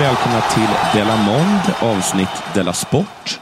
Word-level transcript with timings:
Välkomna 0.00 0.40
till 0.40 0.98
Della 1.00 1.16
Mond, 1.16 1.92
avsnitt 1.96 2.28
Della 2.54 2.72
Sport. 2.72 3.40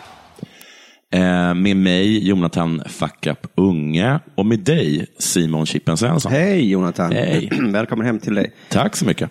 Eh, 1.12 1.54
med 1.54 1.76
mig, 1.76 2.28
Jonathan 2.28 2.82
Fuck 2.86 3.26
Up 3.26 3.46
Unge, 3.54 4.20
och 4.34 4.46
med 4.46 4.60
dig, 4.60 5.06
Simon 5.18 5.66
Chippen 5.66 5.96
Svensson. 5.96 6.32
Hej 6.32 6.70
Jonathan! 6.70 7.12
Hej. 7.12 7.50
Välkommen 7.72 8.06
hem 8.06 8.18
till 8.18 8.34
dig. 8.34 8.52
Tack 8.68 8.96
så 8.96 9.04
mycket. 9.04 9.30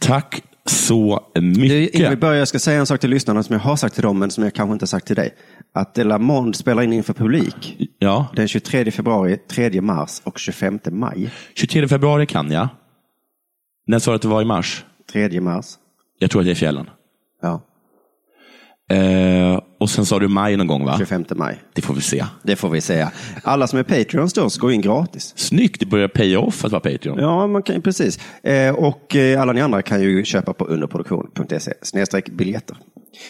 Tack 0.00 0.42
så 0.66 1.20
Du, 1.34 1.40
mycket. 1.40 1.94
innan 1.94 2.10
vi 2.10 2.16
börjar, 2.16 2.34
jag 2.38 2.48
ska 2.48 2.58
säga 2.58 2.80
en 2.80 2.86
sak 2.86 3.00
till 3.00 3.10
lyssnarna 3.10 3.42
som 3.42 3.52
jag 3.52 3.60
har 3.60 3.76
sagt 3.76 3.94
till 3.94 4.02
dem, 4.02 4.18
men 4.18 4.30
som 4.30 4.44
jag 4.44 4.54
kanske 4.54 4.72
inte 4.72 4.82
har 4.82 4.88
sagt 4.88 5.06
till 5.06 5.16
dig. 5.16 5.34
Att 5.74 5.94
De 5.94 6.04
La 6.04 6.18
Monde 6.18 6.58
spelar 6.58 6.82
in 6.82 6.92
inför 6.92 7.12
publik 7.14 7.76
Ja, 7.98 8.26
den 8.36 8.48
23 8.48 8.90
februari, 8.90 9.36
3 9.36 9.80
mars 9.80 10.20
och 10.24 10.38
25 10.38 10.78
maj. 10.90 11.30
23 11.54 11.88
februari 11.88 12.26
kan 12.26 12.50
jag. 12.50 12.68
När 13.86 13.98
sa 13.98 14.10
du 14.10 14.14
att 14.14 14.22
det 14.22 14.28
var 14.28 14.42
i 14.42 14.44
mars? 14.44 14.84
3 15.12 15.40
mars. 15.40 15.66
Jag 16.22 16.30
tror 16.30 16.40
att 16.40 16.46
det 16.46 16.50
är 16.50 16.54
fjällen. 16.54 16.90
Ja, 17.42 17.60
Eh, 18.90 19.60
och 19.78 19.90
sen 19.90 20.06
sa 20.06 20.18
du 20.18 20.28
maj 20.28 20.56
någon 20.56 20.66
gång, 20.66 20.84
va? 20.84 20.94
25 20.98 21.24
maj. 21.36 21.62
Det 21.72 21.82
får 21.82 21.94
vi 21.94 22.00
se. 22.00 22.24
Det 22.42 22.56
får 22.56 22.70
vi 22.70 22.80
säga. 22.80 23.12
Alla 23.44 23.66
som 23.66 23.78
är 23.78 23.82
Patreons 23.82 24.32
då 24.32 24.48
går 24.60 24.72
in 24.72 24.80
gratis. 24.80 25.32
Snyggt, 25.36 25.80
det 25.80 25.86
börjar 25.86 26.08
pay 26.08 26.36
off 26.36 26.64
att 26.64 26.72
vara 26.72 26.80
Patreon. 26.80 27.18
Ja, 27.18 27.46
man 27.46 27.62
kan 27.62 27.82
precis. 27.82 28.18
Eh, 28.42 28.74
och 28.74 29.16
eh, 29.16 29.40
alla 29.42 29.52
ni 29.52 29.60
andra 29.60 29.82
kan 29.82 30.02
ju 30.02 30.24
köpa 30.24 30.52
på 30.52 30.64
underproduktion.se 30.64 31.74
snedstreck 31.82 32.28
biljetter. 32.28 32.76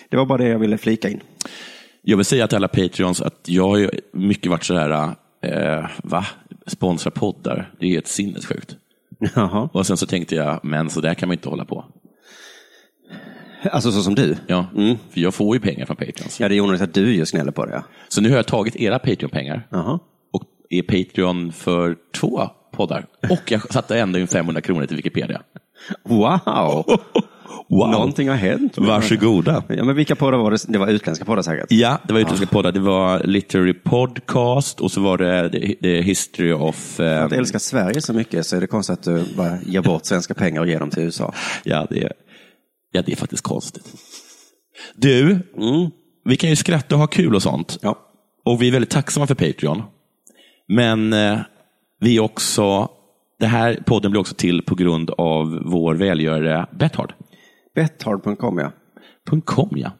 Det 0.08 0.16
var 0.16 0.26
bara 0.26 0.38
det 0.38 0.48
jag 0.48 0.58
ville 0.58 0.78
flika 0.78 1.08
in. 1.08 1.20
Jag 2.02 2.16
vill 2.16 2.26
säga 2.26 2.46
till 2.46 2.56
alla 2.56 2.68
Patreons 2.68 3.20
att 3.20 3.40
jag 3.46 3.68
har 3.68 3.90
mycket 4.12 4.50
varit 4.50 4.64
så 4.64 4.74
här, 4.74 5.14
eh, 5.42 5.86
va? 6.02 6.26
Sponsra 6.66 7.10
poddar. 7.10 7.72
Det 7.80 7.86
är 7.86 7.90
helt 7.90 8.08
sinnessjukt. 8.08 8.76
Jaha. 9.34 9.68
Och 9.72 9.86
sen 9.86 9.96
så 9.96 10.06
tänkte 10.06 10.34
jag, 10.34 10.60
men 10.62 10.90
så 10.90 11.00
där 11.00 11.14
kan 11.14 11.28
man 11.28 11.34
inte 11.34 11.48
hålla 11.48 11.64
på. 11.64 11.84
Alltså 13.70 13.92
så 13.92 14.02
som 14.02 14.14
du? 14.14 14.36
Ja, 14.46 14.66
för 15.10 15.20
jag 15.20 15.34
får 15.34 15.56
ju 15.56 15.60
pengar 15.60 15.86
från 15.86 15.96
Patreons. 15.96 16.40
Ja, 16.40 16.48
det 16.48 16.54
är 16.56 16.60
onödigt 16.60 16.82
att 16.82 16.94
du 16.94 17.14
just 17.14 17.32
gnäller 17.32 17.52
på 17.52 17.66
det. 17.66 17.72
ja. 17.72 17.82
Så 18.08 18.20
nu 18.20 18.28
har 18.30 18.36
jag 18.36 18.46
tagit 18.46 18.76
era 18.76 18.98
Patreon-pengar 18.98 19.66
Jaha. 19.70 19.98
och 20.32 20.42
är 20.70 20.82
Patreon 20.82 21.52
för 21.52 21.96
två 22.14 22.48
poddar. 22.76 23.06
Och 23.30 23.52
jag 23.52 23.72
satte 23.72 23.98
ändå 23.98 24.18
in 24.18 24.26
500 24.26 24.60
kronor 24.60 24.86
till 24.86 24.96
Wikipedia. 24.96 25.40
Wow! 26.04 26.84
Wow. 27.68 27.90
Någonting 27.90 28.28
har 28.28 28.36
hänt. 28.36 28.78
Varsågoda. 28.78 29.62
Ja, 29.68 29.84
men 29.84 29.96
vilka 29.96 30.16
poddar 30.16 30.38
var 30.38 30.50
det? 30.50 30.56
Det 30.68 30.78
var 30.78 30.86
utländska 30.88 31.24
poddar 31.24 31.42
säkert. 31.42 31.66
Ja, 31.72 31.98
det 32.06 32.12
var 32.12 32.20
utländska 32.20 32.46
poddar. 32.46 32.72
Det 32.72 32.80
var 32.80 33.18
Literary 33.24 33.74
Podcast 33.74 34.80
och 34.80 34.90
så 34.90 35.00
var 35.00 35.18
det 35.18 35.48
The- 35.82 36.00
History 36.02 36.52
of... 36.52 36.76
För 36.76 37.16
Eh, 37.18 37.24
att 37.24 37.32
älska 37.32 37.58
Sverige 37.58 38.00
så 38.00 38.12
mycket 38.12 38.46
så 38.46 38.56
är 38.56 38.60
det 38.60 38.66
konstigt 38.66 38.98
att 38.98 39.02
du 39.04 39.24
bara 39.36 39.58
ger 39.66 39.80
bort 39.80 40.04
svenska 40.04 40.34
pengar 40.34 40.60
och 40.60 40.66
ger 40.68 40.78
dem 40.80 40.90
till 40.90 41.02
USA. 41.02 41.34
ja, 41.64 41.86
det 41.90 42.02
är, 42.02 42.12
ja, 42.92 43.02
det 43.02 43.12
är 43.12 43.16
faktiskt 43.16 43.42
konstigt. 43.42 43.92
Du, 44.94 45.38
vi 46.24 46.36
kan 46.36 46.50
ju 46.50 46.56
skratta 46.56 46.94
och 46.94 47.00
ha 47.00 47.06
kul 47.06 47.34
och 47.34 47.42
sånt. 47.42 47.78
Ja. 47.82 47.98
Och 48.44 48.62
vi 48.62 48.68
är 48.68 48.72
väldigt 48.72 48.90
tacksamma 48.90 49.26
för 49.26 49.34
Patreon. 49.34 49.82
Men 50.68 51.12
eh, 51.12 51.38
vi 52.00 52.16
är 52.16 52.20
också, 52.20 52.88
det 53.38 53.46
här 53.46 53.82
podden 53.86 54.10
blir 54.10 54.20
också 54.20 54.34
till 54.34 54.62
på 54.62 54.74
grund 54.74 55.10
av 55.10 55.62
vår 55.64 55.94
välgörare 55.94 56.66
Bethard. 56.78 57.14
Bethard.com 57.74 58.58
ja. 58.58 58.72
.com 59.44 59.70
ja. 59.76 59.90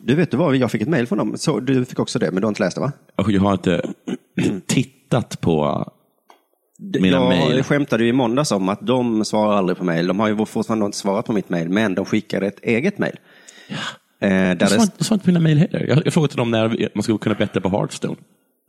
Du 0.00 0.14
vet 0.14 0.30
du 0.30 0.36
vad, 0.36 0.56
jag 0.56 0.70
fick 0.70 0.82
ett 0.82 0.88
mejl 0.88 1.06
från 1.06 1.18
dem. 1.18 1.34
Så, 1.36 1.60
du 1.60 1.84
fick 1.84 1.98
också 1.98 2.18
det, 2.18 2.30
men 2.30 2.40
du 2.40 2.46
har 2.46 2.48
inte 2.48 2.62
läst 2.62 2.76
det 2.76 2.80
va? 2.80 2.92
Och 3.16 3.32
Jag 3.32 3.40
har 3.40 3.52
inte 3.52 3.92
tittat 4.66 5.40
på 5.40 5.86
mina 7.00 7.16
jag 7.16 7.28
mejl. 7.28 7.62
skämtade 7.62 8.02
ju 8.02 8.08
i 8.08 8.12
måndags 8.12 8.52
om 8.52 8.68
att 8.68 8.86
de 8.86 9.24
svarar 9.24 9.56
aldrig 9.56 9.78
på 9.78 9.84
mejl. 9.84 10.06
De 10.06 10.20
har 10.20 10.28
ju 10.28 10.46
fortfarande 10.46 10.86
inte 10.86 10.98
svarat 10.98 11.26
på 11.26 11.32
mitt 11.32 11.48
mejl, 11.48 11.68
men 11.68 11.94
de 11.94 12.04
skickade 12.04 12.46
ett 12.46 12.60
eget 12.62 12.98
mejl. 12.98 13.16
Eh, 14.20 14.28
svarade 14.28 14.54
det... 14.54 14.60
jag 14.60 14.70
svarade 14.70 15.14
inte 15.14 15.18
på 15.24 15.30
mina 15.30 15.40
mejl 15.40 15.58
heller. 15.58 15.86
Jag, 15.88 16.02
jag 16.04 16.12
frågade 16.12 16.34
dem 16.36 16.50
när 16.50 16.88
man 16.94 17.02
skulle 17.02 17.18
kunna 17.18 17.34
betta 17.34 17.60
på 17.60 17.68
Hearthstone. 17.68 18.16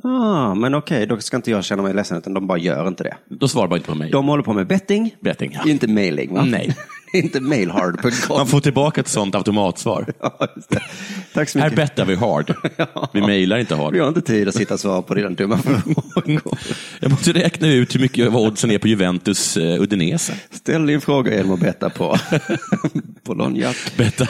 ah, 0.04 0.56
men 0.56 0.76
okej, 0.76 1.06
då 1.06 1.18
ska 1.18 1.38
inte 1.38 1.52
jag 1.52 1.64
känna 1.64 1.84
mig 1.84 1.94
ledsen, 1.94 2.18
utan 2.18 2.34
de 2.34 2.48
bara 2.48 2.58
gör 2.58 2.88
inte 2.88 3.04
det. 3.04 3.16
Då 3.30 3.48
svarade 3.48 3.70
bara 3.70 3.78
inte 3.78 3.90
på 3.90 3.96
mejl. 3.96 4.12
De 4.12 4.28
håller 4.28 4.44
på 4.44 4.54
med 4.54 4.68
betting, 4.68 5.16
Betting, 5.20 5.52
ja. 5.54 5.72
inte 5.72 5.88
mailing 5.88 6.34
va? 6.34 6.46
Nej. 6.46 6.76
inte 7.14 7.40
mailhard.com. 7.40 8.38
Man 8.38 8.48
får 8.48 8.60
tillbaka 8.60 9.02
ett 9.02 9.08
sånt 9.08 9.36
automatsvar. 9.36 10.06
Ja. 10.20 10.48
Tack 11.34 11.50
så 11.50 11.60
Här 11.60 11.70
mycket. 11.70 11.76
bettar 11.76 12.06
vi 12.06 12.16
hard. 12.16 12.54
Vi 13.14 13.22
mejlar 13.22 13.58
inte 13.58 13.76
hard. 13.76 13.94
Vi 13.94 14.00
har 14.00 14.08
inte 14.08 14.22
tid 14.22 14.48
att 14.48 14.56
sitta 14.56 14.74
och 14.74 14.80
svara 14.80 15.02
på 15.02 15.14
dina 15.14 15.30
dumma 15.30 15.58
frågor. 15.58 16.42
Jag 17.00 17.12
måste 17.12 17.34
räkna 17.34 17.68
ut 17.68 17.96
hur 17.96 18.00
mycket 18.00 18.32
vad 18.32 18.48
oddsen 18.48 18.72
är 18.72 18.78
på 18.78 18.88
Juventus 18.88 19.58
uh, 19.58 19.82
Udinese. 19.82 20.34
Ställ 20.52 20.86
din 20.86 21.02
fråga 21.02 21.36
genom 21.36 21.52
att 21.52 21.60
betta 21.60 21.90
på, 21.90 22.18
Lonjak. 23.34 23.76
Betta, 23.98 24.28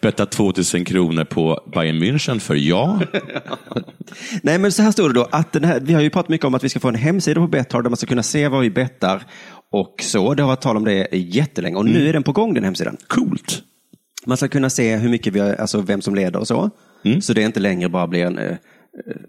betta 0.00 0.26
2000 0.26 0.84
kronor 0.84 1.24
på 1.24 1.60
Bayern 1.74 2.02
München 2.02 2.38
för 2.38 2.54
ja. 2.54 3.00
Nej, 4.42 4.58
men 4.58 4.72
så 4.72 4.82
här 4.82 4.92
står 4.92 5.08
det 5.08 5.14
då. 5.14 5.28
Att 5.30 5.52
den 5.52 5.64
här, 5.64 5.80
vi 5.80 5.94
har 5.94 6.00
ju 6.00 6.10
pratat 6.10 6.28
mycket 6.28 6.44
om 6.44 6.54
att 6.54 6.64
vi 6.64 6.68
ska 6.68 6.80
få 6.80 6.88
en 6.88 6.94
hemsida 6.94 7.40
på 7.40 7.46
Betthard 7.46 7.84
där 7.84 7.90
man 7.90 7.96
ska 7.96 8.06
kunna 8.06 8.22
se 8.22 8.48
vad 8.48 8.60
vi 8.60 8.70
bettar 8.70 9.22
och 9.72 9.94
så. 10.02 10.34
Det 10.34 10.42
har 10.42 10.48
varit 10.48 10.60
tal 10.60 10.76
om 10.76 10.84
det 10.84 11.08
jättelänge 11.12 11.76
och 11.76 11.84
nu 11.84 12.08
är 12.08 12.12
den 12.12 12.22
på 12.22 12.32
gång 12.32 12.54
den 12.54 12.64
hemsidan. 12.64 12.96
Coolt. 13.06 13.62
Man 14.26 14.36
ska 14.36 14.48
kunna 14.48 14.70
se 14.70 14.96
hur 14.96 15.08
mycket 15.08 15.32
vi 15.32 15.40
har, 15.40 15.54
alltså 15.54 15.80
vem 15.80 16.02
som 16.02 16.14
leder 16.14 16.40
och 16.40 16.48
så. 16.48 16.70
Så 17.20 17.32
det 17.32 17.42
är 17.42 17.46
inte 17.46 17.60
längre 17.60 17.88
bara 17.88 18.06
blir 18.06 18.24
en, 18.24 18.38
eh, 18.38 18.44
eh, 18.46 18.56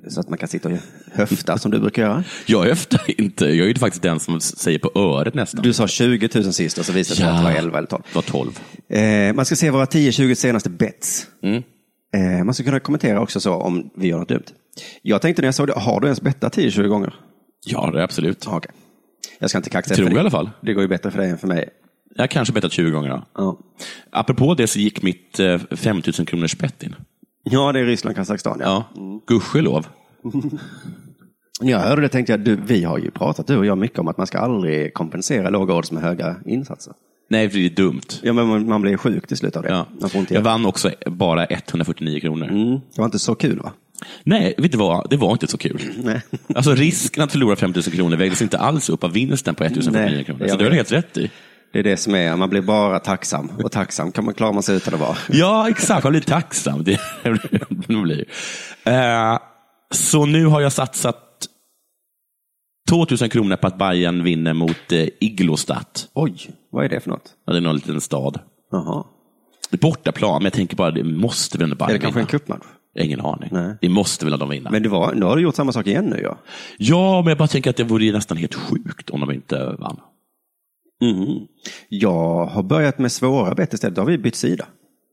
så 0.10 0.20
att 0.20 0.30
man 0.30 0.38
kan 0.38 0.50
sitta 0.50 0.70
och 0.70 0.76
höfta 1.14 1.58
som 1.58 1.72
du 1.72 1.80
brukar 1.80 2.02
göra. 2.02 2.24
Jag 2.46 2.64
höftar 2.64 3.02
inte. 3.22 3.46
Jag 3.46 3.66
är 3.66 3.68
ju 3.68 3.76
faktiskt 3.76 4.04
den 4.04 4.20
som 4.20 4.40
säger 4.40 4.80
på 4.80 4.92
öret 5.00 5.34
nästan. 5.34 5.64
Du 5.64 5.74
sa 5.74 5.88
20 5.88 6.30
000 6.36 6.54
sist 6.54 6.78
och 6.78 6.86
så 6.86 6.94
visade 6.94 7.14
det 7.14 7.24
sig 7.24 7.30
att 7.30 7.38
det 7.38 7.44
var 7.44 7.58
11 7.60 7.78
eller 7.78 7.88
12. 7.88 8.02
Det 8.10 8.16
var 8.16 8.22
12. 8.22 8.60
Eh, 8.90 9.34
man 9.34 9.46
ska 9.46 9.56
se 9.56 9.70
våra 9.72 9.86
10-20 9.86 10.36
senaste 10.36 10.70
bets. 10.70 11.28
Eh, 12.16 12.44
man 12.44 12.54
ska 12.54 12.64
kunna 12.64 12.80
kommentera 12.80 13.22
också 13.22 13.40
så 13.40 13.54
om 13.54 13.90
vi 13.96 14.08
gör 14.08 14.20
något 14.20 14.30
dumt. 14.30 14.46
Jag 15.02 15.22
tänkte 15.22 15.42
när 15.42 15.48
jag 15.48 15.56
såg 15.56 15.68
det, 15.68 15.74
har 15.74 16.00
du 16.00 16.08
ens 16.08 16.22
bettat 16.22 16.58
10-20 16.58 16.88
gånger? 16.88 17.14
Ja, 17.66 17.92
det 17.92 18.00
är 18.00 18.04
absolut. 18.04 18.44
Ja, 18.46 18.58
okej. 18.58 18.72
Jag 19.40 19.50
ska 19.50 19.60
inte 19.60 19.70
kaxa 19.70 19.96
Tror 19.96 20.08
jag 20.08 20.18
i 20.18 20.20
alla 20.20 20.32
fall. 20.32 20.50
Det 20.62 20.74
går 20.74 20.82
ju 20.82 20.88
bättre 20.88 21.12
för 21.12 21.20
dig 21.20 21.30
än 21.30 21.38
för 21.38 21.48
mig. 21.48 21.70
Jag 22.16 22.30
kanske 22.30 22.54
bettat 22.54 22.72
20 22.72 22.92
gånger. 22.92 23.10
Ja. 23.10 23.26
Ja, 23.36 23.58
Apropå 24.12 24.56
det 24.56 24.68
så 24.68 24.80
gick 24.80 25.02
mitt 25.02 25.40
eh, 25.40 25.58
5000 25.72 26.26
kronors 26.26 26.58
bett 26.58 26.84
in. 26.84 26.96
ja 27.44 27.72
det 27.72 27.80
är 27.80 27.86
Ryssland, 27.86 28.16
Kazakstan. 28.16 28.58
Ja. 28.62 28.86
Ja, 28.96 29.22
gudskelov. 29.28 29.88
När 31.62 31.72
jag 31.72 31.80
hörde 31.80 32.02
det 32.02 32.10
tänkte 32.10 32.34
jag, 32.34 32.40
du, 32.40 32.56
vi 32.56 32.84
har 32.84 32.98
ju 32.98 33.12
pratat 33.12 33.48
du 33.48 33.58
och 33.58 33.66
jag 33.66 33.78
mycket 33.78 34.00
om 34.00 34.08
att 34.08 34.18
man 34.18 34.28
ska 34.28 34.40
aldrig 34.40 34.94
kompensera 34.94 35.50
låga 35.50 35.74
odds 35.74 35.92
med 35.92 36.04
höga 36.04 36.36
insatser. 36.46 36.94
Nej, 37.30 37.50
för 37.50 37.58
det 37.60 37.66
är 37.66 37.70
dumt. 37.70 38.02
Ja, 38.22 38.34
men 38.34 38.48
man, 38.48 38.68
man 38.68 38.82
blir 38.82 38.98
sjuk 38.98 39.28
till 39.28 39.38
slut 39.38 39.56
av 39.56 39.64
det. 39.64 39.70
Ja. 39.70 39.88
Jag 40.30 40.42
vann 40.42 40.66
också 40.66 40.92
bara 41.06 41.46
149 41.46 42.20
kronor. 42.20 42.48
Mm, 42.48 42.72
det 42.72 42.98
var 42.98 43.06
inte 43.06 43.20
så 43.20 43.36
kul 43.36 43.60
va? 43.60 43.72
Nej, 44.24 44.54
vet 44.58 44.72
du 44.72 44.78
vad? 44.78 45.10
Det 45.10 45.18
var 45.18 45.32
inte 45.32 45.48
så 45.48 45.58
kul. 45.58 45.82
Nej. 46.04 46.22
Alltså 46.56 46.76
risken 46.76 47.24
att 47.24 47.32
förlora 47.32 47.56
5 47.56 47.72
000 47.72 47.84
kronor 47.84 48.18
vägdes 48.18 48.42
inte 48.42 48.58
alls 48.58 48.90
upp 48.90 49.04
av 49.04 49.12
vinsten 49.14 49.56
på 49.56 49.64
1049 49.64 50.16
Nej, 50.16 50.24
kronor. 50.26 50.42
jag 50.42 50.50
Så 50.52 50.58
det 50.58 50.64
har 50.64 50.70
du 50.72 50.76
helt 50.76 50.92
rätt 50.92 51.18
i. 51.18 51.32
Det 51.74 51.80
är 51.80 51.84
det 51.84 51.98
som 51.98 52.16
är, 52.16 52.36
man 52.36 52.50
blir 52.50 52.62
bara 52.62 53.00
tacksam. 53.00 53.50
Och 53.64 53.72
tacksam 53.72 54.12
kan 54.12 54.26
man 54.26 54.34
klara 54.34 54.62
sig 54.62 54.76
utan 54.76 54.94
att 54.94 55.00
vara. 55.00 55.18
Ja, 55.30 55.70
exakt. 55.70 56.04
Man 56.04 56.12
blir 56.14 56.22
tacksam. 56.22 56.84
Det 56.84 57.00
blir. 57.88 58.26
Eh, 58.86 59.40
så 59.92 60.26
nu 60.26 60.46
har 60.46 60.62
jag 60.62 60.72
satsat 60.74 61.20
2000 62.90 63.30
kronor 63.30 63.56
på 63.56 63.68
att 63.68 63.78
Bayern 63.78 64.24
vinner 64.24 64.54
mot 64.54 64.92
eh, 64.92 65.08
Iglostat. 65.20 66.08
Oj, 66.14 66.50
vad 66.72 66.86
är 66.86 66.90
det 66.90 67.00
för 67.00 67.10
något? 67.10 67.34
Ja, 67.46 67.54
det 67.54 67.60
är 67.60 67.62
någon 67.62 67.76
liten 67.76 68.02
stad. 68.02 68.40
Jaha. 68.72 69.04
Det 69.70 69.76
är 69.76 69.80
bortaplan, 69.80 70.34
men 70.34 70.44
jag 70.44 70.54
tänker 70.54 70.76
bara, 70.76 70.92
det 70.92 71.04
måste 71.04 71.58
väl 71.58 71.64
ändå 71.72 71.76
Är 71.76 71.88
Bayern 71.88 71.94
det 71.94 72.00
kanske 72.00 72.20
en 72.20 72.26
vinna? 72.26 72.40
cupmatch? 72.40 72.66
Ingen 73.00 73.22
aning. 73.22 73.50
Nej. 73.52 73.76
Det 73.82 73.90
måste 73.90 74.26
väl 74.26 74.40
de 74.40 74.50
vinna? 74.50 74.70
Men 74.72 74.84
det 74.84 74.90
var, 74.90 75.14
nu 75.14 75.26
har 75.26 75.36
du 75.36 75.42
gjort 75.42 75.56
samma 75.56 75.72
sak 75.72 75.88
igen 75.88 76.06
nu 76.06 76.20
ja. 76.24 76.38
Ja, 76.78 77.22
men 77.22 77.28
jag 77.30 77.38
bara 77.38 77.48
tänker 77.48 77.70
att 77.70 77.76
det 77.78 77.84
vore 77.84 78.12
nästan 78.12 78.38
helt 78.38 78.54
sjukt 78.56 79.10
om 79.10 79.20
de 79.20 79.32
inte 79.32 79.76
vann. 79.80 80.00
Mm. 81.04 81.40
Jag 81.90 82.46
har 82.46 82.64
börjat 82.64 83.00
med 83.00 83.12
svåra 83.12 83.56
bett 83.56 83.74
istället. 83.74 83.96
Då 83.96 84.02
har 84.02 84.08
vi 84.08 84.18
bytt 84.18 84.36
sida. 84.36 84.66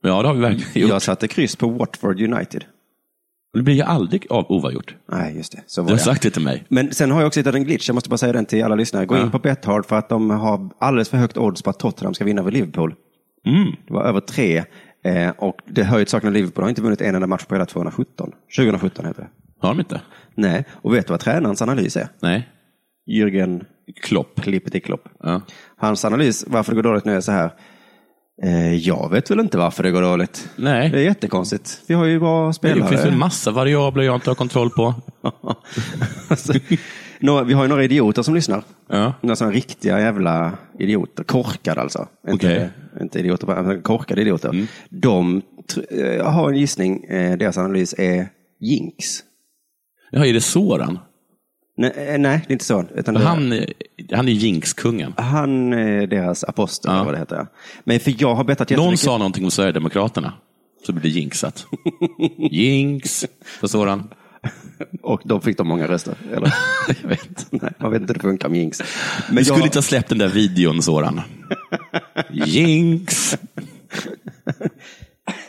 Ja, 0.03 0.23
det 0.23 0.29
har 0.29 0.35
vi 0.35 0.41
verkligen 0.41 0.83
gjort. 0.83 0.91
Jag 0.91 1.03
satte 1.03 1.29
kryss 1.29 1.57
på 1.57 1.69
Watford 1.69 2.21
United. 2.21 2.65
Det 3.55 3.63
blir 3.63 3.75
ju 3.75 3.83
aldrig 3.83 4.27
av 4.31 4.47
oavgjort. 4.53 4.95
Nej, 5.13 5.37
just 5.37 5.53
det. 5.53 5.63
Så 5.67 5.81
Du 5.81 5.85
var 5.85 5.91
har 5.91 5.97
det. 5.97 6.03
sagt 6.03 6.23
det 6.23 6.31
till 6.31 6.43
mig. 6.43 6.65
Men 6.69 6.95
sen 6.95 7.11
har 7.11 7.21
jag 7.21 7.27
också 7.27 7.41
hittat 7.41 7.55
en 7.55 7.65
glitch, 7.65 7.89
jag 7.89 7.95
måste 7.95 8.11
bara 8.11 8.17
säga 8.19 8.33
den 8.33 8.47
till 8.47 8.65
alla 8.65 8.75
lyssnare. 8.75 9.07
Gå 9.07 9.17
Ja. 9.17 9.23
in 9.23 9.31
på 9.31 9.39
Betthard 9.39 9.87
för 9.87 9.97
att 9.97 10.09
de 10.09 10.31
har 10.31 10.71
alldeles 10.81 11.09
för 11.09 11.17
högt 11.19 11.37
odds 11.37 11.63
på 11.63 11.71
att 11.71 11.79
Tottenham 11.79 12.15
ska 12.15 12.25
vinna 12.25 12.41
över 12.41 12.51
Liverpool. 12.53 12.95
Mm. 13.47 13.71
Det 13.87 13.93
var 13.95 14.05
över 14.05 14.21
tre 14.21 14.65
eh, 15.05 15.31
och 15.39 15.57
det 15.67 15.83
hör 15.83 15.99
ju 15.99 16.05
till 16.05 16.11
saken 16.11 16.29
att 16.29 16.35
Liverpool 16.35 16.65
har 16.65 16.69
inte 16.69 16.83
vunnit 16.83 17.01
en 17.01 17.15
enda 17.15 17.27
match 17.27 17.45
på 17.45 17.55
hela 17.55 17.67
217. 17.67 18.33
2017 18.57 19.07
heter 19.07 19.23
det. 19.23 19.29
Har 19.61 19.69
de 19.69 19.81
inte? 19.81 20.01
Nej, 20.35 20.65
och 20.73 20.95
vet 20.95 21.07
du 21.07 21.13
vad 21.13 21.21
tränarens 21.21 21.63
analys 21.63 21.97
är? 21.97 22.09
Nej. 22.21 22.49
Jürgen 23.11 23.65
Klopp. 24.03 24.41
Klippet 24.41 24.85
Klopp. 24.85 25.09
Ja. 25.23 25.41
Hans 25.77 26.05
analys 26.05 26.45
varför 26.49 26.73
det 26.73 26.77
går 26.77 26.83
dåligt 26.83 27.05
nu 27.05 27.17
är 27.17 27.21
så 27.21 27.33
här. 27.33 27.51
Eh, 28.43 28.75
jag 28.75 29.11
vet 29.11 29.31
väl 29.31 29.41
inte 29.41 29.59
varför 29.59 29.83
det 29.83 29.91
går 29.91 30.03
dåligt. 30.03 30.49
Nej. 30.57 30.91
Det 30.91 30.99
är 31.01 31.05
jättekonstigt. 31.05 31.83
Vi 31.87 31.95
har 31.95 32.05
ju 32.05 32.19
bra 32.21 32.47
Det 32.47 32.55
spelare. 32.55 32.89
finns 32.89 33.05
en 33.05 33.19
massa 33.19 33.51
variabler 33.51 34.05
jag 34.05 34.15
inte 34.15 34.31
har 34.31 34.35
kontroll 34.35 34.71
på. 34.71 34.95
Alltså, 36.29 36.53
nå- 37.21 37.45
vi 37.45 37.55
har 37.55 37.63
ju 37.65 37.69
några 37.69 37.85
idioter 37.85 38.23
som 38.23 38.35
lyssnar. 38.35 38.63
Ja. 38.89 39.15
Några 39.21 39.37
sådana 39.37 39.55
riktiga 39.55 40.01
jävla 40.01 40.53
idioter. 40.79 41.25
Korkade 41.25 41.81
alltså. 41.81 42.09
Inte, 42.29 42.47
Okej. 42.47 42.71
inte 43.01 43.19
idioter, 43.19 43.47
men 43.63 43.83
korkade 43.83 44.21
idioter. 44.21 44.67
De 44.89 45.43
tr- 45.75 46.19
eh, 46.19 46.31
har 46.33 46.51
en 46.51 46.57
gissning. 46.57 47.05
Eh, 47.05 47.39
deras 47.39 47.59
analys 47.59 47.95
är 47.99 48.29
jinx. 48.61 49.05
Ja, 50.11 50.27
är 50.27 50.33
det 50.33 50.41
Soran? 50.41 50.99
Nej, 51.77 51.93
eh, 51.97 52.19
nej, 52.19 52.41
det 52.47 52.51
är 52.51 52.53
inte 52.53 52.65
så. 52.65 52.85
Utan 52.95 53.15
det, 53.15 53.21
Han, 53.21 53.53
han 54.13 54.29
är 54.29 54.33
jinxkungen. 54.33 55.15
han 55.17 55.73
är 55.73 56.07
deras 56.07 56.45
apostel, 56.45 56.93
Ja. 56.95 57.05
vad 57.05 57.15
det 57.15 57.19
heter. 57.19 57.37
ja. 57.37 57.47
Men 57.85 58.01
för 58.01 58.15
jag 58.19 58.35
har 58.35 58.45
bettat 58.45 58.71
Någon 58.71 58.97
sa 58.97 59.19
någonting 59.19 59.45
om 59.45 59.51
Sverigedemokraterna. 59.51 60.33
Så 60.87 60.93
blir 60.93 61.03
det 61.03 61.09
jinxat. 61.09 61.67
Jinx, 62.51 63.27
på 63.61 63.69
Soran. 63.69 64.09
Och 65.03 65.21
då 65.25 65.41
fick 65.41 65.57
de 65.59 65.69
många 65.69 65.89
röster. 65.89 66.15
Eller? 66.37 66.55
Jag 67.03 67.09
vet. 67.09 67.47
nej, 67.51 67.73
man 67.79 67.91
vet 67.91 68.01
inte 68.01 68.13
hur 68.13 68.19
det 68.19 68.21
funkar 68.21 68.49
med 68.49 68.59
jinx. 68.59 68.83
Men 69.29 69.37
Du 69.37 69.45
skulle 69.45 69.59
jag, 69.59 69.67
inte 69.67 69.79
ha 69.79 69.83
släppt 69.83 70.09
den 70.09 70.19
där 70.19 70.29
videon, 70.29 70.83
Soran. 70.83 71.21
Jinx. 72.31 73.37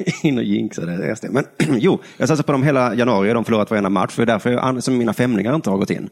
in 0.24 0.38
och 0.38 0.44
jinxade 0.44 0.98
det. 0.98 1.16
SD. 1.16 1.26
Men 1.30 1.44
jo, 1.80 2.00
jag 2.18 2.28
satsade 2.28 2.46
på 2.46 2.52
dem 2.52 2.64
hela 2.64 2.96
januari 2.96 3.34
de 3.34 3.46
förlorat 3.46 3.70
varenda 3.72 3.90
match. 3.90 4.14
Det 4.16 4.22
är 4.22 4.26
därför 4.26 4.50
jag, 4.50 4.84
som 4.84 4.98
mina 4.98 5.14
femningar 5.14 5.56
inte 5.56 5.70
har 5.70 5.78
gått 5.78 5.90
in. 5.90 6.10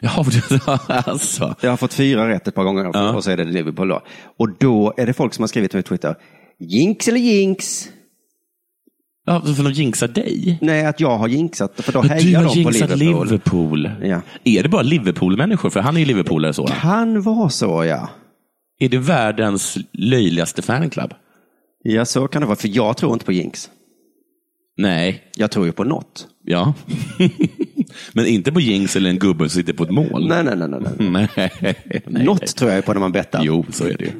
Ja, 0.00 0.24
alltså. 0.88 1.54
Jag 1.60 1.70
har 1.70 1.76
fått 1.76 1.94
fyra 1.94 2.28
rätt 2.28 2.48
ett 2.48 2.54
par 2.54 2.64
gånger 2.64 2.90
Ja. 2.92 3.12
och 3.12 3.24
så 3.24 3.30
är 3.30 3.36
det 3.36 3.44
Liverpool 3.44 3.88
då. 3.88 4.02
Och 4.36 4.48
då 4.58 4.94
är 4.96 5.06
det 5.06 5.12
folk 5.12 5.34
som 5.34 5.42
har 5.42 5.48
skrivit 5.48 5.72
på 5.72 5.82
Twitter. 5.82 6.14
Jinx 6.58 7.08
eller 7.08 7.20
jinx? 7.20 7.88
Ja, 9.28 9.54
för 9.54 9.62
de 9.62 9.72
jinxar 9.72 10.08
dig. 10.08 10.58
Nej, 10.60 10.86
att 10.86 11.00
jag 11.00 11.18
har 11.18 11.28
jinxat. 11.28 11.72
För 11.76 11.92
då 11.92 12.02
du 12.02 12.08
har 12.08 12.16
de 12.16 12.48
på 12.48 12.58
jinxat 12.58 12.98
Liverpool. 12.98 13.26
Liverpool. 13.26 13.90
Ja. 14.02 14.20
Är 14.44 14.62
det 14.62 14.68
bara 14.68 14.82
Liverpool-människor? 14.82 15.70
För 15.70 15.80
han 15.80 15.96
är 15.96 16.00
ju 16.00 16.06
Liverpoolare, 16.06 16.52
Soran. 16.52 16.76
Kan 16.80 17.22
vara 17.22 17.48
så, 17.48 17.84
ja. 17.84 18.08
Är 18.78 18.88
det 18.88 18.98
världens 18.98 19.78
löjligaste 19.92 20.62
fanclub? 20.62 21.14
Ja, 21.82 22.04
så 22.04 22.28
kan 22.28 22.42
det 22.42 22.46
vara. 22.46 22.56
För 22.56 22.68
jag 22.68 22.96
tror 22.96 23.12
inte 23.12 23.24
på 23.24 23.32
jinx. 23.32 23.70
Nej. 24.76 25.22
Jag 25.36 25.50
tror 25.50 25.66
ju 25.66 25.72
på 25.72 25.84
något. 25.84 26.26
Ja. 26.44 26.74
Men 28.12 28.26
inte 28.26 28.52
på 28.52 28.60
jinx 28.60 28.96
eller 28.96 29.10
en 29.10 29.18
gubbe 29.18 29.48
som 29.48 29.60
sitter 29.60 29.72
på 29.72 29.84
ett 29.84 29.90
mål. 29.90 30.28
Nej, 30.28 30.44
nej, 30.44 30.56
nej. 30.56 30.68
nej, 30.68 30.80
nej. 30.98 31.28
Nej. 31.60 32.02
nej. 32.06 32.24
Något 32.24 32.56
tror 32.56 32.70
jag 32.70 32.84
på 32.84 32.92
när 32.92 33.00
man 33.00 33.12
bettar. 33.12 33.44
Jo, 33.44 33.66
så 33.70 33.84
är 33.84 33.96
det 33.96 34.04
ju. 34.04 34.12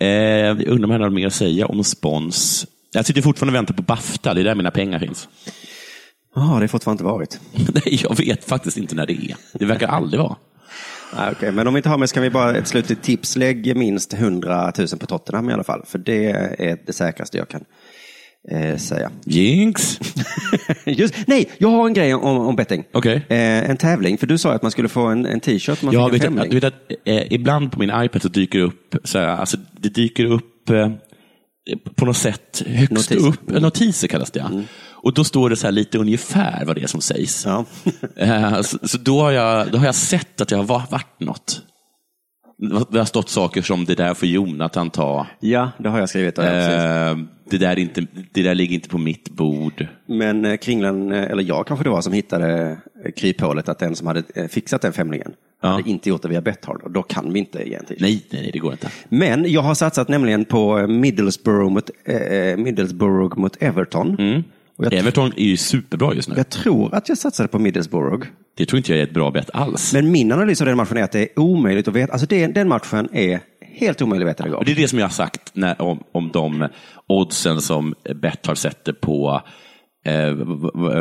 eh, 0.06 0.08
jag 0.46 0.68
undrar 0.68 0.84
om 0.84 0.90
jag 0.90 1.00
har 1.00 1.10
mer 1.10 1.26
att 1.26 1.34
säga 1.34 1.66
om 1.66 1.84
spons. 1.84 2.66
Jag 2.92 3.06
sitter 3.06 3.22
fortfarande 3.22 3.52
och 3.52 3.56
väntar 3.56 3.74
på 3.74 3.82
Bafta, 3.82 4.34
det 4.34 4.40
är 4.40 4.44
där 4.44 4.54
mina 4.54 4.70
pengar 4.70 4.98
finns. 4.98 5.28
Ja, 6.34 6.40
det 6.40 6.48
har 6.48 6.66
fortfarande 6.66 7.02
inte 7.02 7.12
varit. 7.12 7.40
Nej, 7.84 8.00
jag 8.02 8.16
vet 8.16 8.44
faktiskt 8.44 8.76
inte 8.76 8.94
när 8.94 9.06
det 9.06 9.12
är. 9.12 9.36
Det 9.52 9.64
verkar 9.64 9.88
aldrig 9.88 10.20
vara. 10.22 10.36
Nej, 11.16 11.28
okej. 11.32 11.52
Men 11.52 11.66
om 11.66 11.74
vi 11.74 11.78
inte 11.78 11.88
har 11.88 11.98
med 11.98 12.08
så 12.08 12.14
kan 12.14 12.22
vi 12.22 12.30
bara 12.30 12.56
ett 12.56 12.68
slutligt 12.68 13.02
tips. 13.02 13.36
Lägg 13.36 13.76
minst 13.76 14.14
100 14.14 14.72
000 14.78 14.88
på 14.88 15.06
Tottenham 15.06 15.50
i 15.50 15.52
alla 15.52 15.64
fall. 15.64 15.82
För 15.86 15.98
det 15.98 16.30
är 16.58 16.78
det 16.86 16.92
säkraste 16.92 17.38
jag 17.38 17.48
kan 17.48 17.64
eh, 18.50 18.76
säga. 18.76 19.10
Jinx. 19.24 20.00
Just, 20.84 21.14
nej, 21.26 21.50
jag 21.58 21.68
har 21.68 21.86
en 21.86 21.94
grej 21.94 22.14
om, 22.14 22.38
om 22.38 22.56
betting. 22.56 22.84
Okej. 22.92 23.26
Eh, 23.28 23.70
en 23.70 23.76
tävling, 23.76 24.18
för 24.18 24.26
du 24.26 24.38
sa 24.38 24.52
att 24.52 24.62
man 24.62 24.70
skulle 24.70 24.88
få 24.88 25.06
en, 25.06 25.26
en 25.26 25.40
t-shirt. 25.40 25.82
Man 25.82 25.94
Ja, 25.94 26.08
vet 26.08 26.22
du, 26.22 26.60
vet 26.60 26.64
att 26.64 26.92
eh, 27.04 27.32
ibland 27.32 27.72
på 27.72 27.78
min 27.78 27.92
iPad 27.94 28.22
så 28.22 28.28
dyker 28.28 28.58
upp, 28.58 28.96
så 29.04 29.18
här, 29.18 29.26
alltså, 29.26 29.56
det 29.72 29.88
dyker 29.88 30.24
upp 30.24 30.70
eh, 30.70 30.90
på 31.76 32.04
något 32.04 32.16
sätt 32.16 32.62
högst 32.66 32.90
Notiser. 32.92 33.28
upp, 33.28 33.50
eh, 33.50 33.60
notiser 33.60 34.08
kallas 34.08 34.30
det. 34.30 34.38
ja. 34.40 34.50
Och 35.02 35.14
då 35.14 35.24
står 35.24 35.50
det 35.50 35.56
så 35.56 35.66
här 35.66 35.72
lite 35.72 35.98
ungefär 35.98 36.64
vad 36.64 36.76
det 36.76 36.82
är 36.82 36.86
som 36.86 37.00
sägs. 37.00 37.44
Ja. 37.46 37.64
Eh, 38.16 38.60
så 38.62 38.98
då, 38.98 39.20
har 39.20 39.30
jag, 39.30 39.72
då 39.72 39.78
har 39.78 39.86
jag 39.86 39.94
sett 39.94 40.40
att 40.40 40.48
det 40.48 40.56
har 40.56 40.64
va- 40.64 40.86
varit 40.90 41.20
något. 41.20 41.62
Det 42.90 42.98
har 42.98 43.04
stått 43.04 43.28
saker 43.28 43.62
som 43.62 43.84
det 43.84 43.94
där 43.94 44.14
får 44.14 44.28
Jonathan 44.28 44.90
ta. 44.90 45.26
ja, 45.40 45.70
det 45.78 45.88
har 45.88 45.98
jag 45.98 46.08
skrivit. 46.08 46.34
Precis. 46.34 46.68
Eh, 46.84 47.16
det, 47.50 47.58
där 47.58 47.70
är 47.70 47.78
inte, 47.78 48.06
det 48.32 48.42
där 48.42 48.54
ligger 48.54 48.74
inte 48.74 48.88
på 48.88 48.98
mitt 48.98 49.30
bord. 49.30 49.86
Men 50.06 50.44
eh, 50.44 50.56
Kringlan, 50.56 51.12
eh, 51.12 51.30
eller 51.30 51.42
jag 51.42 51.66
kanske 51.66 51.84
det 51.84 51.90
var, 51.90 52.00
som 52.00 52.12
hittade 52.12 52.76
eh, 53.04 53.12
kryphålet 53.16 53.68
att 53.68 53.78
den 53.78 53.96
som 53.96 54.06
hade 54.06 54.22
eh, 54.34 54.46
fixat 54.48 54.82
den 54.82 54.92
femlingen 54.92 55.32
Ja. 55.62 55.68
hade 55.68 55.90
inte 55.90 56.08
gjort 56.08 56.22
det 56.22 56.28
via 56.28 56.40
Betthard. 56.40 56.82
Och 56.82 56.90
då 56.90 57.02
kan 57.02 57.32
vi 57.32 57.38
inte 57.38 57.68
ge 57.68 57.74
en 57.74 57.84
t-shirt. 57.84 58.00
Nej, 58.00 58.26
nej, 58.30 58.42
nej, 58.42 58.50
det 58.52 58.58
går 58.58 58.72
inte. 58.72 58.90
Men 59.08 59.52
jag 59.52 59.62
har 59.62 59.74
satsat 59.74 60.08
nämligen 60.08 60.44
på 60.44 60.86
Middlesbrough 60.86 61.72
mot, 61.72 61.90
eh, 62.04 62.56
Middlesbrough 62.56 63.38
mot 63.38 63.56
Everton. 63.62 64.16
Mm. 64.18 64.42
Jag, 64.82 64.92
Everton 64.92 65.32
är 65.36 65.44
ju 65.44 65.56
superbra 65.56 66.14
just 66.14 66.28
nu. 66.28 66.34
jag 66.36 66.48
tror 66.48 66.94
att 66.94 67.08
jag 67.08 67.18
satsade 67.18 67.48
på 67.48 67.58
Middlesbrough. 67.58 68.26
Det 68.56 68.66
tror 68.66 68.78
inte 68.78 68.92
jag 68.92 68.98
är 68.98 69.04
ett 69.04 69.14
bra 69.14 69.30
bett 69.30 69.50
alls. 69.52 69.92
Men 69.92 70.10
min 70.10 70.32
analys 70.32 70.60
av 70.60 70.66
den 70.66 70.76
matchen 70.76 70.96
är 70.96 71.02
att 71.02 71.12
det 71.12 71.22
är 71.22 71.38
omöjligt 71.38 71.88
att 71.88 71.94
veta. 71.94 72.12
Alltså 72.12 72.26
det, 72.26 72.46
den 72.46 72.68
matchen 72.68 73.08
är 73.12 73.40
helt 73.60 74.02
omöjligt 74.02 74.26
att 74.26 74.30
veta 74.30 74.44
det 74.44 74.50
går. 74.50 74.64
det 74.64 74.72
är 74.72 74.76
det 74.76 74.88
som 74.88 74.98
jag 74.98 75.06
har 75.06 75.12
sagt 75.12 75.50
när, 75.52 75.82
om, 75.82 76.02
om 76.12 76.30
de 76.32 76.68
oddsen 77.06 77.60
som 77.60 77.94
Betthard 78.14 78.58
sätter 78.58 78.92
på 78.92 79.42
eh, 80.04 80.32
v- 80.34 80.70
v- 80.74 80.92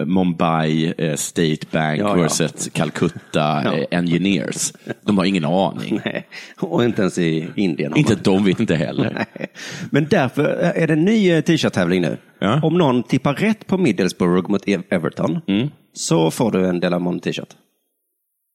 eh, 0.00 0.06
Mumbai 0.06 0.94
eh, 0.98 1.14
State 1.16 1.66
Bank 1.72 2.00
Ja, 2.00 2.08
ja. 2.08 2.14
versus 2.22 2.68
Calcutta 2.72 3.62
Ja. 3.64 3.74
eh, 3.74 3.86
Engineers. 3.90 4.72
De 5.02 5.18
har 5.18 5.24
ingen 5.24 5.44
aning. 5.44 6.00
Nej, 6.04 6.28
och 6.60 6.84
inte 6.84 7.00
ens 7.02 7.18
i 7.18 7.48
Indien. 7.56 7.96
Inte 7.96 8.12
man. 8.12 8.20
de 8.24 8.44
vet 8.44 8.60
inte 8.60 8.74
heller. 8.74 9.10
Nej. 9.34 9.46
Men 9.90 10.06
därför 10.10 10.44
är 10.44 10.86
det 10.86 10.92
en 10.92 11.04
ny 11.04 11.30
eh, 11.30 11.40
t-shirt-tävling 11.40 12.02
nu. 12.02 12.16
Ja. 12.38 12.60
Om 12.62 12.78
någon 12.78 13.02
tippar 13.02 13.34
rätt 13.34 13.66
på 13.66 13.78
Middlesbrough 13.78 14.50
mot 14.50 14.68
E- 14.68 14.82
Everton 14.90 15.40
Mm. 15.48 15.68
så 15.92 16.30
får 16.30 16.50
du 16.52 16.66
en 16.66 16.80
Delamont 16.80 17.22
t-shirt. 17.22 17.48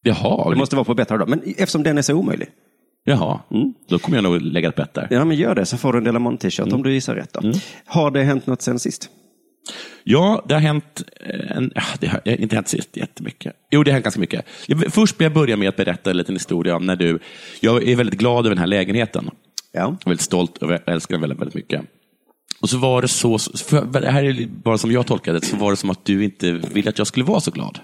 Jaha, 0.06 0.50
Det 0.50 0.56
måste 0.56 0.76
vara 0.76 0.84
på 0.86 0.94
Betthard 0.94 1.20
då. 1.20 1.26
Men 1.26 1.42
eftersom 1.46 1.84
den 1.84 1.98
är 1.98 2.02
så 2.02 2.14
omöjlig. 2.14 2.48
jaha. 3.06 3.40
då 3.90 4.00
kommer 4.00 4.18
jag 4.18 4.24
nog 4.24 4.42
lägga 4.42 4.70
ett 4.70 4.76
bett 4.76 4.94
där. 4.94 5.08
Ja, 5.12 5.26
men 5.26 5.38
gör 5.38 5.56
det 5.56 5.66
så 5.66 5.78
får 5.78 5.92
du 5.94 5.98
en 5.98 6.04
Delamont 6.04 6.40
t-shirt 6.42 6.60
Mm. 6.68 6.76
om 6.76 6.84
du 6.84 6.94
gissar 6.94 7.16
rätt. 7.16 7.34
Då. 7.34 7.52
Har 7.86 8.12
det 8.12 8.24
hänt 8.24 8.48
något 8.48 8.62
sen 8.62 8.80
sist? 8.80 9.10
Ja, 10.04 10.46
det 10.48 10.54
har 10.54 10.62
hänt, 10.62 11.04
eh, 11.22 11.58
en, 11.58 11.72
ah, 11.76 11.96
det 12.00 12.08
har 12.08 12.28
inte 12.28 12.56
hänt 12.56 12.68
sist 12.68 12.98
jättemycket. 12.98 13.54
Jo, 13.72 13.84
det 13.84 13.92
har 13.92 13.94
hänt 13.94 14.04
ganska 14.04 14.20
mycket. 14.22 14.46
Först 14.90 15.20
vill 15.20 15.26
jag 15.26 15.34
börja 15.34 15.58
med 15.58 15.70
att 15.70 15.76
berätta 15.76 16.10
en 16.10 16.18
liten 16.18 16.36
historia 16.36 16.76
om 16.76 16.86
när 16.86 16.96
du, 16.96 17.20
jag 17.60 17.88
är 17.88 17.96
väldigt 17.96 18.20
glad 18.20 18.46
över 18.46 18.56
den 18.56 18.58
här 18.58 18.68
lägenheten. 18.68 19.30
Ja. 19.72 19.80
Jag 19.80 19.92
är 19.92 20.10
väldigt 20.10 20.22
stolt 20.26 20.58
och 20.58 20.72
jag 20.72 20.80
älskar 20.86 21.14
den 21.14 21.22
väldigt, 21.22 21.40
väldigt 21.40 21.56
mycket. 21.56 21.82
Och 22.62 22.70
så 22.70 22.78
var 22.78 23.02
det 23.02 23.08
så, 23.08 23.38
det 23.92 24.12
här 24.12 24.24
är 24.24 24.48
bara 24.48 24.78
som 24.78 24.92
jag 24.92 25.08
tolkade 25.08 25.40
det, 25.40 25.46
så 25.46 25.58
var 25.58 25.72
det 25.72 25.78
som 25.78 25.90
att 25.90 26.06
du 26.06 26.24
inte 26.24 26.52
ville 26.52 26.90
att 26.90 26.98
jag 26.98 27.08
skulle 27.08 27.26
vara 27.26 27.40
så 27.40 27.52
glad. 27.52 27.80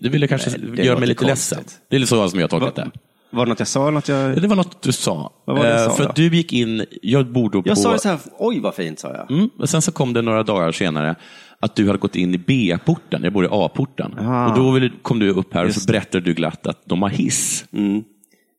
Du 0.00 0.08
ville 0.08 0.26
kanske 0.26 0.50
Nej, 0.58 0.86
göra 0.86 0.98
mig 0.98 1.08
lite 1.08 1.24
konstigt. 1.24 1.58
ledsen. 1.58 1.80
Det 1.90 1.96
är 1.96 2.06
så 2.06 2.28
som 2.28 2.40
jag 2.40 2.50
tolkat 2.50 2.74
det. 2.74 2.90
Var 3.34 3.46
det 3.46 3.50
något 3.50 3.58
jag 3.58 3.68
sa? 3.68 3.82
eller 3.82 3.92
Något 3.92 4.08
jag... 4.08 4.42
Det 4.42 4.48
var 4.48 4.56
något 4.56 4.82
du 4.82 4.92
sa. 4.92 5.32
Vad 5.44 5.56
var 5.56 5.64
det 5.64 5.70
jag 5.70 5.80
Eh, 5.80 5.88
sa 5.88 5.94
för 5.96 6.02
då? 6.04 6.08
att 6.10 6.16
du 6.16 6.36
gick 6.36 6.52
in, 6.52 6.84
jag 7.02 7.26
bor 7.32 7.50
då 7.50 7.62
på... 7.62 7.68
jag 7.68 7.78
sa 7.78 7.92
ju 7.92 7.98
så 7.98 8.08
här, 8.08 8.18
oj 8.38 8.60
vad 8.60 8.74
fint 8.74 8.98
sa 8.98 9.12
jag. 9.14 9.30
Mm, 9.30 9.50
och 9.58 9.68
sen 9.68 9.82
så 9.82 9.92
kom 9.92 10.12
det 10.12 10.22
några 10.22 10.42
dagar 10.42 10.72
senare 10.72 11.14
att 11.60 11.76
du 11.76 11.86
hade 11.86 11.98
gått 11.98 12.16
in 12.16 12.34
i 12.34 12.38
B-porten, 12.38 13.20
jag 13.24 13.32
bor 13.32 13.44
i 13.44 13.48
A-porten. 13.50 14.14
Ah. 14.18 14.48
Och 14.48 14.58
då 14.80 14.88
kom 15.02 15.18
du 15.18 15.30
upp 15.30 15.54
här 15.54 15.64
och 15.66 15.74
så 15.74 15.86
berättade 15.86 16.24
du 16.24 16.34
glatt 16.34 16.66
att 16.66 16.82
de 16.86 17.02
har 17.02 17.08
hiss. 17.08 17.64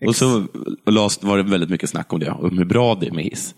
Och 0.07 0.15
så 0.15 0.25
var 1.21 1.37
det 1.37 1.43
väldigt 1.43 1.69
mycket 1.69 1.89
snack 1.89 2.13
om 2.13 2.19
det, 2.19 2.29
om 2.31 2.57
hur 2.57 2.65
bra 2.65 2.95
det 2.95 3.07
är 3.07 3.11
med 3.11 3.23
hiss. 3.23 3.55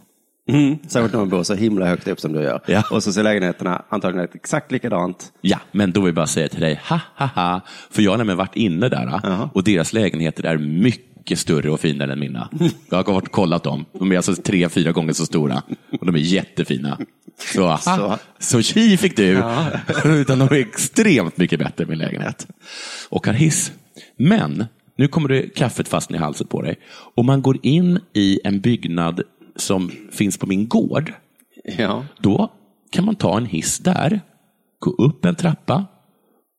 Mm. 0.47 0.77
Särskilt 0.87 1.13
när 1.13 1.19
man 1.19 1.29
bor 1.29 1.43
så 1.43 1.53
himla 1.55 1.85
högt 1.85 2.07
upp 2.07 2.19
som 2.19 2.33
du 2.33 2.41
gör. 2.41 2.61
Ja. 2.67 2.83
Och 2.91 3.03
så 3.03 3.13
ser 3.13 3.23
lägenheterna 3.23 3.81
antagligen 3.89 4.27
exakt 4.33 4.71
likadant. 4.71 5.31
Ja, 5.41 5.59
men 5.71 5.91
då 5.91 6.01
vill 6.01 6.07
jag 6.07 6.15
bara 6.15 6.27
säga 6.27 6.47
till 6.47 6.61
dig, 6.61 6.79
ha 6.89 6.99
ha 7.15 7.25
ha, 7.25 7.61
för 7.91 8.01
jag 8.01 8.11
har 8.11 8.17
nämligen 8.17 8.37
varit 8.37 8.55
inne 8.55 8.89
där 8.89 9.19
Jaha. 9.23 9.49
och 9.53 9.63
deras 9.63 9.93
lägenheter 9.93 10.45
är 10.45 10.57
mycket 10.57 11.39
större 11.39 11.69
och 11.71 11.79
finare 11.79 12.11
än 12.13 12.19
mina. 12.19 12.49
Jag 12.89 13.03
har 13.03 13.13
varit 13.13 13.31
kollat 13.31 13.63
dem, 13.63 13.85
de 13.93 14.11
är 14.11 14.15
alltså 14.17 14.35
tre, 14.35 14.69
fyra 14.69 14.91
gånger 14.91 15.13
så 15.13 15.25
stora 15.25 15.61
och 15.99 16.05
de 16.05 16.15
är 16.15 16.19
jättefina. 16.19 16.97
Så, 17.53 17.77
Så. 17.81 18.17
så 18.39 18.61
tji 18.61 18.97
fick 18.97 19.15
du, 19.17 19.43
utan 20.05 20.39
de 20.39 20.45
är 20.45 20.53
extremt 20.59 21.37
mycket 21.37 21.59
bättre 21.59 21.83
än 21.83 21.89
min 21.89 21.99
lägenhet. 21.99 22.47
Och 23.09 23.27
har 23.27 23.33
hiss. 23.33 23.71
Men, 24.17 24.65
nu 24.95 25.07
kommer 25.07 25.29
det 25.29 25.55
kaffet 25.55 25.87
fastna 25.87 26.17
i 26.17 26.19
halsen 26.19 26.47
på 26.47 26.61
dig. 26.61 26.75
Om 27.15 27.25
man 27.25 27.41
går 27.41 27.57
in 27.63 27.99
i 28.13 28.39
en 28.43 28.59
byggnad 28.59 29.21
som 29.57 29.91
finns 30.11 30.37
på 30.37 30.45
min 30.47 30.67
gård, 30.67 31.13
Ja. 31.77 32.05
då 32.19 32.51
kan 32.89 33.05
man 33.05 33.15
ta 33.15 33.37
en 33.37 33.45
hiss 33.45 33.79
där, 33.79 34.21
gå 34.79 34.91
upp 34.91 35.25
en 35.25 35.35
trappa, 35.35 35.85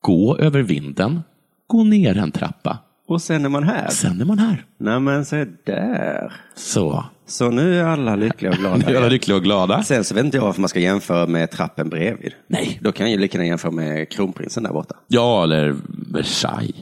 gå 0.03 0.37
över 0.37 0.63
vinden, 0.63 1.21
gå 1.67 1.85
ner 1.85 2.17
en 2.19 2.31
trappa. 2.33 2.79
Och 3.09 3.23
sen 3.23 3.45
är 3.45 3.49
man 3.49 3.65
här. 3.65 3.89
Sen 3.89 4.21
är 4.21 4.25
man 4.25 4.39
här. 4.39 4.65
Nej 4.79 5.01
men 5.01 5.25
se 5.25 5.47
där. 5.65 6.33
Så. 6.55 7.05
Så 7.27 7.51
nu 7.51 7.81
är 7.81 7.85
alla 7.85 8.17
lyckliga 8.17 8.53
och 8.53 8.59
glada. 8.59 8.77
Nu 8.87 8.93
är 8.93 8.97
alla 8.97 9.09
lyckliga 9.09 9.37
och 9.37 9.43
glada. 9.43 9.83
Sen 9.83 10.05
så 10.05 10.15
vet 10.15 10.25
inte 10.25 10.37
jag 10.37 10.45
varför 10.45 10.61
man 10.61 10.69
ska 10.69 10.81
jämföra 10.81 11.27
med 11.27 11.51
trappen 11.51 11.89
bredvid. 11.89 12.33
Nej. 12.47 12.79
Då 12.83 12.93
kan 12.93 13.07
jag 13.07 13.13
ju 13.13 13.19
lika 13.21 13.39
gärna 13.39 13.47
jämföra 13.49 13.73
med 13.73 14.09
kronprinsen 14.11 14.63
där 14.63 14.73
borta. 14.73 14.97
Ja, 15.09 15.43
eller 15.43 15.77
Versailles. 16.13 16.77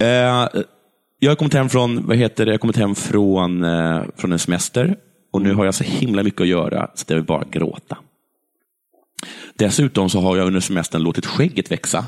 Eh, 0.00 0.48
jag 1.22 1.30
har 1.30 1.36
kommit 1.36 1.54
hem 1.54 1.68
från, 1.68 2.06
vad 2.06 2.16
heter 2.16 2.46
det, 2.46 2.52
jag 2.52 2.60
kommit 2.60 2.76
hem 2.76 2.94
från, 2.94 3.64
eh, 3.64 4.02
från 4.16 4.32
en 4.32 4.38
semester 4.38 4.96
och 5.32 5.42
nu 5.42 5.54
har 5.54 5.64
jag 5.64 5.74
så 5.74 5.84
himla 5.84 6.22
mycket 6.22 6.40
att 6.40 6.46
göra 6.46 6.90
så 6.94 7.04
det 7.08 7.14
vill 7.14 7.24
bara 7.24 7.44
gråta. 7.50 7.98
Dessutom 9.54 10.10
så 10.10 10.20
har 10.20 10.36
jag 10.36 10.46
under 10.46 10.60
semestern 10.60 11.02
låtit 11.02 11.26
skägget 11.26 11.72
växa. 11.72 12.04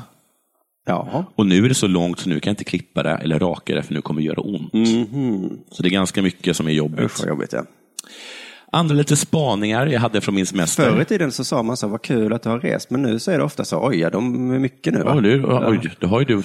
Ja. 0.85 1.25
Och 1.35 1.45
nu 1.45 1.65
är 1.65 1.69
det 1.69 1.75
så 1.75 1.87
långt 1.87 2.19
så 2.19 2.29
nu 2.29 2.39
kan 2.39 2.51
jag 2.51 2.53
inte 2.53 2.63
klippa 2.63 3.03
det 3.03 3.09
eller 3.09 3.39
raka 3.39 3.75
det 3.75 3.83
för 3.83 3.93
nu 3.93 4.01
kommer 4.01 4.21
det 4.21 4.25
göra 4.25 4.41
ont. 4.41 4.71
Så 5.71 5.83
det 5.83 5.89
är 5.89 5.91
ganska 5.91 6.21
mycket 6.21 6.57
som 6.57 6.67
är 6.67 6.71
jobbigt. 6.71 7.05
Usch 7.05 7.27
jobbigt 7.27 7.53
ja. 7.53 7.65
Andra 8.71 8.95
lite 8.95 9.15
spaningar 9.15 9.87
jag 9.87 9.99
hade 9.99 10.21
från 10.21 10.35
min 10.35 10.45
semester. 10.45 10.91
Förr 10.91 11.01
i 11.01 11.05
tiden 11.05 11.31
så 11.31 11.43
sa 11.43 11.63
man 11.63 11.77
så, 11.77 11.87
vad 11.87 12.01
kul 12.01 12.33
att 12.33 12.43
du 12.43 12.49
har 12.49 12.59
rest. 12.59 12.89
Men 12.89 13.01
nu 13.01 13.19
så 13.19 13.31
är 13.31 13.37
det 13.37 13.43
ofta 13.43 13.65
så, 13.65 13.87
oj, 13.87 13.99
ja, 13.99 14.09
de 14.09 14.51
är 14.51 14.59
mycket 14.59 14.93
nu 14.93 15.03
va? 15.03 15.13
Oj, 15.15 15.21
du, 15.21 15.45
oj, 15.45 15.95
då 15.99 16.07
har 16.07 16.19
ju 16.19 16.25
du, 16.25 16.43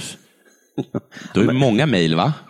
du 1.35 1.41
har 1.41 1.53
ju 1.53 1.59
många 1.59 1.87
mejl 1.87 2.15
va? 2.15 2.33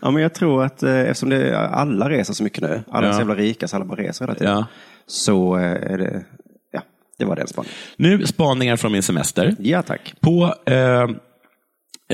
Ja, 0.00 0.10
men 0.10 0.22
jag 0.22 0.34
tror 0.34 0.64
att 0.64 0.82
eh, 0.82 1.00
eftersom 1.00 1.28
det, 1.28 1.58
alla 1.58 2.10
reser 2.10 2.34
så 2.34 2.42
mycket 2.42 2.62
nu, 2.62 2.82
alla 2.90 3.08
är 3.08 3.12
så 3.12 3.18
jävla 3.18 3.34
rika 3.34 3.68
så 3.68 3.76
alla 3.76 3.84
bara 3.84 4.02
reser 4.02 4.24
hela 4.24 4.34
tiden. 4.34 4.52
Ja. 4.52 4.66
Så 5.06 5.56
eh, 5.56 5.92
är 5.92 5.98
det, 5.98 6.24
ja, 6.72 6.82
det 7.18 7.24
var 7.24 7.36
den 7.36 7.48
spaningen. 7.48 7.74
Nu 7.96 8.26
spaningar 8.26 8.76
från 8.76 8.92
min 8.92 9.02
semester. 9.02 9.56
Ja 9.58 9.82
tack. 9.82 10.14
På, 10.20 10.54
eh, 10.66 11.06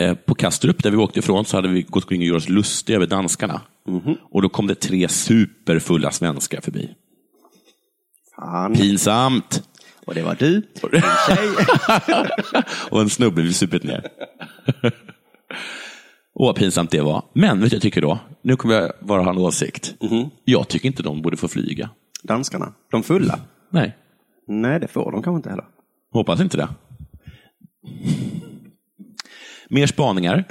eh, 0.05 0.15
på 0.15 0.35
Kastrup, 0.35 0.83
där 0.83 0.91
vi 0.91 0.97
åkte 0.97 1.19
ifrån, 1.19 1.45
så 1.45 1.57
hade 1.57 1.69
vi 1.69 1.83
gått 1.83 2.05
omkring 2.05 2.21
och 2.21 2.27
gjort 2.27 2.37
oss 2.37 2.49
lustiga 2.49 2.97
över 2.97 3.07
danskarna. 3.07 3.61
Och 4.31 4.43
då 4.43 4.49
kom 4.49 4.67
det 4.67 4.75
tre 4.75 5.09
superfulla 5.09 6.11
svenskar 6.11 6.61
förbi. 6.61 6.91
Fan. 8.37 8.75
Pinsamt! 8.75 9.63
Och 10.07 10.15
det 10.15 10.23
var 10.23 10.37
du, 10.39 10.63
en 10.93 11.03
tjej. 11.27 11.49
och 12.91 13.01
en 13.01 13.11
snubbe 13.11 13.43
vid 13.43 13.57
supit 13.57 13.83
ner. 13.83 14.09
Åh, 16.35 16.47
vad 16.47 16.57
pinsamt 16.57 16.91
det 16.91 17.01
var. 17.01 17.23
Men 17.33 17.61
vet 17.61 17.71
du 17.71 17.77
jag 17.77 17.83
tycker 17.83 18.01
då? 18.03 18.19
Nu 18.43 18.57
kommer 18.57 18.75
jag 18.75 18.93
bara 19.01 19.23
ha 19.23 19.31
en 19.31 19.39
åsikt. 19.39 19.95
Jag 20.45 20.69
tycker 20.69 20.87
inte 20.87 21.03
de 21.03 21.23
borde 21.23 21.37
få 21.37 21.49
flyga. 21.49 21.91
Danskarna, 22.23 22.73
de 22.91 23.03
fulla. 23.03 23.39
Nej, 23.71 23.97
Nej, 24.49 24.81
det 24.81 24.89
får 24.89 25.13
de 25.13 25.23
kanske 25.23 25.37
inte 25.37 25.51
heller. 25.51 25.65
hoppas 26.13 26.41
inte 26.41 26.57
det. 26.57 26.69
Mer 29.71 29.87
spaningar. 29.87 30.45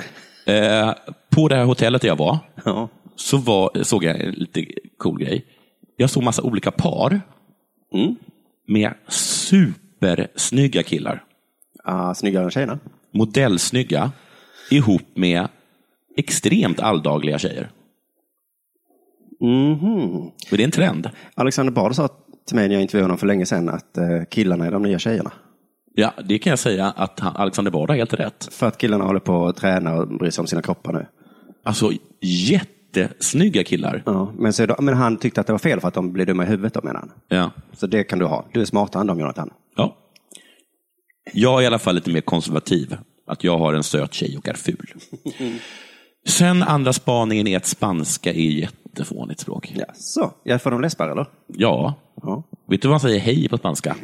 Eh, 0.45 0.93
på 1.29 1.47
det 1.47 1.55
här 1.55 1.65
hotellet 1.65 2.01
där 2.01 2.07
jag 2.09 2.17
var, 2.17 2.37
Ja. 2.65 2.89
så 3.15 3.37
var, 3.37 3.83
såg 3.83 4.03
jag 4.03 4.19
en 4.21 4.31
lite 4.31 4.65
cool 4.97 5.19
grej. 5.19 5.45
Jag 5.97 6.09
såg 6.09 6.23
massa 6.23 6.41
olika 6.43 6.71
par 6.71 7.21
Mm. 7.93 8.15
med 8.67 8.93
supersnygga 9.07 10.83
killar. 10.83 11.23
Ah, 11.83 12.13
snyggare 12.13 12.43
än 12.43 12.51
tjejerna. 12.51 12.79
Modellsnygga 13.13 14.11
ihop 14.71 15.01
med 15.13 15.47
extremt 16.17 16.79
alldagliga 16.79 17.39
tjejer. 17.39 17.69
Mhm. 19.39 20.31
Är 20.51 20.57
det 20.57 20.63
en 20.63 20.71
trend? 20.71 21.09
Alexander 21.35 21.73
Bard 21.73 21.95
sa 21.95 22.09
till 22.47 22.55
mig 22.55 22.67
när 22.67 22.75
jag 22.75 22.81
intervjuade 22.81 23.03
honom 23.05 23.17
för 23.17 23.27
länge 23.27 23.45
sedan 23.45 23.69
att 23.69 23.97
eh, 23.97 24.03
killarna 24.29 24.65
är 24.65 24.71
de 24.71 24.81
nya 24.83 24.99
tjejerna. 24.99 25.31
Ja, 25.95 26.13
det 26.25 26.39
kan 26.39 26.49
jag 26.49 26.59
säga 26.59 26.85
att 26.95 27.19
han, 27.19 27.35
Alexander 27.35 27.71
Bard 27.71 27.89
har 27.89 27.97
helt 27.97 28.13
rätt. 28.13 28.47
För 28.51 28.67
att 28.67 28.77
killarna 28.77 29.03
håller 29.05 29.19
på 29.19 29.47
att 29.47 29.57
träna 29.57 29.95
och 29.95 30.07
bry 30.07 30.31
sig 30.31 30.41
om 30.41 30.47
sina 30.47 30.61
kroppar 30.61 30.93
nu. 30.93 31.05
Alltså 31.63 31.91
jättesnygga 32.21 33.63
killar. 33.63 34.03
Ja, 34.05 34.31
men, 34.37 34.53
så, 34.53 34.75
men 34.79 34.93
han 34.93 35.17
tyckte 35.17 35.41
att 35.41 35.47
det 35.47 35.53
var 35.53 35.59
fel 35.59 35.79
för 35.79 35.87
att 35.87 35.93
de 35.93 36.13
blir 36.13 36.25
dumma 36.25 36.43
i 36.43 36.47
huvudet 36.47 36.83
menar 36.83 36.99
han. 36.99 37.11
Ja. 37.27 37.51
Så 37.73 37.87
det 37.87 38.03
kan 38.03 38.19
du 38.19 38.25
ha. 38.25 38.45
Du 38.51 38.61
är 38.61 38.65
smartare 38.65 39.01
än 39.01 39.07
dem 39.07 39.19
Jonathan. 39.19 39.49
ja. 39.75 39.97
Jag 41.33 41.59
är 41.59 41.63
i 41.63 41.65
alla 41.65 41.79
fall 41.79 41.95
lite 41.95 42.09
mer 42.09 42.21
konservativ. 42.21 42.97
Att 43.27 43.43
jag 43.43 43.57
har 43.57 43.73
en 43.73 43.83
söt 43.83 44.13
tjej 44.13 44.37
och 44.37 44.47
är 44.47 44.53
ful. 44.53 44.93
Sen 46.27 46.63
andra 46.63 46.93
spaningen 46.93 47.47
är 47.47 47.57
att 47.57 47.65
spanska 47.65 48.33
är 48.33 48.49
jättefånigt 48.49 49.39
språk. 49.39 49.73
Ja, 49.75 49.85
så. 49.93 50.31
Jag 50.43 50.61
får 50.61 50.71
de 50.71 50.81
läspar 50.81 51.09
eller? 51.09 51.25
Ja. 51.47 51.93
Ja. 52.21 52.43
Vet 52.67 52.81
du 52.81 52.87
vad 52.87 52.93
man 52.93 52.99
säger 52.99 53.19
hej 53.19 53.49
på 53.49 53.57
spanska? 53.57 53.95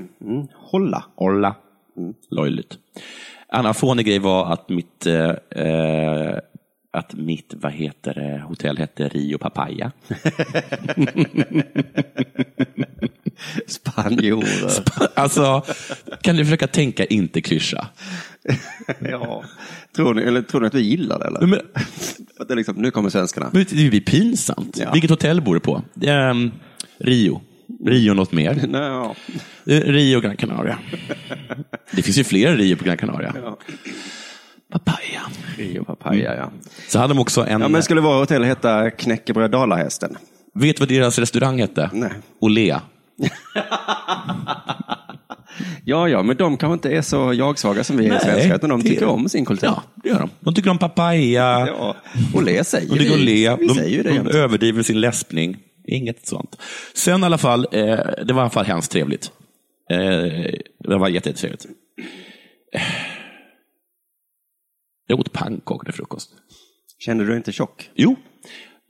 Hålla. 0.54 1.06
Hola. 1.16 1.56
Löjligt. 2.32 2.78
Annan 3.48 3.74
fånig 3.74 4.06
grej 4.06 4.20
var 4.20 4.54
att 4.54 4.70
mitt, 4.70 5.06
eh, 5.06 5.32
att 6.92 7.14
mitt 7.14 7.54
vad 7.58 7.72
heter 7.72 8.14
det, 8.14 8.44
hotell 8.48 8.78
hette 8.78 9.08
Rio 9.08 9.38
Papaya. 9.38 9.92
Spanjorer. 13.68 14.72
Alltså, 15.16 15.64
kan 16.24 16.36
du 16.36 16.46
försöka 16.46 16.68
tänka 16.68 17.06
inte 17.06 17.42
klyscha? 17.42 17.88
ja. 19.00 19.44
Tror 19.96 20.14
ni, 20.14 20.22
eller 20.22 20.42
tror 20.42 20.62
ni 20.62 20.68
att 20.68 20.74
vi 20.74 20.82
gillar 20.82 21.20
det 21.20 21.26
eller? 21.26 21.42
Men, 21.48 21.60
Att 22.40 22.48
det 22.48 22.56
liksom, 22.56 22.76
nu 22.76 22.92
kommer 22.92 23.10
svenskarna. 23.10 23.50
men 23.54 23.66
det 23.70 23.76
är 23.76 23.92
ju 23.92 24.02
pinsamt. 24.02 24.78
Ja. 24.82 24.92
Vilket 24.92 25.10
hotell 25.10 25.42
bor 25.42 25.54
du 25.54 25.60
på? 25.60 25.84
Ehm, 26.02 26.52
Rio. 26.98 27.42
Rio 27.86 28.14
något 28.14 28.32
mer? 28.32 28.60
Ja. 28.74 29.16
Eh, 29.66 29.80
Rio 29.80 30.20
Gran 30.20 30.38
Canaria. 30.38 30.80
Det 31.92 32.02
finns 32.02 32.18
ju 32.18 32.24
fler 32.24 32.58
Rio 32.58 32.76
på 32.78 32.84
Gran 32.86 32.98
Canaria. 32.98 33.34
Ja. 33.44 33.58
Papaya. 34.72 35.22
Rio 35.58 35.84
papaya, 35.84 36.36
ja. 36.36 36.52
Så 36.88 37.00
hade 37.00 37.14
de 37.14 37.20
också 37.20 37.46
en... 37.46 37.62
Ja, 37.62 37.68
men 37.68 37.84
skulle 37.84 38.02
våra 38.02 38.20
hotell 38.20 38.44
heta 38.44 38.92
Knäckebröd 38.92 39.52
Dalahästen? 39.52 40.18
Vet 40.54 40.78
du 40.78 40.80
vad 40.82 40.90
deras 40.90 41.20
restaurang 41.20 41.60
hette? 41.60 41.90
Nej. 41.94 42.12
Olea. 42.40 42.82
Ja, 45.86 46.10
ja, 46.10 46.24
men 46.24 46.38
de 46.38 46.58
kanske 46.58 46.74
inte 46.74 46.90
är 46.98 47.02
så 47.02 47.34
jagsvaga 47.34 47.84
som 47.84 47.98
vi 47.98 48.08
är 48.08 48.20
svenskar, 48.20 48.56
utan 48.56 48.70
de 48.70 48.82
det- 48.84 48.90
tycker 48.90 49.06
om 49.06 49.30
sin 49.30 49.46
kultur. 49.46 49.68
Ja, 49.68 49.84
det 50.04 50.10
gör 50.10 50.20
de. 50.20 50.30
De 50.40 50.54
tycker 50.56 50.70
om 50.70 50.78
papaya. 50.78 51.68
Ja, 51.68 51.96
och 52.34 52.44
le 52.44 52.64
säger 52.64 52.90
De 52.90 52.98
tycker 52.98 53.14
om 53.14 53.20
le. 53.20 53.56
Vi 53.56 53.68
De, 53.68 53.76
säger 53.76 54.04
det 54.04 54.10
de 54.10 54.16
jämt. 54.16 54.30
överdriver 54.30 54.84
sin 54.84 55.02
läspning. 55.02 55.58
Inget 55.88 56.28
sånt. 56.28 56.58
Sen 56.94 57.24
i 57.24 57.26
alla 57.26 57.38
fall, 57.38 57.68
eh, 57.72 57.82
det 58.26 58.34
var 58.34 58.36
i 58.36 58.40
alla 58.42 58.50
fall 58.50 58.66
hemskt 58.66 58.92
trevligt. 58.92 59.32
Eh, 59.92 59.98
det 60.80 60.98
var 60.98 61.08
jätte- 61.10 61.30
jättetrevligt. 61.30 61.66
Eh, 62.76 62.82
Jag 65.08 65.20
åt 65.20 65.32
pannkakor 65.34 65.84
till 65.84 65.94
frukost. 65.94 66.30
Kände 67.00 67.24
du 67.24 67.28
dig 67.28 67.38
inte 67.38 67.52
tjock? 67.52 67.90
Jo, 67.96 68.16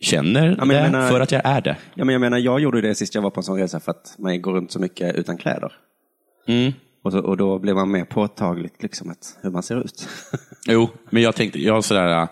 känner 0.01 0.55
Ja, 0.60 0.65
men 0.65 0.75
jag 0.77 0.86
det 0.86 0.91
menar- 0.91 1.10
för 1.10 1.20
att 1.22 1.32
jag 1.32 1.41
är 1.46 1.62
det. 1.62 1.77
Ja, 1.96 2.05
men 2.05 2.13
jag 2.13 2.20
menar, 2.22 2.38
jag 2.38 2.60
gjorde 2.60 2.82
det 2.82 2.96
sist 2.96 3.15
jag 3.15 3.22
var 3.22 3.29
på 3.29 3.39
en 3.39 3.43
sån 3.43 3.58
resa 3.60 3.79
för 3.79 3.91
att 3.91 4.15
man 4.20 4.41
går 4.41 4.53
runt 4.53 4.72
så 4.72 4.79
mycket 4.79 5.15
utan 5.15 5.38
kläder. 5.38 5.72
Mm. 6.47 6.73
Och, 7.03 7.12
så, 7.12 7.19
och 7.19 7.38
då 7.38 7.59
blev 7.59 7.75
man 7.75 7.91
mer 7.91 8.05
påtagligt 8.05 8.83
liksom 8.83 9.09
att, 9.09 9.38
hur 9.41 9.50
man 9.51 9.63
ser 9.63 9.85
ut. 9.85 10.07
Jo, 10.67 10.89
men 11.09 11.23
jag 11.23 11.35
tänkte, 11.35 11.62
jag 11.62 11.83
sådär, 11.83 12.27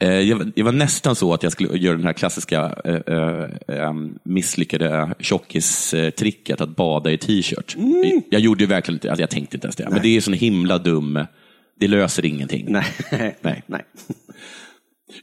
eh, 0.00 0.08
jag, 0.20 0.64
var- 0.64 0.72
nästan 0.72 1.14
så 1.16 1.34
att 1.34 1.42
jag 1.42 1.52
skulle 1.52 1.78
göra 1.78 1.96
den 1.96 2.06
här 2.06 2.12
klassiska 2.12 2.74
eh, 2.84 3.76
eh, 3.76 3.92
misslyckade 4.24 5.14
tjockistricket 5.18 6.60
att 6.60 6.76
bada 6.76 7.10
i 7.12 7.18
t-shirt. 7.18 7.76
Jag 8.30 8.40
gjorde 8.40 8.64
ju 8.64 8.68
verkligen 8.68 8.96
inte, 8.96 9.10
alltså 9.10 9.22
jag 9.22 9.30
tänkte 9.30 9.56
inte 9.56 9.66
ens 9.66 9.76
det, 9.76 9.88
men 9.90 10.02
det 10.02 10.16
är 10.16 10.20
sån 10.20 10.34
himla 10.34 10.78
dum, 10.78 11.24
det 11.80 11.88
löser 11.88 12.24
ingenting. 12.24 12.66
nej, 12.68 12.84
Nej. 13.42 13.62
nej. 13.66 13.84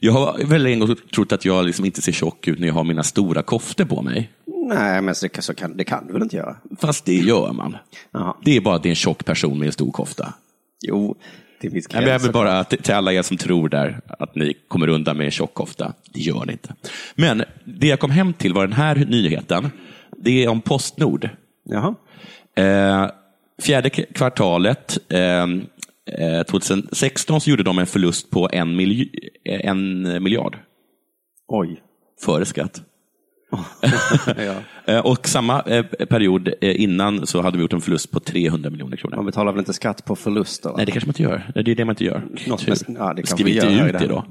Jag 0.00 0.12
har 0.12 0.44
väldigt 0.44 0.72
en 0.72 0.78
gång 0.80 0.96
trott 1.14 1.32
att 1.32 1.44
jag 1.44 1.66
liksom 1.66 1.84
inte 1.84 2.02
ser 2.02 2.12
tjock 2.12 2.48
ut 2.48 2.58
när 2.58 2.66
jag 2.66 2.74
har 2.74 2.84
mina 2.84 3.02
stora 3.02 3.42
koftor 3.42 3.84
på 3.84 4.02
mig. 4.02 4.30
Nej, 4.68 5.02
men 5.02 5.14
så, 5.14 5.28
så 5.38 5.54
kan, 5.54 5.76
det 5.76 5.84
kan 5.84 6.06
du 6.06 6.12
väl 6.12 6.22
inte 6.22 6.36
göra? 6.36 6.56
Fast 6.78 7.04
det 7.04 7.14
gör 7.14 7.52
man. 7.52 7.76
Jaha. 8.12 8.36
Det 8.44 8.56
är 8.56 8.60
bara 8.60 8.74
att 8.74 8.82
det 8.82 8.88
är 8.88 8.90
en 8.90 8.96
tjock 8.96 9.24
person 9.24 9.58
med 9.58 9.66
en 9.66 9.72
stor 9.72 9.92
kofta. 9.92 10.34
Jo, 10.82 11.14
till 11.60 11.70
viss 11.70 11.86
Jag 11.92 12.04
behöver 12.04 12.24
gräns. 12.24 12.32
bara 12.32 12.64
till 12.64 12.82
till 12.82 12.94
alla 12.94 13.12
er 13.12 13.22
som 13.22 13.36
tror 13.36 13.68
där 13.68 14.00
att 14.18 14.34
ni 14.34 14.54
kommer 14.68 14.88
undan 14.88 15.16
med 15.16 15.24
en 15.24 15.30
tjock 15.30 15.54
kofta. 15.54 15.92
Det 16.12 16.20
gör 16.20 16.44
ni 16.44 16.52
inte. 16.52 16.74
Men 17.14 17.42
det 17.64 17.86
jag 17.86 18.00
kom 18.00 18.10
hem 18.10 18.32
till 18.32 18.52
var 18.54 18.62
den 18.66 18.76
här 18.76 18.94
nyheten. 18.96 19.68
Det 20.18 20.44
är 20.44 20.48
om 20.48 20.60
Postnord. 20.60 21.28
Jaha. 21.64 21.94
Eh, 22.56 23.10
fjärde 23.62 23.90
kvartalet 23.90 24.98
eh, 25.08 25.42
eh, 26.28 26.42
2016 26.42 27.40
så 27.40 27.50
gjorde 27.50 27.62
de 27.62 27.78
en 27.78 27.86
förlust 27.86 28.30
på 28.30 28.48
en, 28.52 28.80
milj- 28.80 29.10
eh, 29.44 29.68
en 29.70 30.02
miljard 30.22 30.58
Oj. 31.48 31.82
före 32.24 32.44
skatt. 32.44 32.82
Ja. 34.36 34.54
Eh, 34.88 34.98
och 34.98 35.28
samma 35.28 35.60
eh, 35.62 35.84
period 35.84 36.48
eh, 36.60 36.80
innan 36.82 37.26
så 37.26 37.42
hade 37.42 37.56
vi 37.56 37.62
gjort 37.62 37.72
en 37.72 37.80
förlust 37.80 38.10
på 38.10 38.20
300 38.20 38.70
miljoner 38.70 38.96
kronor. 38.96 39.16
Man 39.16 39.26
betalar 39.26 39.52
väl 39.52 39.58
inte 39.58 39.72
skatt 39.72 40.04
på 40.04 40.16
förluster? 40.16 40.68
va? 40.70 40.74
Nej, 40.76 40.86
det 40.86 40.92
kanske 40.92 41.06
man 41.06 41.10
inte 41.10 41.22
gör. 41.22 41.50
Det 41.54 41.70
är 41.70 41.74
det 41.74 41.84
man 41.84 41.92
inte 41.92 42.04
gör. 42.04 42.22
Något 42.46 42.60
Tur. 42.60 42.68
med- 42.88 42.96
ja, 42.98 43.14
det 43.14 43.26
Skriv 43.26 43.48
inte 43.48 43.66
ut 43.66 43.98
det 43.98 44.06
då. 44.06 44.24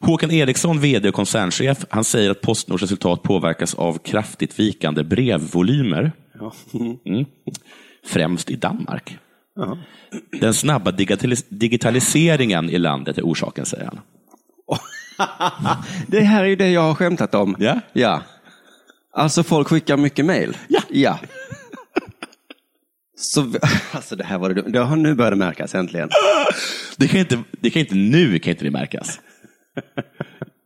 Håkan 0.00 0.30
Eriksson, 0.30 0.80
vd 0.80 1.08
och 1.08 1.14
koncernchef, 1.14 1.84
han 1.90 2.04
säger 2.04 2.30
att 2.30 2.40
Postnords 2.40 2.82
resultat 2.82 3.22
påverkas 3.22 3.74
av 3.74 3.98
kraftigt 3.98 4.58
vikande 4.58 5.04
brevvolymer. 5.04 6.12
Mm. 7.04 7.24
Främst 8.06 8.50
i 8.50 8.56
Danmark. 8.56 9.18
Den 10.40 10.54
snabba 10.54 10.90
digitalis- 10.90 11.44
digitaliseringen 11.48 12.70
i 12.70 12.78
landet 12.78 13.18
är 13.18 13.22
orsaken, 13.22 13.66
säger 13.66 13.84
han. 13.84 13.98
Det 16.06 16.20
här 16.20 16.44
är 16.44 16.48
ju 16.48 16.56
det 16.56 16.70
jag 16.70 16.80
har 16.82 16.94
skämtat 16.94 17.34
om. 17.34 17.56
Ja. 17.58 17.80
ja. 17.92 18.22
Alltså 19.16 19.42
folk 19.42 19.68
skickar 19.68 19.96
mycket 19.96 20.24
mejl. 20.24 20.56
Ja. 20.68 20.80
ja. 20.90 21.18
Så, 23.18 23.52
alltså 23.92 24.16
det 24.16 24.24
här 24.24 24.38
var 24.38 24.50
det, 24.54 24.62
det 24.62 24.78
har 24.78 24.96
nu 24.96 25.14
börjat 25.14 25.38
märkas 25.38 25.74
äntligen. 25.74 26.08
Det 26.96 27.08
kan 27.08 27.20
inte, 27.20 27.42
det 27.60 27.70
kan 27.70 27.80
inte 27.80 27.94
nu 27.94 28.38
kan 28.38 28.50
inte 28.50 28.64
det 28.64 28.70
märkas. 28.70 29.20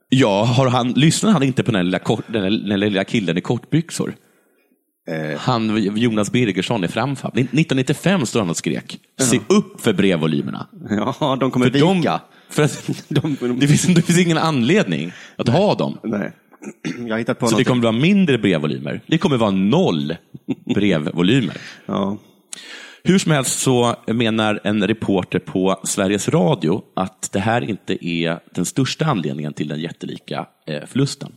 Ja, 0.09 0.45
har 0.45 0.67
han, 0.69 0.93
lyssnar 0.93 1.31
han 1.31 1.43
inte 1.43 1.63
på 1.63 1.71
den 1.71 1.77
här 1.77 1.83
lilla, 1.83 1.99
kort, 1.99 2.25
den 2.27 2.43
här, 2.43 2.51
den 2.51 2.71
här 2.71 2.79
lilla 2.79 3.05
killen 3.05 3.39
i 3.39 3.41
kortbyxor? 3.41 4.15
Han, 5.39 5.83
Jonas 5.97 6.33
Birgersson 6.33 6.85
i 6.85 6.89
Framfab. 6.89 7.33
1995 7.33 8.27
står 8.27 8.41
han 8.41 8.51
och 8.51 8.57
skrek. 8.57 8.99
Se 9.21 9.41
upp 9.49 9.81
för 9.81 9.93
brevvolymerna. 9.93 10.67
Ja, 10.91 11.37
de 11.41 11.51
kommer 11.51 11.71
För, 11.71 11.79
de, 11.79 11.97
vika. 11.99 12.21
för 12.49 12.63
att, 12.63 12.91
De- 13.09 13.37
de- 13.41 13.59
det, 13.61 13.67
finns, 13.69 13.83
det 13.83 14.03
finns 14.03 14.19
ingen 14.19 14.39
anledning 14.39 15.13
att 15.37 15.49
ha 15.49 15.75
dem. 15.75 15.99
Nej. 16.05 16.33
Jag 17.07 17.15
har 17.15 17.19
hittat 17.19 17.39
på 17.39 17.47
Så 17.47 17.51
det 17.51 17.55
någonting. 17.55 17.65
kommer 17.65 17.83
vara 17.83 17.93
mindre 17.93 18.39
brevvolymer. 18.39 19.01
Det 19.07 19.19
kommer 19.19 19.37
vara 19.37 19.51
noll 19.51 20.17
brevvolymer. 20.75 21.57
Ja. 21.87 22.19
Hur 23.05 23.19
som 23.19 23.33
helst 23.33 23.61
så 23.61 23.97
menar 24.07 24.61
en 24.65 24.87
reporter 24.87 25.39
på 25.39 25.81
Sveriges 25.85 26.29
Radio 26.29 26.83
att 26.97 27.33
det 27.33 27.41
här 27.41 27.71
inte 27.71 28.07
är 28.07 28.39
den 28.55 28.65
största 28.65 29.05
anledningen 29.05 29.53
till 29.53 29.69
den 29.69 29.81
jättelika 29.81 30.47
eh, 30.67 30.87
förlusten. 30.87 31.33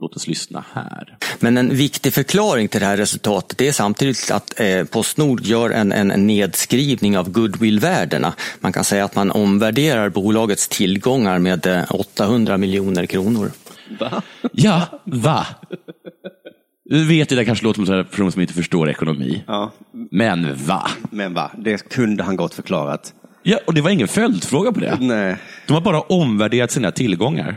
Låt 0.00 0.16
oss 0.16 0.26
lyssna 0.26 0.64
här. 0.72 1.16
Men 1.40 1.56
en 1.58 1.76
viktig 1.76 2.12
förklaring 2.14 2.68
till 2.68 2.80
det 2.80 2.86
här 2.86 2.96
resultatet 2.96 3.60
är 3.60 3.72
samtidigt 3.72 4.30
att 4.30 4.60
eh, 4.60 4.84
Postnord 4.84 5.40
gör 5.40 5.70
en, 5.70 5.92
en 5.92 6.26
nedskrivning 6.26 7.18
av 7.18 7.30
goodwill-värdena. 7.30 8.32
Man 8.60 8.72
kan 8.72 8.84
säga 8.84 9.04
att 9.04 9.14
man 9.14 9.30
omvärderar 9.30 10.08
bolagets 10.08 10.68
tillgångar 10.68 11.38
med 11.38 11.66
eh, 11.66 11.84
800 11.88 12.58
miljoner 12.58 13.06
kronor. 13.06 13.50
Ja, 14.52 15.00
va? 15.04 15.46
Du 16.84 17.08
vet, 17.08 17.28
det 17.28 17.34
där 17.34 17.44
kanske 17.44 17.64
låter 17.64 17.84
som 17.84 17.94
en 17.94 18.04
person 18.04 18.32
som 18.32 18.40
inte 18.40 18.54
förstår 18.54 18.90
ekonomi. 18.90 19.44
ja. 19.46 19.70
Men 20.10 20.54
va? 20.66 20.86
Men 21.10 21.34
va, 21.34 21.50
det 21.58 21.88
kunde 21.88 22.22
han 22.22 22.36
gott 22.36 22.54
förklarat. 22.54 23.14
Ja, 23.42 23.58
och 23.66 23.74
det 23.74 23.80
var 23.80 23.90
ingen 23.90 24.08
följdfråga 24.08 24.72
på 24.72 24.80
det. 24.80 24.96
Nej. 25.00 25.36
De 25.66 25.72
har 25.74 25.80
bara 25.80 26.00
omvärderat 26.00 26.70
sina 26.70 26.92
tillgångar. 26.92 27.56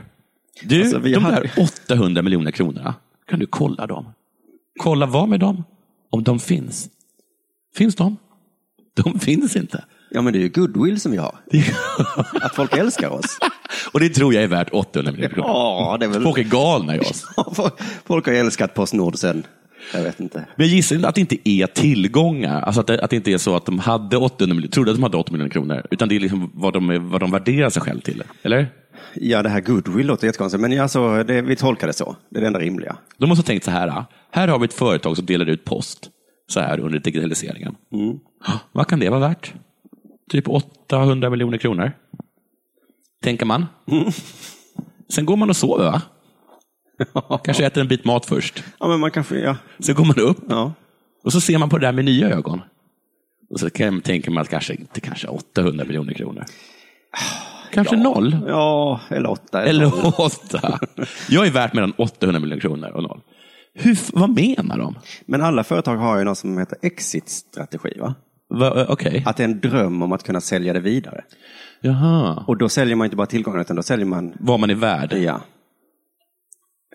Du, 0.63 0.82
Alltså, 0.82 1.00
de 1.00 1.24
hade- 1.24 1.42
där 1.42 1.51
800 1.89 2.22
miljoner 2.22 2.51
kronorna, 2.51 2.96
kan 3.27 3.39
du 3.39 3.46
kolla 3.46 3.88
dem? 3.88 4.06
Kolla 4.80 5.06
vad 5.06 5.30
med 5.30 5.39
dem? 5.39 5.63
Om 6.10 6.24
de 6.24 6.39
finns. 6.39 6.89
Finns 7.75 7.96
de? 7.96 8.18
De 9.04 9.20
finns 9.20 9.56
inte. 9.56 9.86
Ja, 10.09 10.21
men 10.21 10.33
det 10.33 10.39
är 10.39 10.41
ju 10.41 10.50
goodwill 10.50 11.00
som 11.00 11.12
vi 11.12 11.17
har. 11.17 11.35
Att 12.41 12.55
folk 12.55 12.77
älskar 12.77 13.09
oss. 13.09 13.39
Och 13.91 14.00
det 14.00 14.09
tror 14.09 14.33
jag 14.33 14.43
är 14.43 14.47
värt 14.47 14.69
800 14.71 15.12
miljoner 15.12 15.33
kronor. 15.33 15.50
Ja, 15.50 15.97
det 16.00 16.05
är 16.05 16.09
väl... 16.09 16.24
Folk 16.24 16.38
är 16.38 16.43
galna 16.43 16.95
i 16.95 17.00
oss. 17.00 17.25
Folk 18.05 18.25
har 18.25 18.33
älskat 18.33 18.74
Postnord 18.74 19.15
sen, 19.17 19.43
jag 19.93 20.03
vet 20.03 20.19
inte. 20.19 20.45
Men 20.55 20.67
jag 20.67 20.75
gissar 20.75 21.03
att 21.03 21.15
det 21.15 21.21
inte 21.21 21.50
är 21.50 21.67
tillgångar. 21.67 22.62
Alltså 22.62 22.81
att 22.81 22.88
det, 22.88 23.01
att 23.01 23.09
det 23.09 23.15
inte 23.15 23.31
är 23.31 23.38
så 23.38 23.55
att 23.55 23.65
de 23.65 23.79
hade 23.79 24.17
800 24.17 24.55
miljoner, 24.55 24.71
trodde 24.71 24.91
att 24.91 24.97
de 24.97 25.03
hade 25.03 25.17
8 25.17 25.31
miljoner 25.31 25.51
kronor. 25.51 25.88
Utan 25.91 26.09
det 26.09 26.15
är 26.15 26.19
liksom 26.19 26.51
vad 26.53 26.74
de, 26.74 27.09
vad 27.09 27.21
de 27.21 27.31
värderar 27.31 27.69
sig 27.69 27.81
själv 27.81 28.00
till. 28.00 28.24
Eller? 28.43 28.67
Ja, 29.13 29.43
det 29.43 29.50
här 29.50 29.62
goodwill 29.62 30.07
låter 30.07 30.27
jättekonstigt, 30.27 30.62
men 30.62 30.79
alltså, 30.79 31.24
det, 31.24 31.41
vi 31.41 31.55
tolkar 31.55 31.88
det 31.88 31.93
så. 31.93 32.15
Det 32.29 32.38
är 32.38 32.41
det 32.41 32.47
enda 32.47 32.59
rimliga. 32.59 32.97
De 33.17 33.29
måste 33.29 33.39
ha 33.39 33.45
tänkt 33.45 33.63
så 33.65 33.71
här. 33.71 34.05
Här 34.31 34.47
har 34.47 34.59
vi 34.59 34.65
ett 34.65 34.74
företag 34.74 35.17
som 35.17 35.25
delar 35.25 35.45
ut 35.45 35.65
post 35.65 36.09
så 36.47 36.59
här 36.59 36.79
under 36.79 37.00
digitaliseringen. 37.00 37.75
Vad 38.71 38.88
kan 38.88 39.00
det 39.00 39.09
vara 39.09 39.19
värt? 39.19 39.53
Typ 40.32 40.48
800 40.48 41.29
miljoner 41.29 41.58
kronor. 41.58 41.91
Tänker 43.24 43.46
man. 43.46 43.65
Sen 45.09 45.25
går 45.25 45.35
man 45.35 45.50
och 45.50 45.55
sover, 45.55 45.92
va? 45.92 46.01
Kanske 47.44 47.66
äter 47.66 47.81
en 47.81 47.88
bit 47.88 48.05
mat 48.05 48.25
först. 48.25 48.64
Ja, 48.79 48.88
men 48.88 49.00
man 49.00 49.11
kanske, 49.11 49.40
ja. 49.40 49.57
Sen 49.79 49.96
går 49.96 50.05
man 50.05 50.20
upp 50.20 50.38
ja. 50.50 50.74
och 51.24 51.31
så 51.31 51.42
ser 51.42 51.57
man 51.57 51.70
på 51.70 51.77
det 51.77 51.88
där 51.88 51.94
med 51.94 52.05
nya 52.05 52.29
ögon. 52.29 52.61
Och 53.50 53.59
så 53.59 53.70
kan, 53.70 54.01
tänker 54.01 54.31
man 54.31 54.42
att 54.42 54.50
kanske 54.50 54.74
inte 54.74 55.01
kanske 55.01 55.27
800 55.27 55.85
miljoner 55.85 56.14
kronor. 56.14 56.46
Kanske 57.72 57.96
noll. 57.96 58.38
Ja, 58.48 59.01
eller 59.09 59.29
åtta. 59.29 59.64
Eller 59.64 60.22
åtta. 60.22 60.79
Jag 61.29 61.48
är 61.48 61.51
värt 61.51 61.74
mellan 61.74 61.94
800 61.98 62.40
miljoner 62.40 62.61
kronor 62.61 62.90
och 62.90 63.03
noll. 63.03 63.22
Hur, 63.74 63.98
vad 64.14 64.29
menar 64.29 64.77
de? 64.77 64.96
Men 65.25 65.42
alla 65.42 65.64
företag 65.64 65.98
har 65.98 66.18
ju 66.18 66.24
något 66.24 66.38
som 66.38 66.57
heter 66.57 66.77
exit-strategi, 66.81 68.00
va? 68.00 68.16
Va, 68.50 68.81
eh, 68.81 68.90
Okej. 68.90 69.24
Att 69.25 69.38
det 69.38 69.44
är 69.44 69.48
en 69.48 69.60
dröm 69.60 70.01
om 70.01 70.12
att 70.12 70.24
kunna 70.24 70.42
sälja 70.42 70.74
det 70.74 70.79
vidare. 70.79 71.24
Jaha. 71.81 72.44
Och 72.48 72.58
då 72.58 72.70
säljer 72.70 72.96
man 72.96 73.05
inte 73.05 73.18
bara 73.18 73.27
tillgångar, 73.27 73.62
utan 73.62 73.75
då 73.75 73.84
säljer 73.84 74.05
man, 74.05 74.34
Vad 74.40 74.60
man 74.60 74.70
är 74.70 74.75
värd. 74.75 75.14
ja, 75.14 75.42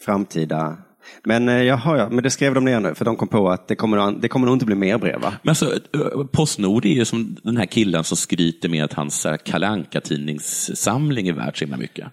framtida. 0.04 0.76
Men, 1.24 1.48
eh, 1.48 1.62
jaha, 1.62 1.98
ja, 1.98 2.08
men 2.10 2.22
det 2.24 2.30
skrev 2.30 2.54
de 2.54 2.64
ner 2.64 2.80
nu, 2.80 2.94
för 2.94 3.04
de 3.04 3.16
kom 3.16 3.28
på 3.28 3.50
att 3.50 3.68
det 3.68 3.74
kommer, 3.74 4.20
det 4.20 4.28
kommer 4.28 4.46
nog 4.46 4.54
inte 4.56 4.66
bli 4.66 4.74
mer 4.74 4.98
brev, 4.98 5.20
va? 5.20 5.32
Men 5.42 5.50
alltså, 5.50 5.72
eh, 5.74 6.24
Postnord 6.32 6.84
är 6.84 6.88
ju 6.90 7.04
som 7.04 7.36
den 7.42 7.56
här 7.56 7.66
killen 7.66 8.04
som 8.04 8.16
skryter 8.16 8.68
med 8.68 8.84
att 8.84 8.92
hans 8.92 9.26
Kalle 9.44 9.66
Anka-tidningssamling 9.66 11.28
är 11.28 11.32
värd 11.32 11.58
så 11.58 11.64
himla 11.64 11.76
mycket. 11.76 12.08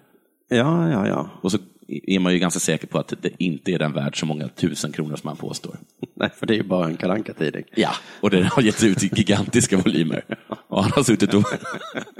Ja, 0.49 0.89
ja, 0.91 1.07
ja. 1.07 1.29
Och 1.41 1.51
så 1.51 1.57
är 1.87 2.19
man 2.19 2.33
ju 2.33 2.39
ganska 2.39 2.59
säker 2.59 2.87
på 2.87 2.99
att 2.99 3.13
det 3.21 3.29
inte 3.37 3.71
är 3.71 3.79
den 3.79 3.93
värd 3.93 4.19
så 4.19 4.25
många 4.25 4.47
tusen 4.47 4.91
kronor 4.91 5.15
som 5.15 5.27
man 5.27 5.37
påstår. 5.37 5.77
Nej, 6.15 6.29
för 6.39 6.45
det 6.45 6.53
är 6.53 6.57
ju 6.57 6.63
bara 6.63 6.85
en 6.85 6.97
Kalle 6.97 7.23
tidning 7.23 7.63
Ja, 7.75 7.91
och 8.21 8.29
den 8.29 8.43
har 8.43 8.61
getts 8.61 8.83
ut 8.83 9.03
i 9.03 9.09
gigantiska 9.15 9.77
volymer. 9.77 10.23
Och 10.67 10.83
han 10.83 10.91
har 10.95 11.03
suttit 11.03 11.33
och... 11.33 11.43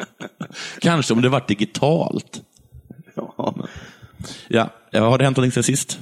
Kanske 0.80 1.14
om 1.14 1.22
det 1.22 1.30
varit 1.30 1.48
digitalt. 1.48 2.42
Ja. 3.16 3.68
Ja, 4.48 4.70
har 4.92 5.18
det 5.18 5.24
hänt 5.24 5.38
någonting 5.38 5.52
sen 5.52 5.64
sist? 5.64 6.00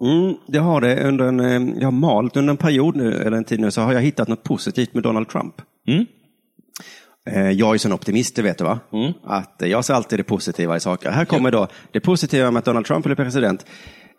Mm, 0.00 0.34
det 0.46 0.58
har 0.58 0.80
det 0.80 1.08
under 1.08 1.24
en, 1.24 1.40
eh, 1.40 1.78
jag 1.80 1.86
har 1.86 1.92
malt 1.92 2.36
under 2.36 2.50
en 2.50 2.56
period 2.56 2.96
nu, 2.96 3.12
eller 3.14 3.36
en 3.36 3.44
tid 3.44 3.60
nu, 3.60 3.70
så 3.70 3.80
har 3.80 3.92
jag 3.92 4.00
hittat 4.00 4.28
något 4.28 4.42
positivt 4.42 4.94
med 4.94 5.02
Donald 5.02 5.28
Trump. 5.28 5.54
Mm. 5.86 6.06
Eh, 7.30 7.50
Jag 7.50 7.74
är 7.74 7.78
sån 7.78 7.92
optimist, 7.92 8.36
det 8.36 8.42
vet 8.42 8.58
du 8.58 8.64
va? 8.64 8.78
Att 9.24 9.62
eh, 9.62 9.68
jag 9.68 9.84
ser 9.84 9.94
alltid 9.94 10.18
det 10.18 10.24
positiva 10.24 10.76
i 10.76 10.80
saker. 10.80 11.10
Här 11.10 11.24
kommer 11.24 11.50
då 11.50 11.68
det 11.92 12.00
positiva 12.00 12.50
med 12.50 12.58
att 12.58 12.64
Donald 12.64 12.86
Trump 12.86 13.04
blir 13.04 13.16
president. 13.16 13.66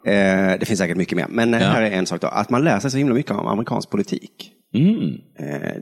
Eh, 0.05 0.13
Det 0.59 0.65
finns 0.65 0.79
säkert 0.79 0.97
mycket 0.97 1.15
mer, 1.17 1.25
men 1.29 1.53
Ja. 1.53 1.59
här 1.59 1.81
är 1.81 1.91
en 1.91 2.05
sak 2.05 2.21
då. 2.21 2.27
Att 2.27 2.49
man 2.49 2.63
lär 2.63 2.79
sig 2.79 2.91
så 2.91 2.97
himla 2.97 3.13
mycket 3.13 3.31
om 3.31 3.47
amerikansk 3.47 3.89
politik. 3.89 4.51
Mm. 4.73 5.11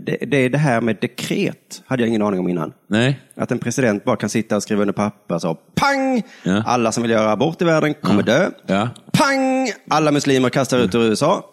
Det, 0.05 0.17
det 0.31 0.37
är 0.37 0.49
det 0.49 0.57
här 0.57 0.81
med 0.81 0.97
dekret, 1.01 1.83
hade 1.85 2.01
jag 2.03 2.07
ingen 2.07 2.21
aning 2.21 2.39
om 2.39 2.47
innan. 2.49 2.73
Nej. 2.89 3.19
Att 3.35 3.51
en 3.51 3.59
president 3.59 4.03
bara 4.03 4.15
kan 4.15 4.29
sitta 4.29 4.55
och 4.55 4.63
skriva 4.63 4.81
under 4.81 4.93
papper 4.93 5.39
så 5.39 5.55
pang! 5.75 6.23
Ja. 6.43 6.63
Alla 6.65 6.91
som 6.91 7.03
vill 7.03 7.11
göra 7.11 7.31
abort 7.31 7.61
i 7.61 7.65
världen 7.65 7.93
kommer 7.93 8.23
dö. 8.23 8.49
Ja. 8.65 8.89
Pang! 9.13 9.69
Alla 9.89 10.11
muslimer 10.11 10.49
kastar 10.49 10.77
ut 10.79 10.95
ur 10.95 11.01
USA. 11.03 11.45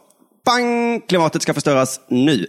Pang! 0.46 1.00
Klimatet 1.08 1.42
ska 1.42 1.54
förstöras 1.54 2.00
nu. 2.08 2.46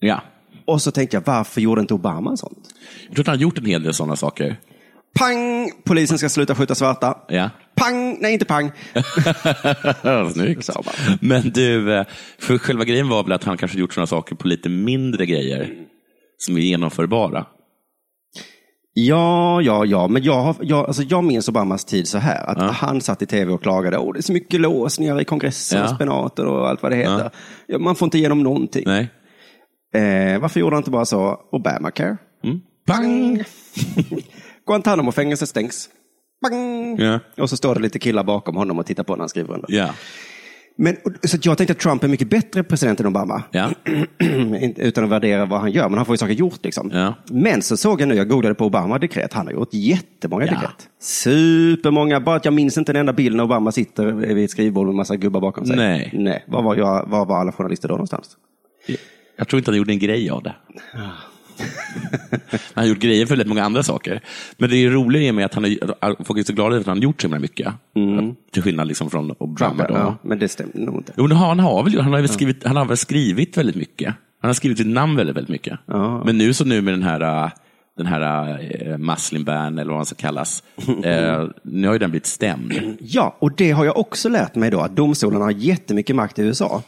Ja. 0.00 0.20
Och 0.66 0.82
så 0.82 0.90
tänkte 0.90 1.16
jag, 1.16 1.22
varför 1.26 1.60
gjorde 1.60 1.80
inte 1.80 1.94
Obama 1.94 2.36
sånt? 2.36 2.58
Jag 3.06 3.14
tror 3.14 3.22
att 3.22 3.26
han 3.26 3.36
har 3.36 3.42
gjort 3.42 3.58
en 3.58 3.64
hel 3.66 3.82
del 3.82 3.94
sådana 3.94 4.16
saker. 4.16 4.56
Pang! 5.18 5.70
Polisen 5.84 6.18
ska 6.18 6.28
sluta 6.28 6.54
skjuta 6.54 6.74
svarta. 6.74 7.18
Ja. 7.28 7.50
Pang! 7.76 8.18
Nej, 8.20 8.32
inte 8.32 8.44
pang. 8.44 8.72
Snyggt. 10.32 10.70
Men 11.20 11.50
du, 11.50 11.94
eh, 11.94 12.04
för 12.38 12.58
själva 12.58 12.84
grejen 12.84 13.08
var 13.08 13.22
väl 13.22 13.32
att 13.32 13.44
han 13.44 13.56
kanske 13.56 13.78
gjort 13.78 13.94
sådana 13.94 14.06
saker 14.06 14.34
på 14.36 14.48
lite 14.48 14.68
mindre 14.68 15.26
grejer 15.26 15.70
som 16.38 16.56
är 16.56 16.60
genomförbara. 16.60 17.46
Ja, 18.96 19.62
ja, 19.62 19.84
ja, 19.84 20.08
men 20.08 20.22
jag, 20.22 20.42
har, 20.42 20.56
jag, 20.60 20.86
alltså 20.86 21.02
jag 21.02 21.24
minns 21.24 21.48
Obamas 21.48 21.84
tid 21.84 22.08
så 22.08 22.18
här. 22.18 22.50
Att 22.50 22.74
han 22.74 23.00
satt 23.00 23.22
i 23.22 23.26
tv 23.26 23.52
och 23.52 23.62
klagade. 23.62 23.98
Åh, 23.98 24.12
det 24.12 24.20
är 24.20 24.22
så 24.22 24.32
mycket 24.32 24.60
låsningar 24.60 25.20
i 25.20 25.24
kongressen, 25.24 25.78
Ja. 25.78 25.84
och 25.84 25.90
spenater 25.94 26.46
och 26.46 26.68
allt 26.68 26.82
vad 26.82 26.92
det 26.92 26.96
heter. 26.96 27.30
Ja, 27.66 27.78
man 27.78 27.94
får 27.96 28.06
inte 28.06 28.18
igenom 28.18 28.42
någonting. 28.42 28.82
Nej. 28.86 29.08
Eh, 29.94 30.40
varför 30.40 30.60
gjorde 30.60 30.76
han 30.76 30.80
inte 30.80 30.90
bara 30.90 31.04
så? 31.04 31.40
Obamacare. 31.52 32.16
Mm. 32.44 32.60
Pang! 32.86 33.42
Guantanamo-fängelset 34.66 35.48
stängs. 35.48 35.88
Pang! 36.48 36.96
Ja. 36.98 37.20
Och 37.38 37.50
så 37.50 37.56
står 37.56 37.74
det 37.74 37.80
lite 37.80 37.98
killar 37.98 38.24
bakom 38.24 38.56
honom 38.56 38.78
och 38.78 38.86
tittar 38.86 39.04
på 39.04 39.12
när 39.12 39.20
han 39.20 39.28
skriver 39.28 39.54
under. 39.54 39.66
Ja. 39.72 39.88
Men, 40.76 40.96
så 41.22 41.38
jag 41.42 41.58
tänkte 41.58 41.72
att 41.72 41.78
Trump 41.78 42.04
är 42.04 42.08
mycket 42.08 42.30
bättre 42.30 42.62
president 42.64 43.00
än 43.00 43.06
Obama. 43.06 43.42
Inte- 44.60 44.82
Utan 44.82 45.04
att 45.04 45.10
värdera 45.10 45.46
vad 45.46 45.60
han 45.60 45.70
gör, 45.72 45.88
men 45.88 45.96
han 45.98 46.06
får 46.06 46.12
ju 46.12 46.18
saker 46.18 46.32
gjort. 46.34 46.64
Liksom. 46.64 46.90
Ja. 46.94 47.14
Men 47.30 47.62
så 47.62 47.76
såg 47.76 48.00
jag 48.00 48.08
nu, 48.08 48.14
jag 48.14 48.28
googlade 48.28 48.54
på 48.54 48.64
Obama-dekret, 48.66 49.32
han 49.32 49.46
har 49.46 49.52
gjort 49.54 49.68
jättemånga 49.74 50.44
Ja. 50.46 50.52
dekret. 50.52 50.88
Supermånga, 51.00 52.20
bara 52.20 52.36
att 52.36 52.44
jag 52.44 52.54
minns 52.54 52.78
inte 52.78 52.92
en 52.92 52.96
enda 52.96 53.12
bild 53.12 53.36
när 53.36 53.44
Obama 53.44 53.72
sitter 53.72 54.06
vid 54.12 54.44
ett 54.44 54.50
skrivbord 54.50 54.86
med 54.86 54.90
en 54.92 54.96
massa 54.96 55.16
gubbar 55.16 55.40
bakom 55.40 55.66
sig. 55.66 55.76
Nej. 55.76 56.10
Nej. 56.12 56.44
Var, 56.48 56.62
var, 56.62 56.76
jag, 56.76 57.06
var 57.08 57.26
var 57.26 57.38
alla 57.40 57.52
journalister 57.52 57.88
då 57.88 57.94
någonstans? 57.94 58.36
Jag 59.36 59.48
tror 59.48 59.58
inte 59.58 59.70
han 59.70 59.78
gjorde 59.78 59.92
en 59.92 59.98
grej 59.98 60.30
av 60.30 60.42
det. 60.42 60.54
Han 62.74 62.84
har 62.84 62.84
gjort 62.84 62.98
grejer 62.98 63.26
för 63.26 63.30
väldigt 63.30 63.48
många 63.48 63.64
andra 63.64 63.82
saker. 63.82 64.20
Men 64.56 64.70
det 64.70 64.76
är 64.76 64.90
roliga 64.90 65.32
med 65.32 65.44
att 65.44 65.54
han 65.54 65.64
är, 65.64 66.24
folk 66.24 66.38
är 66.38 66.42
så 66.42 66.52
glada 66.52 66.74
över 66.74 66.80
att 66.80 66.86
han 66.86 66.96
har 66.96 67.02
gjort 67.02 67.22
så 67.22 67.26
himla 67.26 67.40
mycket. 67.40 67.72
Till 68.50 68.62
skillnad 68.62 68.88
liksom 68.88 69.10
från 69.10 69.30
Obama. 69.38 69.86
Då. 69.86 69.94
Ja, 69.94 70.16
men 70.22 70.38
det 70.38 70.48
stämmer 70.48 70.72
nog 70.74 70.96
inte. 70.96 71.12
Jo, 71.16 71.34
han 71.34 71.60
har 71.60 71.82
väl, 71.82 72.00
han 72.00 72.12
har 72.12 72.20
väl 72.20 72.28
skrivit, 72.28 72.64
han 72.64 72.76
har 72.76 72.84
väl 72.84 72.96
skrivit 72.96 73.56
väldigt 73.56 73.76
mycket. 73.76 74.14
Han 74.40 74.48
har 74.48 74.54
skrivit 74.54 74.78
sitt 74.78 74.86
namn 74.86 75.16
väldigt, 75.16 75.36
väldigt 75.36 75.50
mycket. 75.50 75.78
Ja. 75.86 76.24
Men 76.24 76.38
nu 76.38 76.54
så 76.54 76.64
nu 76.64 76.80
med 76.82 76.94
den 76.94 77.02
här, 77.02 77.44
äh, 77.44 77.50
den 77.96 78.06
här 78.06 78.58
uh, 78.88 78.98
Muslim 78.98 79.44
ban, 79.44 79.78
eller 79.78 79.90
vad 79.90 79.98
man 79.98 80.06
ska 80.06 80.16
kallas, 80.16 80.62
eh, 81.04 81.46
nu 81.62 81.86
har 81.86 81.94
ju 81.94 81.98
den 81.98 82.10
blivit 82.10 82.26
stämd. 82.26 82.96
Ja, 83.00 83.36
och 83.38 83.52
det 83.56 83.70
har 83.70 83.84
jag 83.84 83.96
också 83.96 84.28
lärt 84.28 84.54
mig 84.54 84.70
då, 84.70 84.80
att 84.80 84.96
domstolarna 84.96 85.44
har 85.44 85.50
jättemycket 85.50 86.16
makt 86.16 86.38
i 86.38 86.42
USA. 86.42 86.82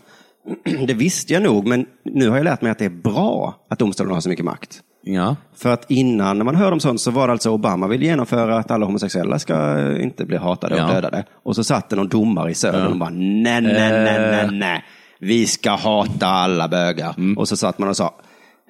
Det 0.87 0.95
visste 0.95 1.33
jag 1.33 1.43
nog, 1.43 1.67
men 1.67 1.87
nu 2.05 2.29
har 2.29 2.37
jag 2.37 2.45
lärt 2.45 2.63
mig 2.63 2.71
att 2.73 2.79
det 2.79 2.85
är 2.85 2.89
bra 2.91 3.55
att 3.71 3.79
domstolarna 3.79 4.15
har 4.15 4.21
så 4.21 4.29
mycket 4.29 4.45
makt. 4.45 4.81
Ja. 5.03 5.37
För 5.57 5.71
att 5.73 5.91
innan, 5.91 6.39
när 6.39 6.45
man 6.45 6.55
hörde 6.57 6.73
om 6.73 6.81
sånt, 6.81 7.01
så 7.01 7.11
var 7.11 7.27
det 7.29 7.33
alltså 7.33 7.51
Obama 7.51 7.87
ville 7.89 8.05
genomföra 8.05 8.59
att 8.59 8.71
alla 8.71 8.87
homosexuella 8.87 9.39
ska 9.39 9.79
eh, 9.79 10.03
inte 10.03 10.25
bli 10.25 10.37
hatade 10.37 10.75
och 10.75 10.81
Ja. 10.81 10.87
dödade. 10.95 11.25
Och 11.43 11.57
så 11.57 11.65
satt 11.65 11.89
det 11.89 11.97
någon 11.97 12.09
domare 12.09 12.51
i 12.51 12.55
södern 12.55 12.93
och 12.93 12.99
bara, 12.99 13.11
nej, 13.11 13.61
nej, 13.61 13.63
nej, 13.63 14.19
nej, 14.21 14.49
nej, 14.53 14.85
vi 15.21 15.47
ska 15.47 15.71
hata 15.71 16.27
alla 16.27 16.69
bögar. 16.69 17.15
Och 17.37 17.49
så 17.49 17.57
satt 17.57 17.79
man 17.79 17.89
och 17.89 17.97
sa, 17.97 18.15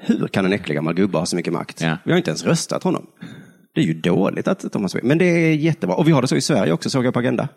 hur 0.00 0.28
kan 0.28 0.44
en 0.44 0.52
äcklig 0.52 0.74
gammal 0.74 0.94
gubbe 0.94 1.18
ha 1.18 1.26
så 1.26 1.36
mycket 1.36 1.52
makt? 1.52 1.80
Ja. 1.80 1.96
Vi 2.04 2.10
har 2.12 2.16
inte 2.18 2.30
ens 2.30 2.44
röstat 2.44 2.82
honom. 2.82 3.06
Det 3.74 3.80
är 3.80 3.84
ju 3.84 3.94
dåligt 3.94 4.48
att 4.48 4.72
de 4.72 4.82
har 4.82 4.88
så 4.88 4.96
mycket. 4.96 5.08
Men 5.08 5.18
det 5.18 5.24
är 5.24 5.54
jättebra. 5.54 5.96
Och 5.96 6.08
vi 6.08 6.12
har 6.12 6.22
det 6.22 6.28
så 6.28 6.36
i 6.36 6.40
Sverige 6.40 6.72
också, 6.72 6.90
såg 6.90 7.04
jag 7.06 7.14
på 7.14 7.20
Agenda. 7.20 7.48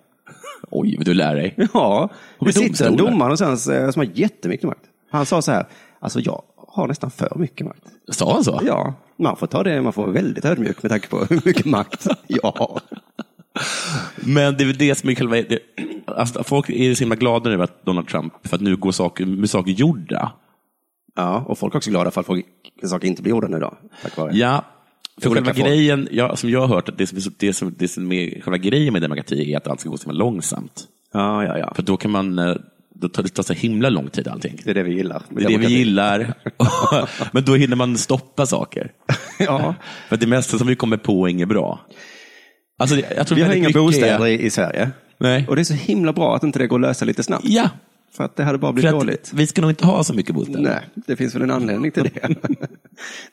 Oj, 0.69 0.95
vad 0.97 1.05
du 1.05 1.13
lär 1.13 1.35
dig. 1.35 1.55
Ja, 1.73 2.09
det 2.39 2.53
sitter 2.53 2.87
en 2.87 2.97
domare 2.97 3.17
någonstans 3.17 3.67
eh, 3.67 3.91
som 3.91 3.99
har 3.99 4.09
jättemycket 4.13 4.67
makt. 4.67 4.81
Han 5.11 5.25
sa 5.25 5.41
så 5.41 5.51
här, 5.51 5.65
alltså 5.99 6.19
jag 6.19 6.41
har 6.67 6.87
nästan 6.87 7.11
för 7.11 7.33
mycket 7.35 7.67
makt. 7.67 7.83
Sa 8.07 8.33
han 8.33 8.43
så? 8.43 8.61
Ja, 8.65 8.93
man 9.17 9.35
får 9.35 9.47
ta 9.47 9.63
det, 9.63 9.81
man 9.81 9.93
får 9.93 10.01
vara 10.01 10.11
väldigt 10.11 10.45
ödmjuk 10.45 10.83
med 10.83 10.91
tanke 10.91 11.07
på 11.07 11.17
hur 11.29 11.41
mycket 11.45 11.65
makt 11.65 12.07
jag 12.27 12.51
har. 12.55 12.81
Men 14.15 14.57
det 14.57 14.63
är 14.63 14.65
väl 14.65 14.77
det 14.77 14.95
som 14.95 15.09
är 15.09 15.15
själva... 15.15 15.37
Alltså, 16.05 16.43
folk 16.43 16.69
är 16.69 16.95
så 16.95 16.99
himla 16.99 17.15
glada 17.15 17.49
över 17.49 17.63
att 17.63 17.85
Donald 17.85 18.07
Trump, 18.07 18.33
för 18.43 18.55
att 18.55 18.61
nu 18.61 18.75
går 18.75 18.91
saker, 18.91 19.25
med 19.25 19.49
saker 19.49 19.71
gjorda. 19.71 20.31
Ja, 21.15 21.43
och 21.47 21.57
folk 21.57 21.73
är 21.73 21.77
också 21.77 21.89
glada 21.89 22.11
för 22.11 22.21
att 22.21 22.27
folk, 22.27 22.45
saker 22.83 23.07
inte 23.07 23.21
blir 23.21 23.29
gjorda 23.29 23.47
nu 23.47 23.59
då. 23.59 23.73
Tack 24.01 24.17
vare. 24.17 24.31
Ja, 24.37 24.65
för 25.21 25.29
själva 25.29 25.51
grejen, 25.51 26.07
ja, 26.11 26.35
som 26.35 26.49
jag 26.49 26.59
har 26.59 26.67
hört, 26.67 26.97
det 26.97 27.07
som, 27.07 27.33
det 27.37 27.53
som, 27.53 27.75
det 27.77 27.87
som 27.87 28.11
är 28.11 28.41
själva 28.41 28.57
grejen 28.57 28.93
med 28.93 29.01
demokrati 29.01 29.53
är 29.53 29.57
att 29.57 29.67
allt 29.67 29.79
ska 29.79 29.89
gå 29.89 29.97
så 29.97 30.11
långsamt. 30.11 30.83
ja, 31.13 31.43
ja. 31.43 31.57
ja. 31.57 31.73
För 31.75 31.83
då 31.83 31.97
kan 31.97 32.11
man, 32.11 32.39
eh, 32.39 32.55
då 32.95 33.09
tar 33.09 33.23
det 33.23 33.29
tar 33.29 33.43
så 33.43 33.53
himla 33.53 33.89
lång 33.89 34.09
tid 34.09 34.27
allting. 34.27 34.61
Det 34.63 34.69
är 34.69 34.73
det 34.73 34.83
vi 34.83 34.93
gillar. 34.95 35.21
Det 35.29 35.43
är 35.43 35.49
det 35.49 35.57
vi 35.57 35.67
gillar. 35.67 36.33
Men 37.31 37.45
då 37.45 37.55
hinner 37.55 37.75
man 37.75 37.97
stoppa 37.97 38.45
saker. 38.45 38.91
Ja, 39.39 39.75
För 40.09 40.17
det 40.17 40.27
mesta 40.27 40.57
som 40.57 40.67
vi 40.67 40.75
kommer 40.75 40.97
på 40.97 41.25
är 41.27 41.31
inget 41.31 41.47
bra. 41.47 41.79
Alltså, 42.77 42.95
vi 43.35 43.41
har 43.41 43.53
inga 43.53 43.67
mycket 43.67 43.75
är- 43.75 43.79
bostäder 43.79 44.27
i, 44.27 44.49
Sverige. 44.49 44.91
Nej. 45.17 45.45
Och 45.49 45.55
det 45.55 45.61
är 45.61 45.63
så 45.63 45.73
himla 45.73 46.13
bra 46.13 46.35
att 46.35 46.43
inte 46.43 46.59
det 46.59 46.67
går 46.67 46.77
att 46.77 46.81
lösa 46.81 47.05
lite 47.05 47.23
snabbt. 47.23 47.45
Ja, 47.47 47.69
För 48.13 48.23
att 48.23 48.35
det 48.35 48.43
hade 48.43 48.57
bara 48.57 48.71
blivit 48.73 48.91
dåligt. 48.91 49.31
vi 49.33 49.47
ska 49.47 49.61
nog 49.61 49.71
inte 49.71 49.85
ha 49.85 50.03
så 50.03 50.13
mycket 50.13 50.35
bostäder. 50.35 50.61
Nej, 50.61 50.81
det 51.07 51.15
finns 51.15 51.35
väl 51.35 51.41
en 51.41 51.51
anledning 51.51 51.91
till 51.91 52.03
det. 52.03 52.35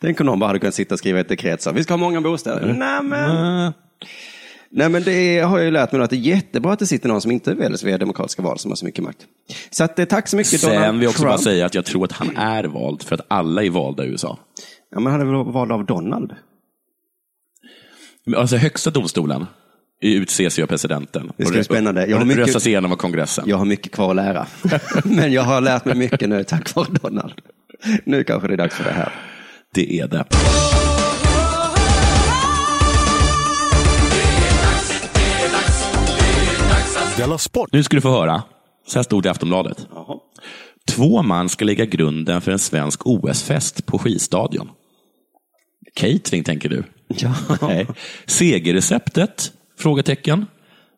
Tänk 0.00 0.20
om 0.20 0.26
någon 0.26 0.38
bara 0.38 0.46
hade 0.46 0.58
kunnat 0.58 0.74
sitta 0.74 0.94
och 0.94 0.98
skriva 0.98 1.20
ett 1.20 1.28
dekret 1.28 1.62
så 1.62 1.72
vi 1.72 1.82
ska 1.82 1.92
ha 1.92 1.98
många 1.98 2.20
bostäder. 2.20 2.72
Nej, 2.78 3.02
men... 3.02 3.72
Nej, 4.70 4.88
men 4.88 5.02
det 5.02 5.38
har 5.38 5.58
jag 5.58 5.64
ju 5.64 5.70
lärt 5.70 5.92
mig 5.92 6.02
att 6.02 6.10
det 6.10 6.16
är 6.16 6.20
jättebra 6.20 6.72
att 6.72 6.78
det 6.78 6.86
sitter 6.86 7.08
någon 7.08 7.20
som 7.20 7.30
inte 7.30 7.54
väljs 7.54 7.82
via 7.84 7.98
demokratiska 7.98 8.42
val 8.42 8.58
som 8.58 8.70
har 8.70 8.76
så 8.76 8.84
mycket 8.84 9.04
makt. 9.04 9.18
Så 9.70 9.84
att, 9.84 9.98
eh, 9.98 10.04
tack 10.04 10.28
så 10.28 10.36
mycket 10.36 10.60
Sen 10.60 10.74
Donald 10.74 10.94
vill 10.94 11.02
jag 11.02 11.10
också 11.10 11.22
Trump. 11.22 11.30
bara 11.32 11.38
säga 11.38 11.66
att 11.66 11.74
jag 11.74 11.84
tror 11.84 12.04
att 12.04 12.12
han 12.12 12.36
är 12.36 12.64
vald 12.64 13.02
för 13.02 13.14
att 13.14 13.20
alla 13.28 13.62
är 13.64 13.70
valda 13.70 14.04
i 14.04 14.08
USA. 14.08 14.38
Ja, 14.90 15.00
men 15.00 15.12
han 15.12 15.20
är 15.20 15.24
väl 15.24 15.52
vald 15.52 15.72
av 15.72 15.86
Donald? 15.86 16.32
Alltså 18.36 18.56
högsta 18.56 18.90
domstolen 18.90 19.46
utses 20.00 20.58
ju 20.58 20.62
av 20.62 20.66
presidenten. 20.66 21.32
Det 21.36 21.44
ska 21.44 21.52
bli 21.54 21.64
spännande. 21.64 22.06
Jag 22.06 22.16
har 22.18 22.24
mycket- 22.24 22.46
röstas 22.46 22.66
igenom 22.66 22.92
av 22.92 22.96
kongressen. 22.96 23.44
Jag 23.48 23.56
har 23.56 23.64
mycket 23.64 23.92
kvar 23.92 24.10
att 24.10 24.16
lära. 24.16 24.46
men 25.04 25.32
jag 25.32 25.42
har 25.42 25.60
lärt 25.60 25.84
mig 25.84 25.94
mycket 25.96 26.28
nu 26.28 26.44
tack 26.44 26.74
vare 26.74 26.86
Donald. 27.02 27.32
Nu 28.04 28.24
kanske 28.24 28.48
det 28.48 28.54
är 28.54 28.58
dags 28.58 28.74
för 28.74 28.84
det 28.84 28.90
här. 28.90 29.12
Det 29.76 30.00
är 30.00 30.08
det. 30.08 30.24
Della 37.16 37.38
Sport! 37.38 37.72
Nu 37.72 37.82
ska 37.82 37.96
du 37.96 38.00
få 38.00 38.10
höra. 38.10 38.42
Så 38.86 38.98
här 38.98 39.02
stod 39.02 39.22
det 39.22 39.26
i 39.26 39.30
Aftonbladet. 39.30 39.86
Två 40.88 41.22
man 41.22 41.48
ska 41.48 41.64
lägga 41.64 41.84
grunden 41.84 42.40
för 42.40 42.52
en 42.52 42.58
svensk 42.58 43.06
OS-fest 43.06 43.86
på 43.86 43.98
skidstadion. 43.98 44.68
Catering, 45.94 46.44
tänker 46.44 46.68
du? 46.68 46.84
Ja. 47.08 47.34
Nej. 47.62 47.86
Segerreceptet? 48.26 49.52
Frågetecken. 49.78 50.46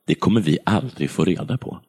Det 0.07 0.15
kommer 0.15 0.41
vi 0.41 0.59
aldrig 0.67 1.11
få 1.11 1.25
reda 1.25 1.59
på. 1.59 1.81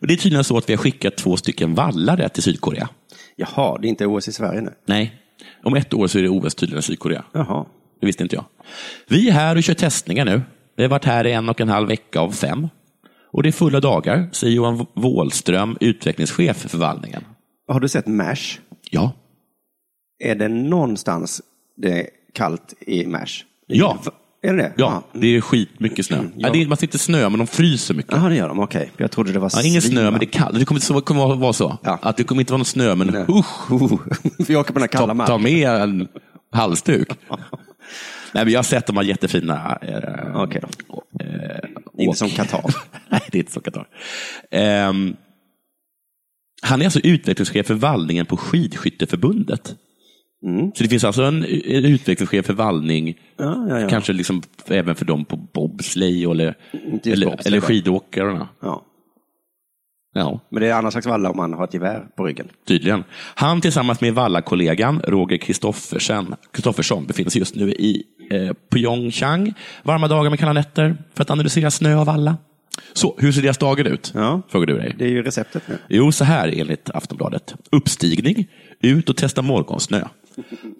Och 0.00 0.06
det 0.06 0.14
är 0.14 0.18
tydligen 0.18 0.44
så 0.44 0.58
att 0.58 0.68
vi 0.68 0.74
har 0.74 0.78
skickat 0.78 1.16
två 1.16 1.36
stycken 1.36 1.74
vallare 1.74 2.28
till 2.28 2.42
Sydkorea. 2.42 2.88
Jaha, 3.36 3.78
det 3.78 3.86
är 3.86 3.88
inte 3.88 4.06
OS 4.06 4.28
i 4.28 4.32
Sverige 4.32 4.60
nu. 4.60 4.72
Nej, 4.86 5.22
om 5.62 5.74
ett 5.74 5.94
år 5.94 6.06
så 6.06 6.18
är 6.18 6.22
det 6.22 6.28
OS 6.28 6.54
tydligen 6.54 6.78
i 6.78 6.82
Sydkorea. 6.82 7.24
Jaha. 7.32 7.66
Det 8.00 8.06
visste 8.06 8.22
inte 8.22 8.36
jag. 8.36 8.44
Vi 9.08 9.28
är 9.28 9.32
här 9.32 9.56
och 9.56 9.62
kör 9.62 9.74
testningar 9.74 10.24
nu. 10.24 10.42
Vi 10.76 10.82
har 10.82 10.90
varit 10.90 11.04
här 11.04 11.26
i 11.26 11.32
en 11.32 11.48
och 11.48 11.60
en 11.60 11.68
halv 11.68 11.88
vecka 11.88 12.20
av 12.20 12.30
fem. 12.30 12.68
Och 13.30 13.42
det 13.42 13.48
är 13.48 13.52
fulla 13.52 13.80
dagar, 13.80 14.28
säger 14.32 14.54
Johan 14.54 14.86
Wåhlström, 14.94 15.76
utvecklingschef 15.80 16.56
för 16.56 16.68
förvaltningen. 16.68 17.24
Har 17.68 17.80
du 17.80 17.88
sett 17.88 18.06
MASH? 18.06 18.58
Ja. 18.90 19.12
Är 20.18 20.34
det 20.34 20.48
någonstans 20.48 21.42
det 21.76 22.00
är 22.00 22.06
kallt 22.32 22.74
i 22.80 23.06
MASH? 23.06 23.44
Ja. 23.66 23.98
Är 24.46 24.52
det 24.52 24.62
det? 24.62 24.72
Ja, 24.76 25.02
det 25.12 25.36
är 25.36 25.40
skitmycket 25.40 26.06
snö. 26.06 26.24
Ja. 26.36 26.50
det 26.52 26.62
är, 26.62 26.66
man 26.66 26.76
sitter 26.76 26.96
i 26.96 26.98
snö, 26.98 27.28
men 27.28 27.38
de 27.38 27.46
fryser 27.46 27.94
mycket. 27.94 28.12
Jaha, 28.12 28.28
det 28.28 28.34
gör 28.36 28.48
de. 28.48 28.58
Okej. 28.60 28.90
Jag 28.96 29.10
trodde 29.10 29.32
det 29.32 29.38
var 29.38 29.50
Ja, 29.54 29.62
ingen 29.62 29.82
snö, 29.82 30.10
men 30.10 30.20
det 30.20 30.26
är 30.26 30.30
kallt. 30.30 30.58
Det 30.58 30.64
kommer, 30.64 30.80
så, 30.80 31.00
kommer 31.00 31.34
vara 31.36 31.52
så. 31.52 31.78
Ja. 31.82 31.98
Att 32.02 32.16
det 32.16 32.24
kommer 32.24 32.42
inte 32.42 32.52
vara 32.52 32.58
någon 32.58 32.64
snö, 32.64 32.94
men 32.94 33.06
Nej. 33.06 33.24
usch, 33.28 33.70
Vi 34.48 34.56
åker 34.56 34.72
på 34.72 34.78
den 34.78 34.82
här 34.82 35.06
kalla 35.06 35.14
ta, 35.14 35.26
ta 35.26 35.38
med 35.38 35.68
en 35.68 36.08
halsduk. 36.52 37.08
Nej, 38.32 38.44
men 38.44 38.52
jag 38.52 38.58
har 38.58 38.64
sett 38.64 38.86
de 38.86 38.96
här 38.96 39.04
jättefina... 39.04 39.78
Eh, 39.82 40.32
då. 40.88 41.02
eh, 41.20 42.04
Inte 42.04 42.18
som 42.18 42.28
Qatar. 42.30 42.62
Nej, 43.10 43.20
det 43.32 43.38
är 43.38 43.40
inte 43.40 43.52
som 43.52 43.62
Qatar. 43.62 43.86
Ehm, 44.50 45.16
han 46.62 46.80
är 46.80 46.84
alltså 46.84 47.00
utvecklingschef 47.00 47.66
för 47.66 47.74
vallningen 47.74 48.26
på 48.26 48.36
Skidskytteförbundet. 48.36 49.74
Mm. 50.46 50.72
Så 50.74 50.82
det 50.82 50.88
finns 50.88 51.04
alltså 51.04 51.22
en, 51.22 51.44
en 51.44 51.84
utvecklingschef 51.84 52.46
för 52.46 52.52
vallning, 52.52 53.14
Ja, 53.36 53.66
ja, 53.68 53.80
ja. 53.80 53.88
kanske 53.88 54.12
liksom 54.12 54.42
även 54.66 54.94
för 54.94 55.04
dem 55.04 55.24
på 55.24 55.36
bobsleigh 55.36 56.30
eller, 56.30 56.54
eller, 57.04 57.26
bobsleigh, 57.26 57.46
eller 57.46 57.60
skidåkarna. 57.60 58.48
ja. 58.62 58.82
Ja, 60.14 60.40
Men 60.50 60.60
det 60.62 60.68
är 60.68 60.74
annan 60.74 60.92
slags 60.92 61.06
valla 61.06 61.30
om 61.30 61.36
man 61.36 61.52
har 61.52 61.64
ett 61.64 61.74
gevär 61.74 62.06
på 62.16 62.24
ryggen. 62.26 62.48
tydligen. 62.68 63.04
Han 63.34 63.60
tillsammans 63.60 64.00
med 64.00 64.14
vallakollegan 64.14 65.00
Roger 65.04 65.36
Kristoffersson 65.36 67.06
befinner 67.06 67.30
sig 67.30 67.38
just 67.38 67.54
nu 67.54 67.72
i 67.72 68.02
eh, 68.30 68.52
Pyeongchang. 68.70 69.54
Varma 69.82 70.08
dagar 70.08 70.30
med 70.30 70.38
kalla 70.38 70.52
nätter 70.52 70.96
för 71.14 71.22
att 71.22 71.30
analysera 71.30 71.70
snö 71.70 71.94
och 71.96 72.06
valla. 72.06 72.36
Så, 72.92 73.14
hur 73.18 73.32
ser 73.32 73.42
deras 73.42 73.58
dagar 73.58 73.84
ut? 73.84 74.12
Ja. 74.14 74.42
Frågar 74.48 74.66
du 74.66 74.78
dig. 74.78 74.94
Det 74.98 75.04
är 75.04 75.08
ju 75.08 75.22
receptet 75.22 75.62
nu. 75.68 75.78
Jo, 75.88 76.12
så 76.12 76.24
här 76.24 76.54
enligt 76.60 76.90
Aftonbladet. 76.90 77.54
Uppstigning, 77.70 78.48
ut 78.80 79.08
och 79.08 79.16
testa 79.16 79.42
morgonsnö. 79.42 80.04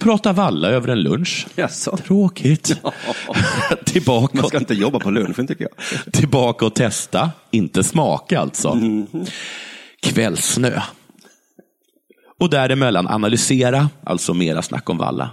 Prata 0.00 0.32
valla 0.32 0.68
över 0.68 0.88
en 0.88 1.02
lunch. 1.02 1.46
Jaså? 1.54 1.96
Tråkigt. 1.96 2.80
tillbaka, 3.84 4.36
Man 4.36 4.48
ska 4.48 4.58
inte 4.58 4.74
jobba 4.74 4.98
på 5.00 5.10
lunchen 5.10 5.46
tycker 5.46 5.68
jag. 5.70 6.12
tillbaka 6.12 6.66
och 6.66 6.74
testa, 6.74 7.30
inte 7.50 7.84
smaka 7.84 8.40
alltså. 8.40 8.80
Kvällsnö. 10.02 10.80
Och 12.40 12.50
däremellan 12.50 13.08
analysera, 13.08 13.88
alltså 14.04 14.34
mera 14.34 14.62
snack 14.62 14.90
om 14.90 14.98
valla. 14.98 15.30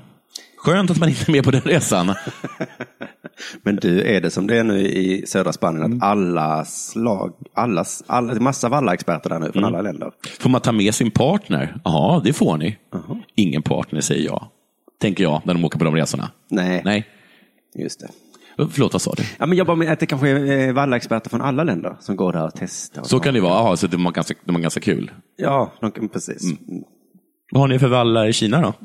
Skönt 0.57 0.91
att 0.91 0.97
man 0.97 1.09
inte 1.09 1.23
är 1.27 1.31
med 1.31 1.43
på 1.43 1.51
den 1.51 1.61
resan. 1.61 2.07
Men 3.61 3.75
du, 3.75 4.01
är 4.01 4.21
det 4.21 4.29
som 4.31 4.47
det 4.47 4.57
är 4.57 4.63
nu 4.63 4.79
i 4.87 5.25
södra 5.27 5.53
Spanien 5.53 5.83
Mm. 5.85 5.97
att 5.97 6.03
alla 6.03 6.65
slag, 6.65 7.33
alla, 7.53 7.85
alla, 8.07 8.33
massa 8.39 8.69
vallaexperter 8.69 9.29
där 9.29 9.39
nu 9.39 9.51
från 9.51 9.63
Mm. 9.63 9.75
alla 9.75 9.81
länder? 9.81 10.11
Får 10.39 10.49
man 10.49 10.61
ta 10.61 10.71
med 10.71 10.95
sin 10.95 11.11
partner? 11.11 11.75
Ja, 11.83 12.21
det 12.23 12.33
får 12.33 12.57
ni. 12.57 12.77
Ingen 13.35 13.61
partner 13.61 14.01
säger 14.01 14.25
jag. 14.25 14.47
Tänker 15.01 15.23
jag 15.23 15.41
när 15.45 15.53
de 15.53 15.65
åker 15.65 15.79
på 15.79 15.85
de 15.85 15.95
resorna. 15.95 16.31
Nej, 16.49 16.81
Nej. 16.85 17.05
just 17.75 17.99
det. 17.99 18.07
Förlåt, 18.71 18.93
vad 18.93 19.01
sa 19.01 19.13
du? 19.17 19.23
Ja, 19.39 19.45
men 19.45 19.57
jag 19.57 19.67
bara 19.67 19.75
med 19.77 19.91
att 19.91 19.99
det 19.99 20.05
kanske 20.05 20.29
är 20.29 20.67
eh, 20.67 20.73
vallaexperter 20.73 21.29
från 21.29 21.41
alla 21.41 21.63
länder 21.63 21.95
som 21.99 22.15
går 22.15 22.33
där 22.33 22.43
och 22.45 22.51
testar. 22.55 23.01
och 23.01 23.07
Så 23.07 23.19
kan 23.19 23.33
det 23.33 23.41
vara. 23.41 23.53
Aha, 23.53 23.77
så 23.77 23.87
de 23.87 24.05
har 24.05 24.11
ganska, 24.11 24.33
de 24.45 24.55
har 24.55 24.61
ganska 24.61 24.79
kul. 24.79 25.11
Ja, 25.37 25.73
de 25.81 26.09
precis. 26.09 26.43
Mm. 26.43 26.83
Vad 27.51 27.61
har 27.61 27.67
ni 27.67 27.79
för 27.79 27.87
vallar 27.87 28.25
i 28.27 28.33
Kina 28.33 28.61
då? 28.61 28.73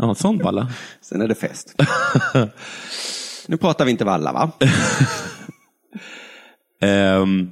Ja, 0.00 0.14
sån 0.14 0.38
valla. 0.38 0.68
Sen 1.00 1.20
är 1.22 1.28
det 1.28 1.34
fest. 1.34 1.74
nu 3.48 3.56
pratar 3.56 3.84
vi 3.84 3.90
inte 3.90 4.04
valla, 4.04 4.32
va? 4.32 4.50
Ehm, 6.80 7.50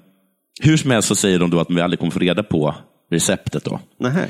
hur 0.61 0.77
som 0.77 0.91
helst 0.91 1.09
så 1.09 1.15
säger 1.15 1.39
de 1.39 1.51
då 1.51 1.61
att 1.61 1.71
vi 1.71 1.81
aldrig 1.81 1.99
kommer 1.99 2.11
få 2.13 2.19
reda 2.19 2.43
på 2.43 2.75
receptet. 3.11 3.65
då. 3.65 3.81
Nähä. 4.01 4.29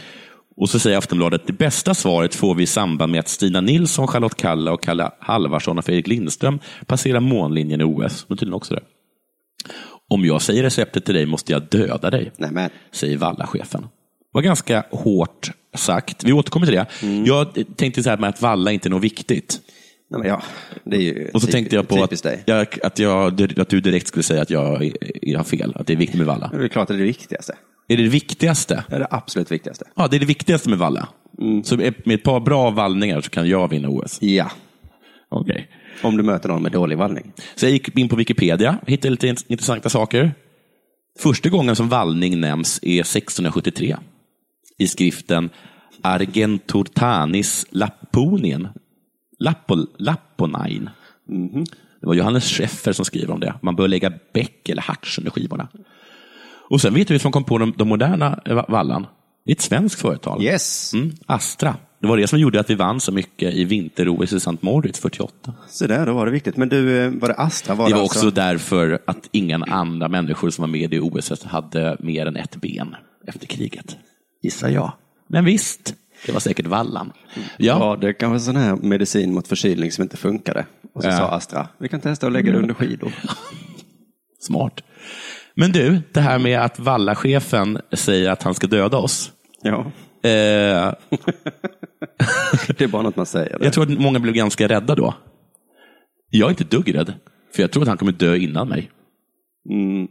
Och 0.56 0.70
så 0.70 0.78
säger 0.78 0.98
Aftonbladet, 0.98 1.46
det 1.46 1.52
bästa 1.52 1.94
svaret 1.94 2.34
får 2.34 2.54
vi 2.54 2.62
i 2.62 2.66
samband 2.66 3.12
med 3.12 3.18
att 3.20 3.28
Stina 3.28 3.60
Nilsson, 3.60 4.06
Charlotte 4.08 4.34
Kalla 4.36 4.72
och 4.72 4.82
Kalle 4.82 5.10
Halvarsson 5.20 5.78
och 5.78 5.84
Fredrik 5.84 6.06
Lindström 6.06 6.58
passerar 6.86 7.20
månlinjen 7.20 7.80
i 7.80 7.84
OS. 7.84 8.24
De 8.28 8.32
är 8.34 8.36
tydligen 8.36 8.54
också 8.54 8.74
det. 8.74 8.80
Om 10.08 10.24
jag 10.24 10.42
säger 10.42 10.62
receptet 10.62 11.04
till 11.04 11.14
dig 11.14 11.26
måste 11.26 11.52
jag 11.52 11.62
döda 11.62 12.10
dig, 12.10 12.32
Nej, 12.36 12.50
men. 12.52 12.70
säger 12.92 13.16
Valla-chefen. 13.16 13.86
Var 14.32 14.42
ganska 14.42 14.84
hårt 14.90 15.50
sagt. 15.74 16.24
Vi 16.24 16.32
återkommer 16.32 16.66
till 16.66 16.74
det. 16.74 16.86
Jag 17.26 17.64
tänkte 17.76 18.02
så 18.02 18.10
här 18.10 18.16
med 18.16 18.28
att 18.30 18.42
Valla 18.42 18.72
inte 18.72 18.88
är 18.88 18.90
något 18.90 19.04
viktigt. 19.04 19.60
Nej, 20.10 20.20
men 20.20 20.28
ja, 20.28 20.42
det 20.84 20.96
är 20.96 21.00
ju 21.00 21.28
Och 21.34 21.40
så 21.40 21.46
typ- 21.46 21.52
tänkte 21.54 21.76
jag 21.76 21.88
på 21.88 22.02
att, 22.02 22.24
jag, 22.46 22.66
att, 22.82 22.98
jag, 22.98 23.42
att 23.60 23.68
du 23.68 23.80
direkt 23.80 24.06
skulle 24.06 24.22
säga 24.22 24.42
att 24.42 24.50
jag, 24.50 24.92
jag 25.22 25.38
har 25.38 25.44
fel, 25.44 25.72
att 25.74 25.86
det 25.86 25.92
är 25.92 25.96
viktigt 25.96 26.18
med 26.18 26.26
Valla. 26.26 26.48
Det 26.48 26.64
är 26.64 26.68
klart 26.68 26.82
att 26.82 26.88
det 26.88 26.94
är 26.94 26.98
det 26.98 27.04
viktigaste. 27.04 27.54
Är 27.88 27.96
det 27.96 28.02
det 28.02 28.08
viktigaste? 28.08 28.84
Det 28.88 28.94
är 28.96 29.00
det 29.00 29.08
absolut 29.10 29.52
viktigaste. 29.52 29.84
Ja, 29.96 30.08
det 30.08 30.16
är 30.16 30.20
det 30.20 30.26
viktigaste 30.26 30.68
med 30.68 30.78
Valla. 30.78 31.08
Så 31.64 31.76
med 31.76 31.94
ett 32.14 32.22
par 32.22 32.40
bra 32.40 32.70
vallningar 32.70 33.20
så 33.20 33.30
kan 33.30 33.48
jag 33.48 33.68
vinna 33.70 33.88
OS. 33.88 34.22
Ja, 34.22 34.50
Okej. 35.28 35.68
om 36.02 36.16
du 36.16 36.22
möter 36.22 36.48
någon 36.48 36.62
med 36.62 36.72
dålig 36.72 36.98
vallning. 36.98 37.32
Så 37.54 37.66
jag 37.66 37.72
gick 37.72 37.98
in 37.98 38.08
på 38.08 38.16
Wikipedia, 38.16 38.78
hittade 38.86 39.10
lite 39.10 39.26
int- 39.26 39.44
intressanta 39.48 39.88
saker. 39.88 40.34
Första 41.18 41.48
gången 41.48 41.76
som 41.76 41.88
vallning 41.88 42.40
nämns 42.40 42.78
är 42.82 43.00
1673 43.00 43.96
i 44.78 44.86
skriften 44.88 45.50
Argenturtanis 46.02 47.66
Lapponien. 47.70 48.68
Lappol, 49.38 49.86
Lapponain. 49.98 50.90
Det 52.00 52.06
var 52.06 52.14
Johannes 52.14 52.44
Scheffer 52.44 52.92
som 52.92 53.04
skriver 53.04 53.34
om 53.34 53.40
det. 53.40 53.54
Man 53.62 53.76
bör 53.76 53.88
lägga 53.88 54.12
bäck 54.32 54.68
eller 54.68 54.82
harts 54.82 55.18
under 55.18 55.30
skivorna. 55.30 55.68
Och 56.70 56.80
sen 56.80 56.94
vet 56.94 57.08
du 57.08 57.18
som 57.18 57.32
kom 57.32 57.44
på 57.44 57.58
de, 57.58 57.74
de 57.76 57.88
moderna 57.88 58.40
eh, 58.44 58.54
va- 58.54 58.66
vallan? 58.68 59.06
Det 59.44 59.52
är 59.52 59.54
ett 59.54 59.60
svenskt 59.60 60.00
företag. 60.00 60.42
Yes, 60.42 60.92
Mm, 60.94 61.12
Astra. 61.26 61.76
Det 62.00 62.06
var 62.06 62.16
det 62.16 62.26
som 62.26 62.38
gjorde 62.38 62.60
att 62.60 62.70
vi 62.70 62.74
vann 62.74 63.00
så 63.00 63.12
mycket 63.12 63.54
i 63.54 63.64
vinter-OS 63.64 64.32
i 64.32 64.36
St. 64.36 64.56
Moritz 64.60 65.00
48. 65.00 65.52
så 65.68 65.86
där, 65.86 66.06
då 66.06 66.12
var 66.14 66.26
det 66.26 66.32
viktigt. 66.32 66.56
Men 66.56 66.68
du, 66.68 66.98
eh, 67.04 67.10
var 67.10 67.28
det 67.28 67.34
Astra? 67.34 67.74
Var 67.74 67.88
Det 67.88 67.94
var 67.94 68.02
alltså... 68.02 68.18
också 68.18 68.30
därför 68.30 68.98
att 69.06 69.28
ingen 69.32 69.62
andra 69.62 70.08
människor 70.08 70.50
som 70.50 70.62
var 70.62 70.68
med 70.68 70.94
i 70.94 70.98
OS 71.00 71.44
hade 71.44 71.96
mer 72.00 72.26
än 72.26 72.36
ett 72.36 72.56
ben 72.56 72.96
efter 73.26 73.46
kriget. 73.46 73.96
Gissar 74.42 74.68
jag. 74.68 74.92
Men 75.28 75.44
visst, 75.44 75.94
det 76.26 76.32
var 76.32 76.40
säkert 76.40 76.66
vallan. 76.66 77.12
Ja, 77.34 77.42
Ja, 77.78 77.96
det 78.00 78.12
kan 78.12 78.30
vara 78.30 78.40
sån 78.40 78.56
här 78.56 78.76
medicin 78.76 79.34
mot 79.34 79.48
förkylning 79.48 79.92
som 79.92 80.02
inte 80.02 80.16
funkade. 80.16 80.66
Och 80.94 81.02
så 81.02 81.08
Ja. 81.08 81.16
sa 81.16 81.28
Astra, 81.30 81.68
vi 81.78 81.88
kan 81.88 82.00
testa 82.00 82.26
att 82.26 82.32
lägga 82.32 82.52
det 82.52 82.58
under 82.58 82.74
skidor. 82.74 83.12
smart. 84.40 84.80
Men 85.54 85.72
du, 85.72 85.98
det 86.12 86.20
här 86.20 86.38
med 86.38 86.60
att 86.60 86.78
vallachefen 86.78 87.78
säger 87.92 88.30
att 88.30 88.42
han 88.42 88.54
ska 88.54 88.66
döda 88.66 88.96
oss. 88.96 89.32
Ja, 89.62 89.86
Eh, 90.22 90.30
det 92.68 92.80
är 92.80 92.88
bara 92.88 93.02
något 93.02 93.16
man 93.16 93.26
säger. 93.26 93.58
Det. 93.58 93.64
jag 93.64 93.72
tror 93.72 93.84
att 93.92 93.98
många 94.00 94.18
blev 94.18 94.34
ganska 94.34 94.68
rädda 94.68 94.94
då. 94.94 95.14
Jag 96.30 96.46
är 96.46 96.50
inte 96.50 96.64
dugg 96.64 96.94
rädd, 96.94 97.12
för 97.54 97.62
jag 97.62 97.70
tror 97.72 97.82
att 97.82 97.88
han 97.88 97.96
kommer 97.98 98.12
dö 98.12 98.36
innan 98.36 98.68
mig. 98.68 98.90
Mm. 99.70 100.08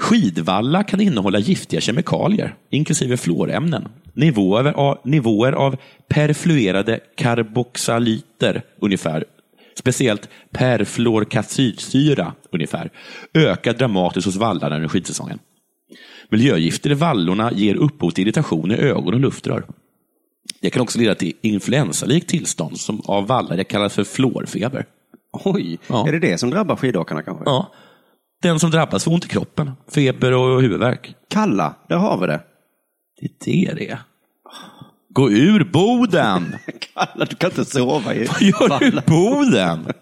Skidvalla 0.00 0.82
kan 0.84 1.00
innehålla 1.00 1.38
giftiga 1.38 1.80
kemikalier, 1.80 2.54
inklusive 2.70 3.16
fluorämnen. 3.16 3.88
Nivåer 4.12 4.64
av, 4.72 4.98
nivåer 5.04 5.52
av 5.52 5.76
perfluerade 6.08 7.00
karboxalyter, 7.16 8.62
ungefär, 8.80 9.24
speciellt 9.78 10.28
perfluorkatsyra, 10.50 12.32
ungefär, 12.52 12.90
ökar 13.34 13.72
dramatiskt 13.72 14.26
hos 14.26 14.36
vallarna 14.36 14.76
under 14.76 14.88
skidsäsongen. 14.88 15.38
Miljögifter 16.28 16.90
i 16.90 16.94
vallorna 16.94 17.52
ger 17.52 17.74
upphov 17.74 18.10
till 18.10 18.24
irritation 18.24 18.70
i 18.72 18.74
ögon 18.74 19.14
och 19.14 19.20
luftrör. 19.20 19.64
Det 20.60 20.70
kan 20.70 20.82
också 20.82 20.98
leda 20.98 21.14
till 21.14 21.32
influensalikt 21.40 22.28
tillstånd 22.28 22.78
som 22.80 23.00
av 23.04 23.26
vallare 23.26 23.64
kallas 23.64 23.94
för 23.94 24.04
fluorfeber. 24.04 24.86
Oj, 25.32 25.78
Ja. 25.88 26.08
är 26.08 26.12
det 26.12 26.18
det 26.18 26.38
som 26.38 26.50
drabbar 26.50 26.76
skidåkarna 26.76 27.22
kanske? 27.22 27.42
Ja. 27.46 27.72
Den 28.42 28.60
som 28.60 28.70
drabbas 28.70 29.04
får 29.04 29.12
ont 29.12 29.24
i 29.24 29.28
kroppen, 29.28 29.72
feber 29.88 30.32
och 30.32 30.62
huvudvärk. 30.62 31.14
Kalla, 31.28 31.74
där 31.88 31.96
har 31.96 32.18
vi 32.18 32.26
det. 32.26 32.40
Det 33.20 33.26
är 33.26 33.68
det 33.68 33.74
det 33.74 33.90
är. 33.90 33.98
Gå 35.08 35.30
ur 35.30 35.64
Boden! 35.64 36.56
Kalla, 36.94 37.24
du 37.24 37.36
kan 37.36 37.50
inte 37.50 37.64
sova 37.64 38.14
i 38.14 38.26
Vad 38.26 38.42
gör 38.42 38.78
du 38.78 38.86
i 38.86 39.00
Boden? 39.06 39.86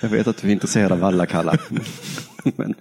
Jag 0.00 0.08
vet 0.08 0.26
att 0.26 0.36
du 0.36 0.48
är 0.48 0.52
intresserad 0.52 0.92
av 0.92 1.04
alla 1.04 1.26
Kalla. 1.26 1.56
Men 2.56 2.74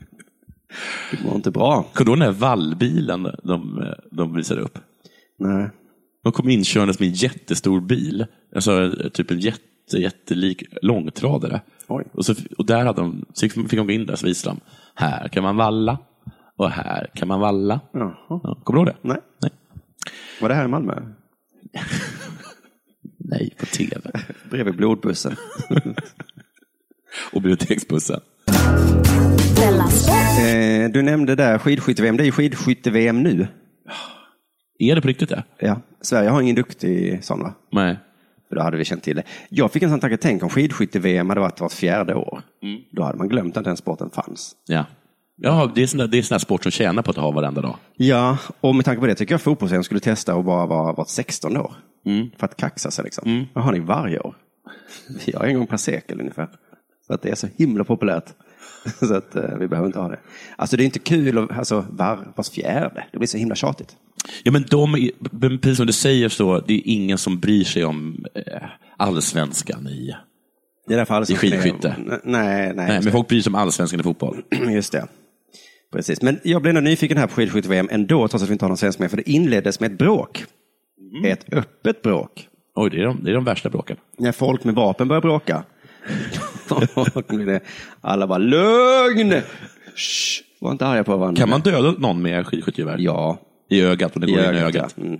det 1.12 1.24
mår 1.24 1.36
inte 1.36 1.52
bra. 1.52 1.84
Kommer 1.94 2.06
du 2.06 2.12
ihåg 2.12 2.20
den 2.20 2.34
här 2.34 2.40
vallbilen 2.40 3.24
de, 3.44 3.94
de 4.12 4.34
visade 4.34 4.62
upp? 4.62 4.80
Nej. 5.40 5.70
De 6.24 6.32
kom 6.32 6.50
inkörandes 6.50 7.00
med 7.00 7.08
en 7.08 7.14
jättestor 7.14 7.82
bil. 7.82 8.26
Alltså 8.56 8.94
typ 9.14 9.32
en 9.32 9.40
jätte, 9.40 9.62
jättelik 9.94 10.64
långtradare. 10.82 11.62
Oj. 11.88 12.06
Och, 12.14 12.26
så, 12.26 12.36
och 12.58 12.66
där 12.66 12.86
hade 12.86 13.02
de, 13.02 13.26
så 13.34 13.50
fick 13.50 13.72
de 13.72 13.88
gå 13.88 13.94
in 13.94 14.06
där 14.06 14.16
så 14.16 14.28
visade 14.28 14.56
de. 14.56 14.62
Här 14.96 15.28
kan 15.28 15.44
man 15.44 15.56
valla. 15.58 15.98
Och 16.58 16.70
här 16.70 17.12
kan 17.14 17.28
man 17.28 17.40
valla. 17.40 17.80
Jaha. 17.94 18.16
Ja, 18.30 18.62
kommer 18.64 18.86
du 18.86 18.92
ihåg 18.92 18.96
det? 19.02 19.08
Nej. 19.08 19.18
Nej. 19.42 19.52
Var 20.42 20.50
det 20.50 20.56
här 20.56 20.66
i 20.66 20.68
Malmö? 20.68 20.94
Nej, 23.20 23.56
på 23.60 23.66
tv. 23.66 24.12
Bredvid 24.50 24.76
blodbussen. 24.76 25.36
Och 27.34 27.42
biblioteksbussen. 27.42 28.20
Eh, 30.40 30.92
du 30.92 31.02
nämnde 31.02 31.36
där 31.36 31.58
skidskytte-VM. 31.58 32.18
Det 32.18 32.24
är 32.24 32.26
ju 32.26 32.32
skidskytte-VM 32.32 33.24
nu. 33.24 33.48
Är 34.80 34.96
det 34.96 35.02
på 35.02 35.08
riktigt 35.08 35.30
det? 35.30 35.44
Ja. 35.60 35.82
Sverige 36.02 36.30
har 36.30 36.42
ingen 36.42 36.56
duktig 36.56 37.24
sån 37.24 37.40
va? 37.40 37.54
Nej. 37.72 38.00
För 38.50 38.56
då 38.56 38.62
hade 38.62 38.78
vi 38.78 38.86
känt 38.86 39.04
till 39.04 39.16
det. 39.16 39.24
Jag 39.50 39.72
fick 39.72 39.84
en 39.84 39.90
sån 39.90 40.00
tanke, 40.00 40.18
tänk 40.18 40.44
om 40.44 40.50
skidskytte-VM 40.50 41.30
hade 41.30 41.42
varit 41.42 41.62
vart 41.62 41.72
fjärde 41.74 42.16
år. 42.16 42.42
Då 42.92 43.04
hade 43.04 43.18
man 43.18 43.28
glömt 43.30 43.58
att 43.58 43.64
den 43.64 43.78
sporten 43.78 44.10
fanns. 44.10 44.56
Ja. 44.68 44.86
Ja, 45.42 45.72
det 45.76 45.84
är 45.84 45.88
sån 45.88 46.10
där, 46.12 46.22
sån 46.22 46.40
sport 46.40 46.64
som 46.64 46.72
tjänar 46.72 47.02
på 47.02 47.12
att 47.12 47.18
ha 47.18 47.32
varenda 47.32 47.62
dag. 47.62 47.76
Ja, 47.96 48.38
och 48.62 48.76
med 48.76 48.86
tanke 48.86 49.00
på 49.00 49.08
det 49.08 49.16
tycker 49.16 49.34
jag 49.34 49.42
fotbolls 49.42 49.86
skulle 49.86 50.00
testa 50.00 50.36
och 50.36 50.44
bara 50.44 50.66
vara 50.66 50.94
vart 50.94 51.10
16 51.10 51.58
år. 51.58 51.74
För 52.38 52.46
att 52.46 52.58
kaxa 52.58 52.92
sig 52.92 53.04
liksom. 53.04 53.46
Vad 53.54 53.64
har 53.64 53.72
ni 53.72 53.80
varje 53.80 54.20
år? 54.20 54.36
Vi 55.26 55.34
har 55.36 55.46
en 55.46 55.58
gång 55.58 55.68
per 55.68 55.78
sekel 55.78 56.20
ungefär. 56.20 56.48
Så 57.08 57.14
att 57.14 57.22
det 57.22 57.30
är 57.30 57.36
så 57.36 57.48
himla 57.58 57.84
populärt. 57.84 58.34
Så 59.00 59.14
att 59.16 59.36
eh, 59.36 59.58
vi 59.60 59.68
behöver 59.68 59.88
inte 59.88 60.00
ha 60.00 60.10
det. 60.10 60.20
Alltså 60.56 60.78
det 60.78 60.84
är 60.84 60.86
inte 60.86 61.00
kul, 61.00 61.38
att- 61.38 61.58
alltså 61.58 61.86
var, 61.90 62.20
vars 62.36 62.50
fjärde. 62.50 63.06
Det 63.12 63.18
blir 63.18 63.28
så 63.28 63.38
himla 63.38 63.56
tjatigt. 63.56 63.96
Ja, 64.44 64.52
men 64.52 64.66
de, 64.70 65.10
precis 65.62 65.78
som 65.78 65.86
du 65.88 65.94
säger 65.94 66.30
så, 66.30 66.60
det 66.60 66.74
är 66.74 66.82
ingen 66.86 67.18
som 67.18 67.40
bryr 67.40 67.64
sig 67.64 67.86
om 67.86 68.26
eh, 68.36 68.70
allsvenskan 68.98 69.88
i... 69.88 70.16
Det 70.88 71.10
alla 71.10 71.26
I 71.30 71.36
skidskytte? 71.36 71.96
Nej, 71.98 72.18
nej. 72.24 72.74
Nej, 72.76 73.00
men 73.04 73.12
folk 73.12 73.28
bryr 73.28 73.42
sig 73.42 73.50
om 73.50 73.56
allsvenskan 73.56 74.00
i 74.00 74.04
fotboll. 74.04 74.42
Just 74.70 74.92
det. 74.92 75.08
Precis. 75.92 76.22
Men 76.22 76.40
jag 76.44 76.62
blev 76.62 76.78
ändå 76.78 76.90
nyfiken 76.90 77.18
här 77.18 77.28
på 77.28 77.34
skidskytte-VM 77.34 77.88
ändå, 77.92 78.28
trots 78.28 78.44
att 78.44 78.50
vi 78.50 78.54
inte 78.54 78.66
har 78.66 78.70
någon 78.70 78.78
svensk 78.78 79.00
med. 79.00 79.10
För 79.10 79.18
det 79.18 79.30
inleddes 79.30 79.80
med 79.80 79.92
ett 79.92 79.98
bråk. 79.98 80.46
Ett 81.26 81.54
öppet 81.54 82.02
bråk. 82.02 82.48
Oj, 82.76 82.90
det 82.90 83.02
är 83.02 83.06
de, 83.06 83.24
det 83.24 83.30
är 83.30 83.34
de 83.34 83.44
värsta 83.44 83.70
bråken. 83.70 83.98
När 84.18 84.32
folk 84.32 84.64
med 84.64 84.76
vapen 84.76 85.08
börjar 85.08 85.22
bråka. 85.22 85.64
Blir 87.28 87.60
Alla 88.02 88.28
bara 88.28 88.38
lugn! 88.38 89.42
Shh, 89.96 90.44
var 90.60 90.72
inte 90.72 90.86
arga 90.86 91.04
på 91.04 91.18
varandra. 91.18 91.40
Kan 91.40 91.50
man 91.50 91.62
döda 91.62 91.92
någon 91.92 92.22
med 92.22 92.48
skidskyttegevär? 92.48 92.98
Ja. 93.00 93.40
I 93.70 93.82
ögat, 93.82 94.16
om 94.16 94.22
det 94.22 94.28
I 94.28 94.32
går 94.32 94.44
in 94.44 94.56
i 94.56 94.60
ögat, 94.60 94.94
ja. 94.98 95.04
Mm. 95.04 95.20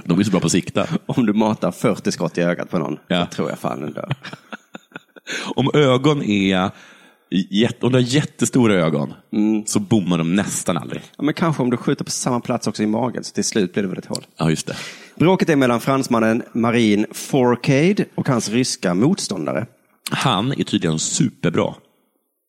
De 0.04 0.20
är 0.20 0.24
så 0.24 0.30
bra 0.30 0.40
på 0.40 0.46
att 0.46 0.52
sikta. 0.52 0.86
Om 1.06 1.26
du 1.26 1.32
matar 1.32 1.72
40 1.72 2.12
skott 2.12 2.38
i 2.38 2.40
ögat 2.40 2.70
på 2.70 2.78
någon, 2.78 2.98
Ja. 3.08 3.26
tror 3.26 3.48
jag 3.50 3.58
fan 3.58 3.80
den 3.80 3.92
dör. 3.92 4.14
Om 5.56 5.70
ögon 5.74 6.22
är... 6.22 6.70
Jätte, 7.50 7.86
om 7.86 7.92
du 7.92 7.98
har 7.98 8.02
jättestora 8.02 8.74
ögon 8.74 9.14
Mm. 9.32 9.66
så 9.66 9.80
bommar 9.80 10.18
de 10.18 10.34
nästan 10.36 10.76
aldrig. 10.76 11.02
Ja, 11.16 11.22
men 11.22 11.34
kanske 11.34 11.62
om 11.62 11.70
du 11.70 11.76
skjuter 11.76 12.04
på 12.04 12.10
samma 12.10 12.40
plats 12.40 12.66
också 12.66 12.82
i 12.82 12.86
magen, 12.86 13.24
så 13.24 13.32
till 13.34 13.44
slut 13.44 13.72
blir 13.72 13.82
det 13.82 13.88
väl 13.88 13.98
ett 13.98 14.06
hål. 14.06 14.26
Ja, 14.36 14.50
just 14.50 14.66
det. 14.66 14.76
Bråket 15.16 15.48
är 15.48 15.56
mellan 15.56 15.80
fransmannen 15.80 16.42
Marine 16.52 17.06
Fourcade 17.12 18.04
och 18.14 18.28
hans 18.28 18.48
ryska 18.48 18.94
motståndare. 18.94 19.66
Han 20.10 20.52
är 20.52 20.64
tydligen 20.64 20.98
superbra. 20.98 21.74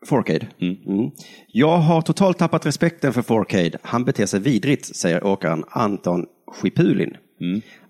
Fourcade. 0.05 0.47
Mm. 0.61 1.11
Jag 1.47 1.77
har 1.77 2.01
totalt 2.01 2.37
tappat 2.37 2.65
respekten 2.65 3.13
för 3.13 3.21
Fourcade. 3.21 3.77
Han 3.81 4.05
beter 4.05 4.25
sig 4.25 4.39
vidrigt, 4.39 4.95
säger 4.95 5.23
åkaren 5.23 5.63
Anton 5.69 6.25
Schipulin. 6.51 7.17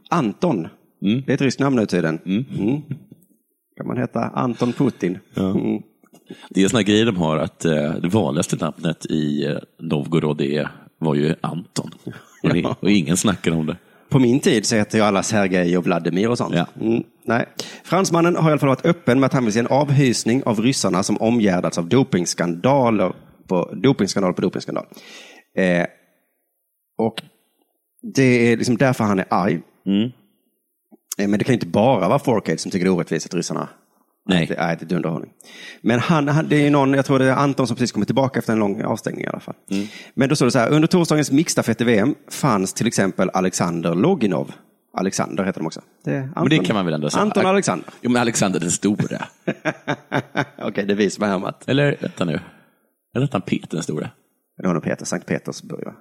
Anton, 0.10 0.68
det 1.00 1.30
är 1.30 1.34
ett 1.34 1.42
ryskt 1.42 1.60
namn 1.60 1.76
nu 1.76 1.86
tiden. 1.86 2.20
Mm. 2.26 2.82
Kan 3.78 3.88
man 3.88 3.98
heta 3.98 4.20
Anton 4.20 4.74
Putin? 4.74 5.20
Mm. 5.38 5.82
Det 6.50 6.64
är 6.64 6.68
såna 6.68 6.84
grejer 6.84 7.06
de 7.06 7.18
har 7.18 7.38
att 7.38 7.66
eh, 7.66 7.94
det 7.96 8.08
vanligaste 8.08 8.56
namnet 8.56 9.06
i 9.06 9.46
eh, 9.46 9.58
Novgorod 9.80 10.42
är, 10.42 10.70
var 11.00 11.16
ju 11.16 11.36
Anton. 11.42 11.92
Och, 12.44 12.50
det, 12.54 12.76
och 12.80 12.92
ingen 12.92 13.18
snackar 13.18 13.52
om 13.52 13.66
det. 13.66 13.78
På 14.14 14.20
min 14.20 14.40
tid 14.40 14.66
så 14.66 14.76
heter 14.76 14.98
ju 14.98 15.04
alla 15.04 15.24
Sergej 15.24 15.78
och 15.78 15.84
Vladimir 15.84 16.30
och 16.30 16.38
sånt. 16.38 16.56
Ja. 16.56 16.66
Mm, 16.82 17.04
nej. 17.26 17.46
Fransmannen 17.84 18.36
har 18.36 18.50
i 18.50 18.52
alla 18.52 18.60
fall 18.60 18.70
varit 18.70 18.86
öppen 18.86 19.20
med 19.20 19.28
att 19.28 19.34
han 19.34 19.44
vill 19.44 19.54
se 19.54 19.60
en 19.60 19.68
avhysning 19.68 20.44
av 20.44 20.62
ryssarna 20.62 21.04
som 21.04 21.18
omgärdats 21.18 21.78
av 21.78 21.90
dopingskandaler 21.90 23.14
på 23.48 23.74
dopingskandal 23.74 24.34
på 24.34 24.42
dopingskandal. 24.42 24.86
Eh, 25.58 25.86
och 26.98 27.22
Det 28.16 28.52
är 28.52 28.58
liksom 28.58 28.78
därför 28.78 29.04
han 29.04 29.20
är 29.20 29.26
arg. 29.30 29.62
Mm. 29.86 30.12
Eh, 31.18 31.28
Men 31.28 31.40
det 31.40 31.46
kan 31.46 31.54
inte 31.54 31.68
bara 31.68 32.08
vara 32.08 32.20
Fourcade 32.20 32.58
som 32.58 32.72
tycker 32.72 32.86
det 32.86 32.90
är 32.90 32.96
orättvist 32.96 33.26
att 33.26 33.34
ryssarna 33.34 33.70
Nej. 34.26 34.44
ätit, 34.44 34.58
ätit 34.58 34.92
underhållning. 34.92 35.32
Men 35.82 36.00
han, 36.00 36.28
han, 36.28 36.48
det 36.48 36.68
är 36.68 36.72
någon, 36.72 36.94
jag 36.94 37.06
tror 37.06 37.20
det 37.20 37.26
är 37.26 37.36
Anton 37.36 37.68
som 37.68 37.76
precis 37.76 37.92
kommer 37.92 38.06
tillbaka 38.06 38.40
efter 38.40 38.54
en 38.54 38.60
lång 38.60 38.82
avstängning 38.84 39.24
i 39.24 39.28
alla 39.28 39.40
fall. 39.40 39.56
Mm. 39.72 39.88
Men 40.16 40.30
då 40.30 40.36
står 40.36 40.46
det 40.46 40.52
så 40.52 40.60
här, 40.60 40.70
under 40.70 40.88
torsdagens 40.88 41.32
mixstafett 41.32 41.82
i 41.82 41.84
VM 41.84 42.16
fanns 42.32 42.74
till 42.74 42.88
exempel 42.88 43.30
Alexander 43.34 43.96
Loginov. 43.96 44.52
Alexander 44.98 45.44
heter 45.44 45.60
de 45.60 45.66
också. 45.68 45.82
Det 46.06 46.12
är 46.12 46.22
Anton, 46.22 46.34
Men 46.36 46.50
det 46.50 46.66
kan 46.66 46.76
man 46.76 46.86
väl 46.86 46.94
ändå 46.94 47.10
säga. 47.10 47.22
Anton 47.22 47.46
Alexander. 47.46 47.88
Jo, 48.02 48.12
men 48.12 48.22
Alexander 48.22 48.60
den 48.60 48.72
store. 48.72 49.20
Okej, 50.62 50.86
det 50.86 50.94
är 50.94 50.98
vi 50.98 51.10
som 51.10 51.24
har 51.24 51.30
härmat. 51.30 51.70
Eller, 51.70 51.98
vänta 52.02 52.26
nu. 52.26 52.40
Eller 53.16 53.26
hette 53.26 53.36
han 53.38 53.42
Peter 53.42 53.68
den 53.72 53.84
store? 53.84 54.10
Det 54.58 54.68
var 54.68 54.74
nog 54.74 54.84
Peter, 54.84 55.06
Sankt 55.06 55.28
Petersburg 55.28 55.86
va? 55.86 55.94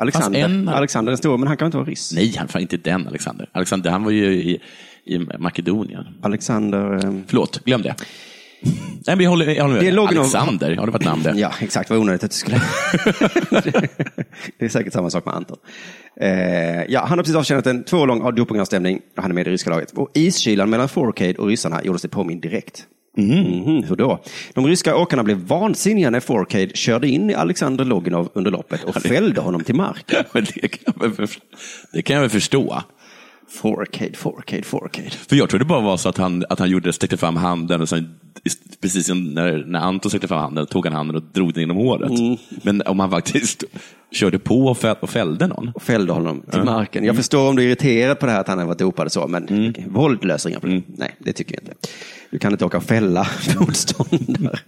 Alexander, 0.00 0.40
en- 0.44 0.68
Alexander 0.68 1.10
den 1.10 1.18
store, 1.18 1.38
men 1.38 1.48
han 1.48 1.56
kan 1.56 1.66
inte 1.66 1.76
vara 1.78 1.86
ryss. 1.88 2.12
Nej, 2.14 2.34
han 2.38 2.48
var 2.54 2.60
inte 2.60 2.76
den 2.76 3.06
Alexander. 3.08 3.48
Alexander, 3.52 3.90
han 3.90 4.04
var 4.04 4.10
ju 4.10 4.24
i, 4.34 4.62
i 5.06 5.18
Makedonien. 5.18 6.04
Alexander... 6.22 7.04
ehm, 7.04 7.22
Förlåt, 7.26 7.64
glöm 7.64 7.82
det. 7.82 7.94
Nej, 9.06 9.16
men 9.16 9.20
jag 9.20 9.30
håller, 9.30 9.46
jag 9.46 9.62
håller 9.62 9.74
med. 9.74 9.84
Det 9.84 9.88
är. 9.88 9.92
Alexander, 10.20 10.70
ja 10.70 10.84
det 10.86 10.90
var 10.90 10.98
ett 10.98 11.04
namn 11.04 11.22
det. 11.22 11.32
Ja, 11.36 11.52
exakt. 11.60 11.90
Vad 11.90 11.98
onödigt 11.98 12.24
att 12.24 12.30
du 12.30 12.36
skulle... 12.36 12.56
det 14.58 14.64
är 14.64 14.68
säkert 14.68 14.92
samma 14.92 15.10
sak 15.10 15.24
med 15.24 15.34
Anton. 15.34 15.56
Eh, 16.20 16.28
ja, 16.88 17.00
han 17.00 17.18
har 17.18 17.22
precis 17.22 17.36
avtjänat 17.36 17.66
en 17.66 17.84
två 17.84 17.96
år 17.96 18.06
lång 18.06 18.34
dopingavstämning. 18.34 19.00
Han 19.16 19.30
är 19.30 19.34
med 19.34 19.46
i 19.46 19.50
ryska 19.50 19.70
laget. 19.70 19.90
Och 19.92 20.10
iskylan 20.14 20.70
mellan 20.70 20.88
Fourcade 20.88 21.34
och 21.34 21.46
ryssarna 21.48 21.84
gjorde 21.84 21.98
sig 21.98 22.10
påmind 22.10 22.42
direkt. 22.42 22.86
Mhm, 23.16 23.82
hur 23.88 23.96
då? 23.96 24.22
De 24.54 24.66
ryska 24.66 24.96
åkarna 24.96 25.22
blev 25.22 25.36
vansinniga 25.36 26.10
när 26.10 26.20
Fourcade 26.20 26.68
körde 26.74 27.08
in 27.08 27.30
i 27.30 27.34
Alexander 27.34 27.84
Loginov 27.84 28.28
under 28.34 28.50
loppet 28.50 28.84
och 28.84 28.94
fällde 28.94 29.40
honom 29.40 29.64
till 29.64 29.74
marken. 29.74 30.24
Kan 30.84 31.12
väl, 31.16 31.26
det 31.92 32.02
kan 32.02 32.14
jag 32.14 32.20
väl 32.20 32.30
förstå. 32.30 32.82
Fourcade, 33.48 34.16
Fourcade, 34.16 34.62
Fourcade. 34.62 35.10
För 35.10 35.36
jag 35.36 35.48
trodde 35.48 35.64
bara 35.64 35.80
var 35.80 35.96
så 35.96 36.08
att 36.08 36.16
han, 36.16 36.44
att 36.48 36.58
han 36.58 36.70
gjorde, 36.70 36.92
sträckte 36.92 37.16
fram 37.16 37.36
handen 37.36 37.80
och 37.80 37.88
sen, 37.88 38.14
precis 38.80 39.08
när, 39.08 39.64
när 39.66 39.80
Anton 39.80 40.10
sträckte 40.10 40.28
fram 40.28 40.40
handen, 40.40 40.66
tog 40.66 40.86
han 40.86 40.94
handen 40.94 41.16
och 41.16 41.22
drog 41.22 41.54
den 41.54 41.60
genom 41.60 41.76
håret. 41.76 42.40
Men 42.62 42.82
om 42.82 43.00
han 43.00 43.10
faktiskt 43.10 43.64
körde 44.12 44.38
på 44.38 44.66
och, 44.66 44.78
fäll, 44.78 44.96
och 45.00 45.10
fällde 45.10 45.46
någon. 45.46 45.70
Och 45.74 45.82
fällde 45.82 46.12
honom 46.12 46.42
till 46.50 46.62
marken. 46.62 47.04
Jag 47.04 47.16
förstår 47.16 47.48
om 47.48 47.56
du 47.56 47.62
är 47.62 47.66
irriterad 47.66 48.18
på 48.18 48.26
det 48.26 48.32
här 48.32 48.40
att 48.40 48.48
han 48.48 48.58
har 48.58 48.66
varit 48.66 48.78
dopad 48.78 49.06
och 49.06 49.12
så, 49.12 49.26
men 49.26 49.74
våld 49.86 50.24
löser 50.24 50.50
inga 50.50 50.60
problem. 50.60 50.82
Nej, 50.86 51.14
det 51.18 51.32
tycker 51.32 51.54
jag 51.54 51.62
inte. 51.62 51.74
Du 52.30 52.38
kan 52.38 52.52
inte 52.52 52.64
åka 52.64 52.76
och 52.76 52.84
fälla 52.84 53.26
motståndare. 53.60 54.58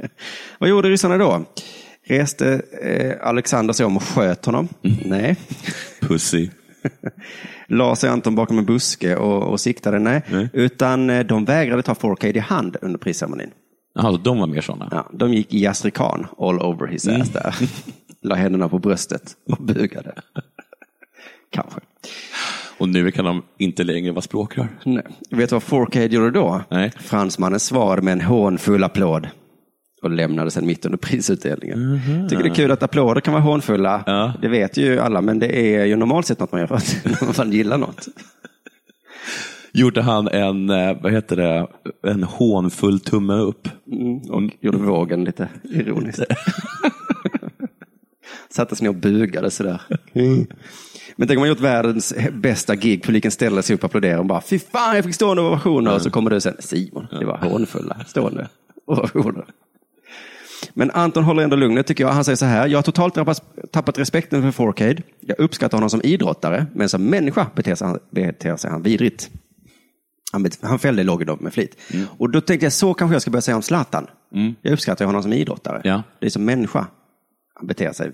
Vad 0.59 0.71
gjorde 0.71 0.89
ryssarna 0.89 1.19
då? 1.19 1.45
Reste 2.09 2.63
eh, 2.83 3.29
Alexander 3.29 3.75
sig 3.75 3.87
om 3.87 3.97
och 3.97 4.03
sköt 4.03 4.47
honom? 4.47 4.69
Nej. 5.05 5.37
Pussy. 6.01 6.49
La 7.69 7.97
sig 7.97 8.11
Anton 8.11 8.35
bakom 8.35 8.59
en 8.59 8.65
buske 8.65 9.17
och, 9.17 9.43
och 9.43 9.61
siktade? 9.61 9.99
Nej. 9.99 10.23
Nej. 10.31 10.49
Utan 10.53 11.11
eh, 11.11 11.27
de 11.27 11.45
vägrade 11.45 11.83
ta 11.83 11.95
Fourcade 11.95 12.39
i 12.39 12.39
hand 12.39 12.77
under 12.83 12.99
prisceremonin. 12.99 13.51
Jaha, 13.95 14.19
de 14.25 14.39
var 14.39 14.47
mer 14.47 14.61
sådana. 14.61 14.89
Ja, 14.91 15.11
de 15.13 15.35
gick 15.35 15.55
i 15.55 15.63
jazzrikan 15.63 16.27
all 16.39 16.59
over 16.59 16.87
his 16.87 17.09
ass 17.09 17.29
där. 17.29 17.55
La 18.23 18.35
händerna 18.35 18.69
på 18.69 18.79
bröstet 18.79 19.37
och 19.51 19.65
bugade. 19.65 20.13
Kanske. 21.51 21.81
Och 22.79 22.89
nu 22.89 23.11
kan 23.11 23.25
de 23.25 23.43
inte 23.59 23.85
längre 23.85 24.13
vara 24.13 24.23
språkrör. 24.23 24.69
Nej. 24.85 25.03
Vet 25.31 25.51
du 25.51 25.55
vad 25.55 25.63
Fourcade 25.63 26.07
gjorde 26.07 26.31
då? 26.31 26.61
Nej. 26.71 26.93
Fransmannen 26.99 27.61
svarade 27.61 28.03
med 28.03 28.13
en 28.13 28.21
hånfull 28.21 28.85
applåd 28.85 29.29
och 30.03 30.11
lämnade 30.11 30.51
sen 30.51 30.67
mitt 30.67 30.85
under 30.85 30.99
prisutdelningen. 30.99 32.01
Tycker 32.29 32.43
det 32.43 32.49
är 32.49 32.55
kul 32.55 32.71
att 32.71 32.83
applåder 32.83 33.21
kan 33.21 33.35
vara 33.35 33.43
hånfulla. 33.43 34.03
Ja. 34.07 34.33
Det 34.43 34.49
vet 34.49 34.77
ju 34.77 34.99
alla, 34.99 35.21
men 35.21 35.39
det 35.39 35.77
är 35.77 35.85
ju 35.85 35.97
normalt 35.97 36.27
sett 36.27 36.41
något 36.41 36.53
man 36.53 36.61
gör 36.61 36.67
för 36.67 36.75
att 36.75 37.39
man 37.39 37.53
gillar 37.53 37.79
något. 37.79 38.09
Gjorde 39.73 40.03
han 40.03 40.29
en, 40.29 40.71
eh, 40.71 40.97
vad 41.03 41.13
heter 41.13 41.37
det, 41.37 41.67
en 42.11 42.23
hånfull 42.23 43.01
tumme 43.01 43.35
upp. 43.35 43.69
Och 44.31 44.43
gjorde 44.61 44.79
vågen 44.79 45.25
lite 45.25 45.49
ironiskt. 45.63 46.23
Satte 48.51 48.77
sig 48.77 48.85
ner 48.85 48.89
och 48.89 49.01
bugade 49.01 49.51
sådär. 49.51 49.81
Men 51.17 51.29
tänk 51.29 51.39
om 51.39 51.41
man 51.41 51.49
gjort 51.49 51.61
världens 51.61 52.15
bästa 52.33 52.77
gig, 52.77 53.03
publiken 53.05 53.31
ställer 53.31 53.63
sig 53.63 53.75
upp 53.75 53.81
och 53.81 53.89
applåderar 53.89 54.19
och 54.19 54.27
bara 54.27 54.41
fy 54.41 54.59
fan 54.59 54.97
jag 54.97 55.05
fick 55.05 55.15
stående 55.15 55.43
ovationer 55.43 55.95
och 55.95 56.03
så 56.03 56.11
kommer 56.11 56.31
du 56.31 56.41
sen 56.41 56.57
Simon, 56.59 57.07
det 57.11 57.27
var 57.27 57.39
hånfulla 57.39 57.97
stående 58.07 58.49
ovationer. 58.87 59.45
Men 60.79 60.91
Anton 60.91 61.25
håller 61.25 61.43
ändå 61.43 61.57
lugnet 61.57 61.87
tycker 61.87 62.05
jag. 62.05 62.11
Han 62.13 62.25
säger 62.25 62.37
så 62.37 62.45
här, 62.45 62.69
jag 62.69 62.79
har 62.79 62.83
totalt 62.83 63.15
tappat, 63.15 63.43
tappat 63.73 63.99
respekten 63.99 64.43
för 64.43 64.51
Fourcade. 64.51 65.03
Jag 65.21 65.41
uppskattar 65.41 65.77
honom 65.77 65.91
som 65.91 66.01
idrottare, 66.05 66.67
men 66.75 66.89
som 66.89 67.05
människa 67.05 67.47
beter 67.55 67.75
sig 67.75 67.87
han, 67.87 67.99
beter 68.11 68.57
sig 68.57 68.71
han 68.71 68.83
vidrigt. 68.83 69.31
Han, 70.33 70.51
han 70.63 70.79
fällde 70.79 71.03
Loginov 71.03 71.43
med 71.43 71.53
flit. 71.53 71.77
Och 72.19 72.31
då 72.31 72.41
tänkte 72.41 72.67
jag, 72.67 72.73
så 72.73 72.95
kanske 72.95 73.15
jag 73.15 73.23
ska 73.23 73.31
börja 73.31 73.43
säga 73.43 73.57
om 73.57 73.63
Zlatan. 73.63 74.07
Jag 74.63 74.73
uppskattar 74.73 75.05
honom 75.05 75.23
som 75.23 75.33
idrottare. 75.33 75.81
Ja. 75.85 76.03
Det 76.21 76.27
är 76.27 76.31
som 76.31 76.45
människa. 76.45 76.87
Han 77.55 77.67
beter 77.67 77.93
sig 77.93 78.13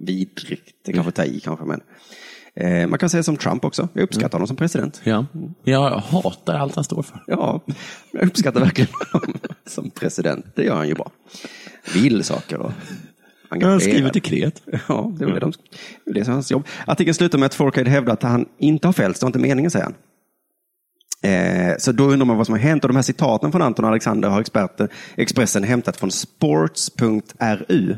vidrigt. 0.00 0.70
Det 0.84 0.92
kanske 0.92 1.12
tar 1.12 1.24
i 1.24 1.40
kanske, 1.40 1.64
men 1.64 1.80
eh, 2.54 2.88
man 2.88 2.98
kan 2.98 3.08
säga 3.10 3.22
som 3.22 3.36
Trump 3.36 3.64
också. 3.64 3.88
Jag 3.92 4.02
uppskattar 4.02 4.32
honom 4.32 4.46
som 4.46 4.56
president. 4.56 5.00
Ja. 5.04 5.26
Jag 5.64 5.90
hatar 5.90 6.54
allt 6.54 6.74
han 6.74 6.84
står 6.84 7.02
för. 7.02 7.24
Ja, 7.26 7.60
jag 8.12 8.26
uppskattar 8.26 8.60
verkligen 8.60 8.90
honom 9.12 9.38
som 9.66 9.90
president. 9.90 10.46
Det 10.56 10.64
gör 10.64 10.76
han 10.76 10.88
ju 10.88 10.94
bra. 10.94 11.10
Vill 11.94 12.24
saker 12.24 12.58
och 12.58 12.72
Han 13.48 13.80
skriver 13.80 14.12
dekret. 14.12 14.62
Ja, 14.88 15.12
det 15.18 15.24
är 15.24 15.40
de, 15.40 15.52
det 16.04 16.20
är 16.20 16.24
hans 16.24 16.50
jobb. 16.50 16.66
Artikeln 16.86 17.14
slutar 17.14 17.38
med 17.38 17.46
att 17.46 17.54
Fourcade 17.54 17.90
hävdar 17.90 18.12
att 18.12 18.22
han 18.22 18.46
inte 18.58 18.88
har 18.88 18.92
fällts. 18.92 19.20
Det 19.20 19.24
var 19.24 19.28
inte 19.28 19.38
meningen, 19.38 19.70
säger 19.70 19.84
han. 19.84 19.94
Eh, 21.22 21.74
så 21.78 21.92
då 21.92 22.04
undrar 22.04 22.26
man 22.26 22.36
vad 22.36 22.46
som 22.46 22.52
har 22.52 22.60
hänt. 22.60 22.84
Och 22.84 22.88
de 22.88 22.96
här 22.96 23.02
citaten 23.02 23.52
från 23.52 23.62
Anton 23.62 23.84
och 23.84 23.90
Alexander 23.90 24.28
har 24.28 24.40
experten, 24.40 24.88
Expressen 25.16 25.64
hämtat 25.64 25.96
från 25.96 26.10
sports.ru. 26.10 27.96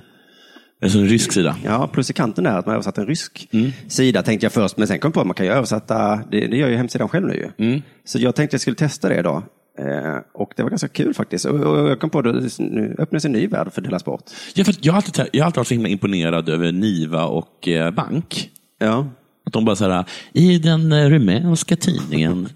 Alltså 0.82 0.98
en 0.98 1.08
rysk 1.08 1.32
sida. 1.32 1.56
Ja, 1.64 1.90
plus 1.92 2.10
i 2.10 2.12
kanten 2.12 2.44
där 2.44 2.58
att 2.58 2.66
man 2.66 2.74
översatt 2.74 2.98
en 2.98 3.06
rysk 3.06 3.48
sida 3.88 4.22
tänkte 4.22 4.44
jag 4.46 4.52
först. 4.52 4.76
Men 4.76 4.86
sen 4.86 4.98
kom 4.98 5.08
jag 5.08 5.14
på 5.14 5.20
att 5.20 5.26
man 5.26 5.34
kan 5.34 5.46
ju 5.46 5.52
översätta, 5.52 6.16
det, 6.30 6.46
det 6.46 6.56
gör 6.56 6.68
ju 6.68 6.76
hemsidan 6.76 7.08
själv 7.08 7.26
nu 7.26 7.34
ju. 7.34 7.82
Så 8.04 8.18
jag 8.18 8.34
tänkte 8.34 8.54
jag 8.54 8.60
skulle 8.60 8.76
testa 8.76 9.08
det 9.08 9.18
idag. 9.18 9.42
Eh, 9.78 10.16
och 10.32 10.52
det 10.56 10.62
var 10.62 10.70
ganska 10.70 10.88
kul 10.88 11.14
faktiskt. 11.14 11.44
Och, 11.44 11.60
och 11.60 11.90
jag 11.90 12.00
kom 12.00 12.10
på 12.10 12.18
att 12.18 12.58
nu 12.58 12.96
öppnas 12.98 13.24
en 13.24 13.32
ny 13.32 13.46
värld 13.46 13.72
för 13.72 13.82
Dela 13.82 13.98
Sport. 13.98 14.22
Ja, 14.54 14.64
för 14.64 14.74
jag, 14.80 14.92
har 14.92 14.96
alltid, 14.96 15.26
jag 15.32 15.42
har 15.44 15.46
alltid 15.46 15.56
varit 15.56 15.68
så 15.68 15.74
himla 15.74 15.88
imponerad 15.88 16.48
över 16.48 16.72
Niva 16.72 17.24
och 17.24 17.68
eh, 17.68 17.90
Bank. 17.90 18.50
Ja, 18.78 19.08
Att 19.46 19.52
de 19.52 19.64
bara 19.64 19.76
så 19.76 19.90
här, 19.90 20.04
i 20.32 20.58
den 20.58 20.92
eh, 20.92 21.08
rumänska 21.08 21.76
tidningen, 21.76 22.48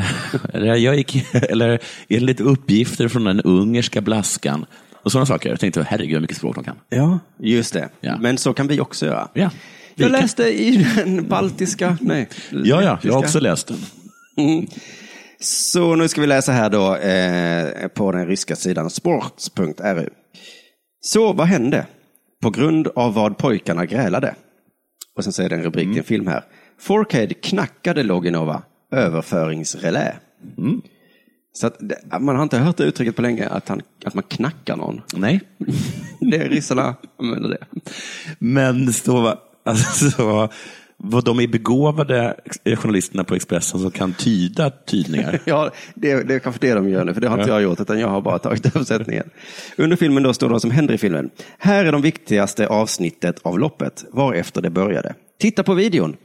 eller, 0.52 0.74
jag 0.74 0.96
gick, 0.96 1.34
eller 1.34 1.78
enligt 2.08 2.40
uppgifter 2.40 3.08
från 3.08 3.24
den 3.24 3.40
ungerska 3.40 4.00
blaskan, 4.00 4.66
och 5.02 5.12
sådana 5.12 5.26
saker. 5.26 5.50
Jag 5.50 5.60
tänkte, 5.60 5.86
herregud 5.88 6.14
vad 6.14 6.22
mycket 6.22 6.36
språk 6.36 6.54
de 6.54 6.64
kan. 6.64 6.76
ja 6.88 7.18
just 7.40 7.72
det. 7.72 7.88
Ja. 8.00 8.18
Men 8.20 8.38
så 8.38 8.52
kan 8.52 8.68
vi 8.68 8.80
också 8.80 9.06
göra. 9.06 9.28
Ja, 9.34 9.50
Jag 9.94 10.10
läste 10.10 10.42
i 10.42 10.86
den 10.96 11.28
baltiska, 11.28 11.98
nej. 12.00 12.28
Ja, 12.50 12.82
ja, 12.82 12.98
jag 13.02 13.12
har 13.12 13.18
också 13.18 13.40
läst 13.40 13.66
den. 13.66 13.78
Så 15.40 15.94
nu 15.94 16.08
ska 16.08 16.20
vi 16.20 16.26
läsa 16.26 16.52
här 16.52 16.70
då 16.70 16.96
eh, 16.96 17.88
på 17.88 18.12
den 18.12 18.26
ryska 18.26 18.56
sidan 18.56 18.90
sports.ru. 18.90 20.08
Så 21.00 21.32
vad 21.32 21.46
hände? 21.46 21.86
På 22.42 22.50
grund 22.50 22.88
av 22.88 23.14
vad 23.14 23.38
pojkarna 23.38 23.86
grälade. 23.86 24.34
Och 25.16 25.24
sen 25.24 25.32
så 25.32 25.42
är 25.42 25.48
det 25.48 25.54
en 25.54 25.62
rubrik 25.62 25.84
Mm. 25.84 25.96
i 25.96 25.98
en 25.98 26.04
film 26.04 26.26
här. 26.26 26.44
Fourcade 26.80 27.34
knackade 27.34 28.02
Loginova 28.02 28.62
överföringsrelä. 28.92 30.16
Mm. 30.58 30.80
Så 31.52 31.66
att, 31.66 31.80
man 32.20 32.36
har 32.36 32.42
inte 32.42 32.58
hört 32.58 32.76
det 32.76 32.84
uttrycket 32.84 33.16
på 33.16 33.22
länge, 33.22 33.48
att, 33.48 33.68
han, 33.68 33.82
att 34.04 34.14
man 34.14 34.24
knackar 34.28 34.76
någon. 34.76 35.00
Nej. 35.14 35.40
Det 36.20 36.36
är 36.36 36.48
ryssarna 36.48 36.94
använder 37.18 37.48
det. 37.48 37.66
Men 38.38 38.92
så, 38.92 39.38
alltså, 39.64 40.10
så, 40.10 40.48
vad 40.96 41.24
de 41.24 41.40
är 41.40 41.46
begåvade 41.46 42.36
eh, 42.64 42.76
journalisterna 42.76 43.24
på 43.24 43.34
Expressen 43.34 43.80
som 43.80 43.90
kan 43.90 44.12
tyda 44.12 44.70
tydningar. 44.70 45.40
Ja, 45.46 45.70
det, 45.94 46.22
det 46.22 46.34
är 46.34 46.38
kanske 46.38 46.66
det 46.66 46.74
de 46.74 46.88
gör 46.88 47.04
nu, 47.04 47.14
för 47.14 47.20
det 47.20 47.28
har 47.28 47.38
inte 47.38 47.50
jag 47.50 47.62
gjort, 47.62 47.80
utan 47.80 48.00
jag 48.00 48.08
har 48.08 48.20
bara 48.20 48.38
tagit 48.38 48.66
översättningen. 48.76 49.30
Under 49.76 49.96
filmen 49.96 50.22
då 50.22 50.34
står 50.34 50.48
det 50.48 50.52
vad 50.52 50.60
som 50.60 50.70
händer 50.70 50.94
i 50.94 50.98
filmen. 50.98 51.30
Här 51.58 51.84
är 51.84 51.92
de 51.92 52.02
viktigaste 52.02 52.66
avsnittet 52.66 53.38
av 53.42 53.58
loppet, 53.58 54.04
varefter 54.12 54.62
det 54.62 54.70
började. 54.70 55.14
Titta 55.38 55.62
på 55.62 55.74
videon. 55.74 56.16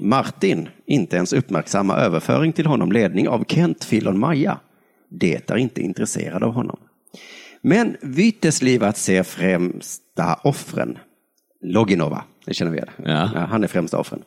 Martin, 0.00 0.68
inte 0.86 1.16
ens 1.16 1.32
uppmärksamma 1.32 1.96
överföring 1.96 2.52
till 2.52 2.66
honom 2.66 2.92
ledning 2.92 3.28
av 3.28 3.44
Kent 3.48 3.84
Fillon 3.84 4.18
Maja. 4.18 4.58
Det 5.10 5.50
är 5.50 5.56
inte 5.56 5.80
intresserad 5.80 6.42
av 6.42 6.52
honom. 6.52 6.76
Men 7.62 7.96
Vyteslivat 8.02 8.96
ser 8.96 9.22
främsta 9.22 10.38
offren. 10.44 10.98
Loginova, 11.62 12.24
det 12.44 12.54
känner 12.54 12.70
vi 12.72 12.76
igen. 12.76 12.90
Ja. 13.04 13.46
han 13.50 13.64
är 13.64 13.68
främsta 13.68 13.98
offren. 13.98 14.22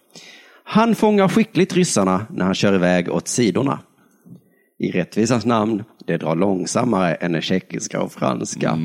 Han 0.63 0.95
fångar 0.95 1.27
skickligt 1.27 1.73
ryssarna 1.73 2.25
när 2.29 2.45
han 2.45 2.55
kör 2.55 2.73
iväg 2.75 3.09
åt 3.11 3.27
sidorna. 3.27 3.79
I 4.79 4.91
rättvisans 4.91 5.45
namn, 5.45 5.83
det 6.05 6.17
drar 6.17 6.35
långsammare 6.35 7.15
än 7.15 7.31
den 7.31 7.41
tjeckiska 7.41 8.01
och 8.01 8.11
franska. 8.11 8.79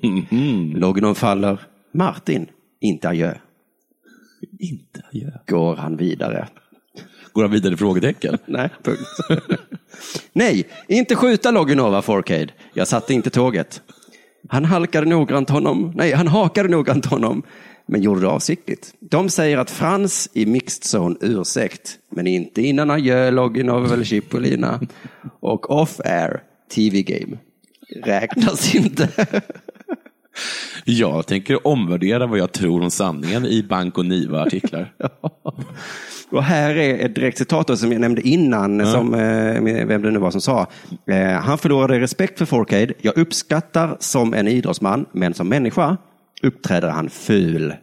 Loginov 0.74 1.14
faller, 1.14 1.60
Martin, 1.92 2.46
inte 2.80 3.08
adjö. 3.08 3.34
Inte 4.58 5.02
adjö. 5.12 5.30
Går 5.46 5.76
han 5.76 5.96
vidare? 5.96 6.48
Går 7.32 7.42
han 7.42 7.50
vidare? 7.50 7.76
Frågetecken. 7.76 8.38
Nej, 8.46 8.70
punkt. 8.82 9.00
Nej, 10.32 10.68
inte 10.88 11.16
skjuta 11.16 11.50
Loginova 11.50 12.02
Forcade. 12.02 12.48
Jag 12.74 12.88
satte 12.88 13.14
inte 13.14 13.30
tåget. 13.30 13.82
Han 14.48 14.64
halkade 14.64 15.06
noggrant 15.06 15.50
honom. 15.50 15.92
Nej, 15.94 16.12
han 16.12 16.28
hakade 16.28 16.68
noggrant 16.68 17.06
honom. 17.06 17.42
Men 17.86 18.02
gjorde 18.02 18.20
det 18.20 18.28
avsiktligt. 18.28 18.94
De 19.00 19.28
säger 19.28 19.58
att 19.58 19.70
Frans 19.70 20.28
i 20.32 20.46
mixed 20.46 21.00
zone 21.00 21.16
ursäkt. 21.20 21.98
Men 22.10 22.26
inte 22.26 22.62
innan 22.62 22.90
adjö 22.90 23.30
Loginov 23.30 23.92
eller 23.92 24.04
Chipolina. 24.04 24.80
Och 25.40 25.70
off 25.70 26.00
air 26.04 26.42
TV 26.74 27.02
game. 27.02 27.36
Räknas 28.04 28.74
inte. 28.74 29.08
Jag 30.84 31.26
tänker 31.26 31.66
omvärdera 31.66 32.26
vad 32.26 32.38
jag 32.38 32.52
tror 32.52 32.82
om 32.82 32.90
sanningen 32.90 33.46
i 33.46 33.62
Bank 33.62 33.98
och 33.98 34.06
Niva-artiklar. 34.06 34.92
Och 36.30 36.42
här 36.42 36.76
är 36.76 37.06
ett 37.06 37.14
direkt 37.14 37.38
citat 37.38 37.78
som 37.78 37.92
jag 37.92 38.00
nämnde 38.00 38.28
innan, 38.28 38.86
som, 38.86 39.14
eh, 39.14 39.86
vem 39.86 40.02
det 40.02 40.10
nu 40.10 40.18
var 40.18 40.30
som 40.30 40.40
sa. 40.40 40.66
Eh, 41.06 41.32
han 41.32 41.58
förlorade 41.58 42.00
respekt 42.00 42.38
för 42.38 42.44
Forcade. 42.44 42.94
Jag 43.00 43.18
uppskattar 43.18 43.96
som 44.00 44.34
en 44.34 44.48
idrottsman, 44.48 45.06
men 45.12 45.34
som 45.34 45.48
människa 45.48 45.96
uppträder 46.42 46.88
han 46.88 47.10
ful. 47.10 47.74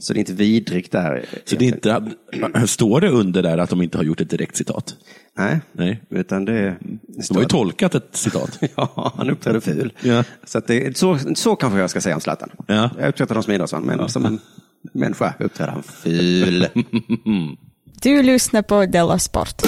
Så 0.00 0.12
det 0.12 0.18
är 0.18 0.20
inte 0.20 0.32
vidrigt 0.32 0.92
där. 0.92 1.24
Så 1.44 1.56
det 1.56 1.64
är 1.64 1.74
inte, 1.74 2.66
står 2.66 3.00
det 3.00 3.08
under 3.08 3.42
där 3.42 3.58
att 3.58 3.70
de 3.70 3.82
inte 3.82 3.98
har 3.98 4.04
gjort 4.04 4.20
ett 4.20 4.30
direkt 4.30 4.56
citat? 4.56 4.96
Nej, 5.38 5.60
Nej. 5.72 6.02
utan 6.10 6.44
det, 6.44 6.52
det 6.52 6.76
De 7.06 7.22
står 7.22 7.34
har 7.34 7.42
ju 7.42 7.48
tolkat 7.48 7.94
ett 7.94 8.08
citat. 8.12 8.58
Ja, 8.76 9.12
han 9.16 9.30
uppträder 9.30 9.60
ful. 9.60 9.92
Ja. 10.00 10.24
Så, 10.44 10.58
att 10.58 10.66
det, 10.66 10.96
så, 10.96 11.18
så 11.34 11.56
kanske 11.56 11.78
jag 11.78 11.90
ska 11.90 12.00
säga 12.00 12.14
om 12.14 12.20
Zlatan. 12.20 12.50
Ja. 12.66 12.90
Jag 12.98 13.08
uppskattar 13.08 13.34
honom 13.34 13.42
som 13.42 13.52
idrottsman, 13.52 13.82
men 13.82 14.08
som 14.08 14.38
människa 14.92 15.34
uppträder 15.38 15.72
han 15.72 15.82
ful. 15.82 16.66
Du 18.02 18.22
lyssnar 18.22 18.62
på 18.62 18.86
Della 18.86 19.18
Sport. 19.18 19.62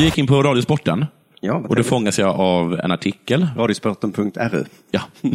Du 0.00 0.04
gick 0.04 0.18
in 0.18 0.26
på 0.26 0.42
Radiosporten 0.42 1.06
Ja, 1.40 1.54
och 1.68 1.76
då 1.76 1.82
fångas 1.82 2.18
jag 2.18 2.40
av 2.40 2.80
en 2.80 2.92
artikel. 2.92 3.46
Radiosporten.ru. 3.56 4.64
Ja, 4.90 5.00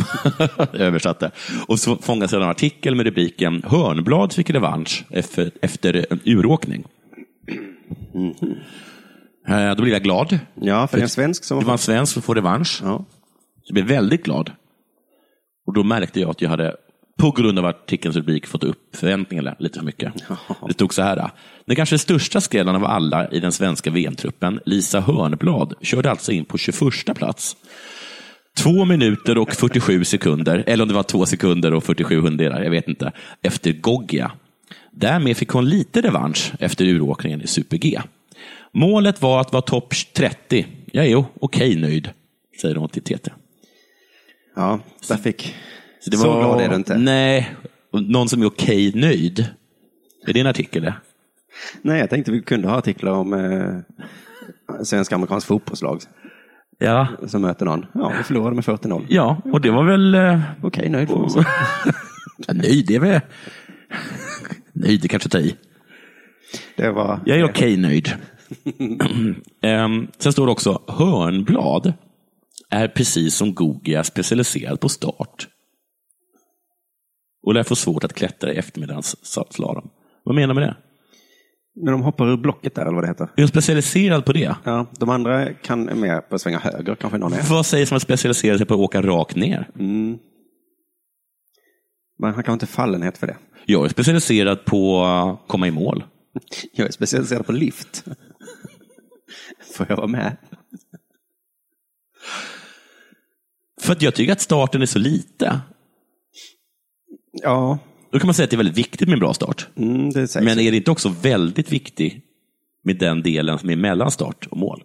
jag 0.58 0.76
översatte. 0.82 1.32
Och 1.68 1.80
så 1.80 1.96
fångas 1.96 2.32
jag 2.32 2.40
av 2.40 2.44
en 2.44 2.50
artikel 2.50 2.96
med 2.96 3.06
rubriken 3.06 3.64
Hörnblad 3.66 4.34
fick 4.34 4.50
revansch 4.50 5.06
efter, 5.62 6.06
en 6.10 6.20
uråkning. 6.26 6.84
Eh, 9.48 9.76
Då 9.76 9.82
blir 9.82 9.94
jag 9.94 10.04
glad. 10.04 10.40
Ja, 10.54 10.88
för 10.88 10.98
det 10.98 11.02
är 11.02 11.04
en 11.04 11.10
svensk 11.10 11.44
som 11.44 11.60
Det 11.60 11.66
var 11.66 11.74
en 11.74 11.78
svensk 11.78 12.14
som 12.14 12.22
får 12.22 12.36
revansch. 12.36 12.80
Ja. 12.84 13.06
Jag 13.64 13.74
blev 13.74 13.86
väldigt 13.86 14.24
glad. 14.24 14.52
Och 15.68 15.74
då 15.74 15.84
märkte 15.84 16.20
jag 16.20 16.30
att 16.30 16.42
jag 16.42 16.50
hade, 16.50 16.76
på 17.18 17.32
grund 17.32 17.60
av 17.60 17.66
artikelns 17.66 18.16
rubrik, 18.16 18.48
fått 18.48 18.64
upp 18.64 18.96
förväntningarna 18.96 19.56
lite 19.60 19.80
för 19.80 19.86
mycket. 19.86 20.14
Det 20.68 20.74
stod 20.74 20.94
så 20.94 21.02
här. 21.02 21.30
Den 21.66 21.76
kanske 21.76 21.98
största 21.98 22.42
skrällen 22.42 22.76
av 22.76 22.86
alla 22.86 23.30
i 23.30 23.40
den 23.40 23.52
svenska 23.52 23.92
VM-truppen, 23.92 24.60
Lisa 24.66 25.00
Hörnblad, 25.00 25.74
körde 25.82 26.10
alltså 26.10 26.32
in 26.32 26.46
på 26.46 26.58
21 26.58 27.16
plats. 27.16 27.58
Två 28.58 28.86
minuter 28.86 29.38
och 29.38 29.54
47 29.54 30.04
sekunder, 30.04 30.64
eller 30.68 30.84
om 30.84 30.88
det 30.88 30.94
var 30.96 31.04
två 31.04 31.26
sekunder 31.26 31.74
och 31.74 31.84
47 31.84 32.22
hundradelar, 32.22 32.64
jag 32.64 32.72
vet 32.72 32.88
inte, 32.88 33.12
efter 33.42 33.72
Goggia. 33.72 34.32
Därmed 34.92 35.38
fick 35.38 35.50
hon 35.50 35.70
lite 35.70 36.02
revansch 36.02 36.54
efter 36.60 36.86
uråkningen 36.86 37.42
i 37.42 37.48
Super-G. 37.48 38.02
Målet 38.72 39.22
var 39.22 39.42
att 39.42 39.54
vara 39.54 39.62
topp 39.62 39.94
30. 40.14 40.66
Jag 40.92 41.06
är 41.06 41.26
okej 41.40 41.76
nöjd, 41.76 42.10
säger 42.62 42.76
hon 42.76 42.90
till 42.90 43.02
TT. 43.02 43.32
Ja, 44.56 44.80
där 45.08 45.18
fick... 45.18 45.56
Det 46.06 46.18
Så 46.18 46.28
var, 46.28 46.40
glad 46.40 46.62
är 46.62 46.70
du 46.70 46.76
inte. 46.76 46.98
Nej, 46.98 47.56
någon 47.92 48.30
som 48.30 48.42
är 48.42 48.46
okej 48.46 48.92
nöjd. 48.96 49.40
Är 50.28 50.34
det 50.34 50.40
en 50.40 50.48
artikel? 50.48 50.84
det? 50.84 50.94
Nej, 51.82 52.00
jag 52.00 52.10
tänkte 52.10 52.32
vi 52.32 52.42
kunde 52.42 52.68
ha 52.68 52.78
artiklar 52.78 53.12
om 53.12 53.34
eh, 53.34 54.84
svenska 54.84 55.16
amerikansk 55.16 55.48
fotbollslag 55.48 56.02
Ja. 56.80 57.08
som 57.28 57.42
möter 57.42 57.66
någon. 57.66 57.86
Ja, 57.94 58.14
vi 58.18 58.24
förlorade 58.24 58.56
med 58.56 58.64
40-0. 58.64 59.06
ja, 59.10 59.42
och 59.46 59.62
det 59.62 59.72
var 59.72 59.84
väl... 59.84 60.16
Eh, 60.16 60.40
Okej, 60.62 60.90
nöjd 60.90 61.08
får 61.08 61.20
man 61.20 61.30
säga. 61.30 61.46
nöjd, 62.54 62.86
det 62.88 62.96
är 62.96 63.00
väl... 63.00 63.22
nöjd, 64.74 65.02
det 65.02 65.08
kanske 65.08 65.30
tar 65.30 65.40
i. 65.40 65.56
Det 66.76 66.92
var... 66.92 67.20
Jag 67.26 67.38
är 67.40 67.44
okej 67.44 67.78
nöjd. 67.78 68.10
Ehm, 69.62 70.08
sen 70.18 70.32
står 70.34 70.46
det 70.46 70.52
också, 70.52 70.82
Hörnblad 70.88 71.94
är 72.70 72.88
precis 72.88 73.36
som 73.36 73.54
Gogia 73.54 74.04
specialiserad 74.04 74.80
på 74.80 74.90
start. 74.90 75.48
Och 77.46 77.54
lär 77.54 77.64
få 77.64 77.76
svårt 77.76 78.04
att 78.04 78.14
klättra 78.14 78.54
i 78.54 78.58
eftermiddagens 78.58 79.16
slalom. 79.54 79.90
Vad 80.24 80.36
menar 80.36 80.48
du 80.48 80.60
med 80.60 80.70
det? 80.70 80.78
När 81.76 81.92
de 81.92 82.02
hoppar 82.02 82.28
ur 82.28 82.38
blocket 82.38 82.76
där, 82.76 82.82
eller 82.82 82.94
vad 82.94 83.04
det 83.04 83.08
heter. 83.08 83.24
Är 83.24 83.42
de 83.42 83.48
specialiserad 83.48 84.26
på 84.26 84.34
det? 84.34 84.56
Ja, 84.64 84.86
de 85.00 85.10
andra 85.10 85.54
kan 85.54 86.00
mer 86.00 86.22
på 86.22 86.36
att 86.36 86.42
svänga 86.42 86.60
höger, 86.60 86.96
kanske 86.96 87.18
någon 87.18 87.34
är. 87.34 87.50
Vad 87.50 87.66
sägs 87.66 87.92
om 87.92 87.96
att 87.96 88.02
specialisera 88.02 88.58
sig 88.58 88.68
på 88.68 88.74
att 88.74 88.80
åka 88.80 89.02
rakt 89.02 89.36
ner? 89.36 89.70
Men 92.20 92.34
han 92.34 92.44
kan 92.44 92.54
inte 92.54 92.66
fallenhet 92.66 93.18
för 93.18 93.28
det. 93.28 93.38
Jag 93.66 93.86
är 93.86 93.90
specialiserad 93.90 94.66
på 94.66 95.06
att 95.06 95.48
komma 95.48 95.68
i 95.68 95.72
mål. 95.72 96.04
Jag 96.74 96.88
är 96.88 96.92
specialiserad 96.92 97.46
på 97.46 97.52
lift. 97.52 98.04
Får 99.78 99.86
jag 99.90 99.98
vara 99.98 100.08
med? 100.08 100.38
För 103.82 103.92
att 103.92 104.02
jag 104.02 104.16
tycker 104.16 104.34
att 104.34 104.42
starten 104.42 104.82
är 104.82 104.86
så 104.86 105.00
lite. 105.00 105.62
Ja, 107.44 107.78
Då 108.12 108.20
kan 108.20 108.28
man 108.28 108.34
säga 108.34 108.44
att 108.44 108.50
det 108.50 108.56
är 108.56 108.58
väldigt 108.58 108.78
viktigt 108.78 109.08
med 109.08 109.14
en 109.14 109.20
bra 109.20 109.34
start. 109.34 109.68
mm, 109.76 110.10
det 110.10 110.28
sägs. 110.28 110.46
Men 110.46 110.60
är 110.60 110.72
det 110.72 110.78
inte 110.78 110.92
också 110.92 111.10
väldigt 111.22 111.72
viktigt 111.72 112.24
med 112.84 112.98
den 112.98 113.22
delen 113.24 113.60
som 113.60 113.70
är 113.70 113.76
mellan 113.76 114.12
start 114.12 114.48
och 114.52 114.58
mål? 114.58 114.84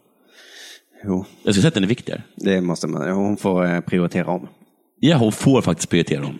Jo, 1.05 1.24
Jag 1.42 1.55
skulle 1.55 1.62
säga 1.62 1.68
att 1.68 1.74
den 1.74 1.84
är 1.84 1.88
viktigare. 1.88 2.22
det 2.36 2.61
måste 2.61 2.86
man. 2.86 3.11
Hon 3.11 3.36
får 3.36 3.66
eh, 3.66 3.80
prioritera 3.80 4.30
om. 4.30 4.48
Ja, 5.01 5.16
hon 5.16 5.32
får 5.32 5.62
faktiskt 5.62 5.90
prioritera 5.90 6.26
om. 6.26 6.38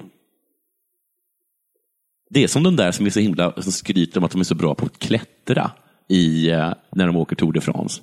Det 2.31 2.43
är 2.45 2.49
som 2.49 2.63
de 2.63 2.77
där 2.77 2.93
som 2.93 3.07
är 3.07 3.11
så 3.11 3.21
himla, 3.21 3.53
som 3.63 3.73
skryter 3.73 4.19
om 4.19 4.25
att 4.25 4.31
de 4.31 4.41
är 4.41 4.45
så 4.45 4.55
bra 4.55 4.75
på 4.75 4.87
att 4.87 4.99
klättra 4.99 5.71
i, 6.09 6.51
eh, 6.51 6.73
när 6.93 7.07
de 7.07 7.17
åker 7.17 7.37
Tour 7.37 7.53
de 7.53 7.61
France. 7.61 8.03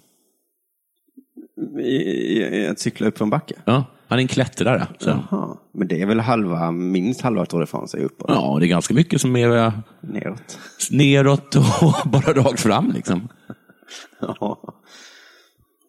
I, 1.79 1.81
i, 1.87 2.37
i 2.57 2.67
att 2.67 2.79
cykla 2.79 3.07
upp 3.07 3.17
för 3.17 3.25
en 3.25 3.29
backe? 3.29 3.55
Ja, 3.65 3.85
han 4.07 4.17
är 4.19 4.21
en 4.21 4.27
klättrare. 4.27 4.87
Så. 4.99 5.09
Jaha, 5.09 5.57
men 5.73 5.87
det 5.87 6.01
är 6.01 6.05
väl 6.05 6.19
halva, 6.19 6.71
minst 6.71 7.21
halva 7.21 7.45
Tour 7.45 7.59
de 7.59 7.67
France 7.67 7.97
är 7.97 8.01
uppåt? 8.01 8.25
Ja, 8.29 8.57
det 8.59 8.65
är 8.65 8.67
ganska 8.67 8.93
mycket 8.93 9.21
som 9.21 9.35
är 9.35 9.57
eh, 9.57 9.73
Neråt. 10.01 10.57
neråt 10.91 11.55
och 11.55 11.63
bara 12.09 12.33
rakt 12.33 12.59
fram. 12.59 12.91
Liksom. 12.91 13.27
Ja. 14.21 14.59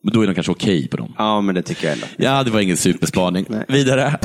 Men 0.02 0.12
då 0.12 0.22
är 0.22 0.26
de 0.26 0.34
kanske 0.34 0.52
okej 0.52 0.88
på 0.88 0.96
dem. 0.96 1.14
ja, 1.18 1.40
men 1.40 1.54
det 1.54 1.62
tycker 1.62 1.86
jag 1.86 1.94
ändå. 1.94 2.06
Ja, 2.16 2.42
det 2.42 2.50
var 2.50 2.60
ingen 2.60 2.76
superspaning. 2.76 3.46
Nej. 3.48 3.64
Vidare. 3.68 4.18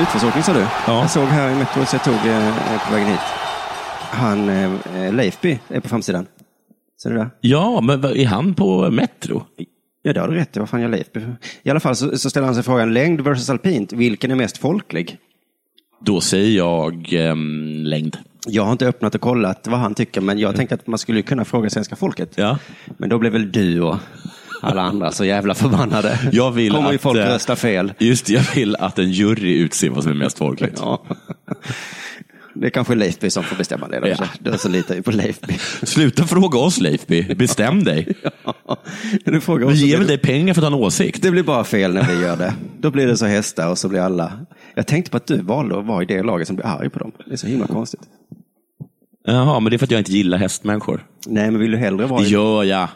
Utförsåkning 0.00 0.42
sa 0.42 0.52
du? 0.52 0.60
Ja. 0.60 1.00
Jag 1.00 1.10
såg 1.10 1.24
här 1.24 1.50
i 1.50 1.54
Metro, 1.54 1.84
så 1.86 1.96
jag 1.96 2.04
tog 2.04 2.14
eh, 2.14 2.54
på 2.88 2.92
vägen 2.94 3.08
hit. 3.08 3.20
Han, 4.10 4.48
eh, 4.48 5.12
Leifby, 5.14 5.58
är 5.68 5.80
på 5.80 5.88
framsidan. 5.88 6.26
Ser 7.02 7.10
du 7.10 7.16
det? 7.16 7.30
Ja, 7.40 7.80
men 7.80 8.04
är 8.04 8.26
han 8.26 8.54
på 8.54 8.90
Metro? 8.90 9.42
Ja, 10.06 10.12
det 10.12 10.20
har 10.20 10.28
du 10.28 10.34
rätt 10.34 10.56
i. 10.56 10.58
Vad 10.58 10.68
fan 10.68 10.80
gör 10.80 10.88
Leifby? 10.88 11.20
I 11.62 11.70
alla 11.70 11.80
fall 11.80 11.96
så, 11.96 12.18
så 12.18 12.30
ställer 12.30 12.46
han 12.46 12.54
sig 12.54 12.64
frågan, 12.64 12.94
längd 12.94 13.20
versus 13.20 13.50
alpint, 13.50 13.92
vilken 13.92 14.30
är 14.30 14.34
mest 14.34 14.58
folklig? 14.58 15.16
Då 16.00 16.20
säger 16.20 16.56
jag 16.56 17.12
ehm, 17.12 17.82
längd. 17.84 18.16
Jag 18.46 18.64
har 18.64 18.72
inte 18.72 18.86
öppnat 18.86 19.14
och 19.14 19.20
kollat 19.20 19.66
vad 19.66 19.80
han 19.80 19.94
tycker, 19.94 20.20
men 20.20 20.38
jag 20.38 20.56
tänkte 20.56 20.74
att 20.74 20.86
man 20.86 20.98
skulle 20.98 21.22
kunna 21.22 21.44
fråga 21.44 21.70
svenska 21.70 21.96
folket. 21.96 22.32
Ja. 22.34 22.58
Men 22.96 23.08
då 23.08 23.18
blev 23.18 23.32
väl 23.32 23.52
du 23.52 23.80
och 23.80 23.96
alla 24.62 24.82
andra 24.82 25.12
så 25.12 25.24
jävla 25.24 25.54
förbannade. 25.54 26.18
Jag 26.32 26.50
vill 26.50 26.72
Kommer 26.72 26.90
ju 26.90 26.94
att, 26.94 27.02
folk 27.02 27.18
eh, 27.18 27.26
rösta 27.26 27.56
fel. 27.56 27.92
Just 27.98 28.28
jag 28.28 28.42
vill 28.54 28.76
att 28.76 28.98
en 28.98 29.10
jury 29.10 29.58
utser 29.58 29.90
vad 29.90 30.02
som 30.02 30.12
är 30.12 30.16
mest 30.16 30.38
folkligt. 30.38 30.78
Ja. 30.80 31.04
Det 32.54 32.66
är 32.66 32.70
kanske 32.70 32.94
Leifby 32.94 33.30
som 33.30 33.44
får 33.44 33.56
bestämma 33.56 33.88
det. 33.88 34.00
Då. 34.00 34.08
Ja. 34.08 34.16
Då 34.38 34.58
så 34.58 34.68
litar 34.68 34.94
vi 34.94 35.02
på 35.02 35.10
Leifby. 35.10 35.54
Sluta 35.82 36.26
fråga 36.26 36.58
oss 36.58 36.80
Leifby, 36.80 37.34
bestäm 37.34 37.84
dig. 37.84 38.14
Du 39.24 39.40
frågar 39.40 39.68
Vi 39.68 39.86
ger 39.86 39.98
väl 39.98 40.06
dig 40.06 40.18
pengar 40.18 40.54
för 40.54 40.62
att 40.62 40.70
ha 40.70 40.78
en 40.78 40.84
åsikt? 40.84 41.22
Det 41.22 41.30
blir 41.30 41.42
bara 41.42 41.64
fel 41.64 41.94
när 41.94 42.06
vi 42.06 42.22
gör 42.22 42.36
det. 42.36 42.54
Då 42.80 42.90
blir 42.90 43.06
det 43.06 43.16
så 43.16 43.26
hästar 43.26 43.70
och 43.70 43.78
så 43.78 43.88
blir 43.88 44.00
alla... 44.00 44.32
Jag 44.74 44.86
tänkte 44.86 45.10
på 45.10 45.16
att 45.16 45.26
du 45.26 45.42
valde 45.42 45.78
att 45.78 45.86
vara 45.86 46.02
i 46.02 46.06
det 46.06 46.22
laget 46.22 46.46
som 46.46 46.56
blir 46.56 46.66
arg 46.66 46.90
på 46.90 46.98
dem. 46.98 47.12
Det 47.26 47.32
är 47.32 47.36
så 47.36 47.46
himla 47.46 47.66
konstigt. 47.66 48.00
Jaha, 49.26 49.60
men 49.60 49.70
det 49.70 49.76
är 49.76 49.78
för 49.78 49.86
att 49.86 49.90
jag 49.90 50.00
inte 50.00 50.12
gillar 50.12 50.38
hästmänniskor. 50.38 51.06
Nej, 51.26 51.50
men 51.50 51.60
vill 51.60 51.70
du 51.70 51.76
hellre 51.76 52.06
vara 52.06 52.20
Det 52.20 52.26
i, 52.26 52.30
gör 52.30 52.64
jag. 52.64 52.88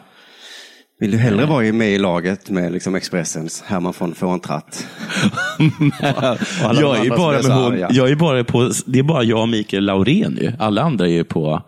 Vill 0.99 1.11
du 1.11 1.17
hellre 1.17 1.45
vara 1.45 1.65
i- 1.65 1.71
med 1.71 1.91
i 1.91 1.97
laget 1.97 2.49
med 2.49 2.71
liksom 2.71 2.95
Expressens 2.95 3.61
Herman 3.67 3.93
von 3.99 4.15
Fåntratt? 4.15 4.87
Jag 6.61 7.05
är, 7.05 7.17
bara 7.17 7.29
är 7.29 7.33
med 7.33 7.45
så 7.45 7.51
hon, 7.51 7.79
jag 7.89 8.09
är 8.09 8.15
bara 8.15 8.43
på, 8.43 8.71
det 8.85 8.99
är 8.99 9.03
bara 9.03 9.23
jag 9.23 9.41
och 9.41 9.49
Mikael 9.49 9.85
Laurén 9.85 10.37
ju. 10.41 10.51
Alla 10.59 10.81
andra 10.81 11.05
är 11.07 11.11
ju 11.11 11.23
på, 11.23 11.61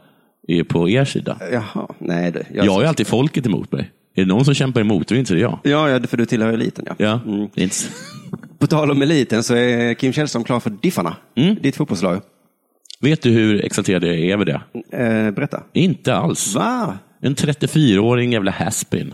är 0.47 0.63
på 0.63 0.89
er 0.89 1.05
sida. 1.05 1.37
Jaha, 1.51 1.87
nej 1.99 2.21
Nej, 2.21 2.31
du. 2.31 2.43
Jag 2.57 2.71
har 2.73 2.81
ju 2.81 2.87
alltid 2.87 3.07
folket 3.07 3.45
emot 3.45 3.71
mig. 3.71 3.91
Är 4.15 4.21
det 4.21 4.27
någon 4.27 4.45
som 4.45 4.53
kämpar 4.53 4.81
emot, 4.81 5.07
då 5.07 5.15
är 5.15 5.19
inte 5.19 5.33
det 5.33 5.39
jag. 5.39 5.59
Ja, 5.63 5.89
ja, 5.89 5.99
för 6.07 6.17
du 6.17 6.25
tillhör 6.25 6.53
eliten. 6.53 6.85
Ja. 6.87 6.95
Ja, 6.97 7.19
Mm. 7.25 7.47
det 7.53 7.61
är 7.61 7.63
inte... 7.63 7.75
På 8.59 8.67
tal 8.67 8.91
om 8.91 9.01
eliten 9.01 9.43
så 9.43 9.55
är 9.55 9.93
Kim 9.93 10.13
Källström 10.13 10.43
klar 10.43 10.59
för 10.59 10.69
Diffarna, 10.69 11.15
Mm. 11.35 11.55
ditt 11.61 11.75
fotbollslag. 11.75 12.21
Vet 13.01 13.21
du 13.21 13.29
hur 13.29 13.65
exalterad 13.65 14.03
jag 14.03 14.15
är 14.15 14.33
över 14.33 14.45
det? 14.45 14.61
Eh, 14.97 15.31
berätta. 15.31 15.63
Inte 15.73 16.15
alls. 16.15 16.55
Va? 16.55 16.97
En 17.21 17.35
34-åring 17.35 18.31
jävla 18.33 18.51
haspin. 18.51 19.13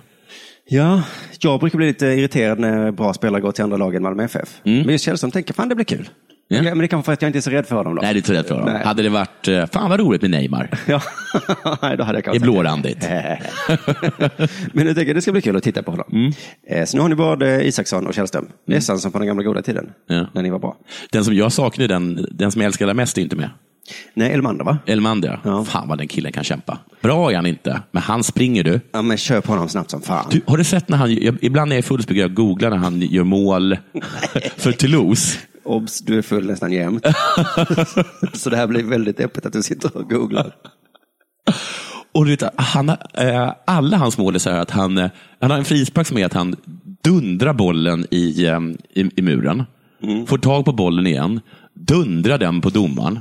Ja, 0.70 1.04
jag 1.40 1.60
brukar 1.60 1.78
bli 1.78 1.88
lite 1.88 2.06
irriterad 2.06 2.60
när 2.60 2.92
bra 2.92 3.14
spelare 3.14 3.42
går 3.42 3.52
till 3.52 3.64
andra 3.64 3.78
lag 3.78 3.96
än 3.96 4.04
Malmö 4.04 4.24
FF. 4.24 4.62
Mm. 4.64 4.80
Men 4.80 4.90
just 4.90 5.06
Källström 5.06 5.32
tänker, 5.32 5.54
fan 5.54 5.70
det 5.70 5.76
blir 5.76 5.86
kul. 5.86 6.10
Ja. 6.50 6.62
Men 6.62 6.78
det 6.78 6.88
kanske 6.88 7.06
för 7.06 7.14
att 7.14 7.22
jag 7.22 7.30
inte 7.30 7.40
är 7.40 7.42
så 7.42 7.50
rädd 7.50 7.66
för 7.66 7.76
honom 7.76 7.96
då. 7.96 8.02
Nej, 8.02 8.14
det 8.14 8.18
är 8.18 8.20
inte 8.20 8.34
rädd 8.34 8.46
för 8.46 8.56
honom. 8.56 8.74
Nej. 8.74 8.84
Hade 8.86 9.04
det 9.04 9.10
varit, 9.10 9.48
eh, 9.48 9.66
fan 9.66 9.90
vad 9.90 10.00
roligt 10.00 10.22
med 10.22 10.32
Neymar. 10.32 10.70
Ja, 10.88 11.02
då 11.82 12.04
hade 12.04 12.04
jag 12.04 12.14
Det 12.14 12.18
är 12.18 12.22
kanske 12.22 12.40
blårandigt. 12.40 13.08
Men 14.74 14.88
jag 14.88 14.96
tänker 14.96 15.14
det 15.14 15.22
ska 15.22 15.32
bli 15.32 15.42
kul 15.42 15.56
att 15.56 15.64
titta 15.64 15.84
på 15.84 15.92
honom. 15.92 16.06
Mm. 16.12 16.32
Eh, 16.68 16.86
Så 16.86 16.98
nu 16.98 17.02
har 17.02 17.10
ni 17.10 17.16
både 17.16 17.68
Isaksson 17.68 18.08
och 18.08 18.14
Källström. 18.14 18.48
Nästan 18.68 19.00
som 19.00 19.12
på 19.12 19.18
den 19.20 19.28
gamla 19.28 19.44
goda 19.44 19.62
tiden, 19.62 19.90
Ja. 20.08 20.28
när 20.34 20.42
ni 20.42 20.50
var 20.50 20.60
bra. 20.60 20.78
Den 21.12 21.26
som 21.26 21.34
jag 21.34 21.52
saknar, 21.52 21.88
den, 21.88 22.28
den 22.32 22.52
som 22.52 22.62
jag 22.62 22.68
älskar 22.68 22.94
mest, 22.94 23.18
är 23.18 23.22
inte 23.22 23.36
med. 23.36 23.50
Nej, 24.14 24.32
Elmander 24.32 24.66
va? 24.66 24.78
Elmander, 24.86 25.40
Ja. 25.44 25.66
fan 25.66 25.88
vad 25.88 25.98
den 25.98 26.08
killen 26.08 26.32
kan 26.32 26.44
kämpa. 26.44 26.78
Bra 27.02 27.32
är 27.32 27.36
han 27.36 27.46
inte, 27.46 27.82
men 27.92 28.04
han 28.04 28.24
springer 28.24 28.64
du. 28.64 28.80
Ja, 28.92 29.02
men 29.02 29.18
kör 29.18 29.42
på 29.42 29.52
honom 29.52 29.70
snabbt 29.70 29.92
som 29.92 30.02
fan. 30.02 30.26
du 30.32 30.42
har 30.48 30.58
du 30.58 30.64
sett 30.64 30.90
när 30.90 30.98
han, 30.98 31.14
jag, 31.14 31.38
ibland 31.42 31.72
är 31.72 31.76
jag 31.76 31.86
fullspäckad, 31.86 32.24
jag 32.24 32.34
googlar 32.34 32.70
när 32.70 32.78
han 32.78 33.02
gör 33.02 33.24
mål 33.24 33.78
för 34.58 34.72
Toulouse. 34.72 35.38
Obs, 35.64 36.00
du 36.02 36.18
är 36.18 36.22
full 36.22 36.48
nästan 36.48 36.72
jämt. 36.72 37.06
så 38.34 38.50
det 38.50 38.58
här 38.58 38.68
blir 38.68 38.84
väldigt 38.84 39.18
deppigt 39.18 39.46
att 39.46 39.54
du 39.54 39.64
sitter 39.64 39.98
och 39.98 40.10
googlar. 40.10 40.52
Och 42.12 42.26
du 42.26 42.32
vet, 42.32 42.44
han, 42.56 42.90
eh, 43.14 43.54
alla 43.66 43.98
hans 43.98 44.18
mål 44.18 44.36
är 44.36 44.40
så 44.40 44.50
här 44.50 44.60
att 44.60 44.72
han, 44.72 44.98
eh, 44.98 45.10
han 45.42 45.52
har 45.52 45.58
en 45.58 45.66
frispark 45.66 46.08
som 46.08 46.18
är 46.18 46.26
att 46.26 46.34
han 46.34 46.56
dundrar 47.04 47.54
bollen 47.54 48.06
i, 48.12 48.46
eh, 48.46 48.60
i, 48.94 49.10
i 49.16 49.22
muren, 49.22 49.64
får 50.28 50.38
tag 50.38 50.66
på 50.66 50.72
bollen 50.74 51.08
igen, 51.08 51.40
dundrar 51.88 52.38
den 52.38 52.62
på 52.62 52.70
domaren, 52.70 53.20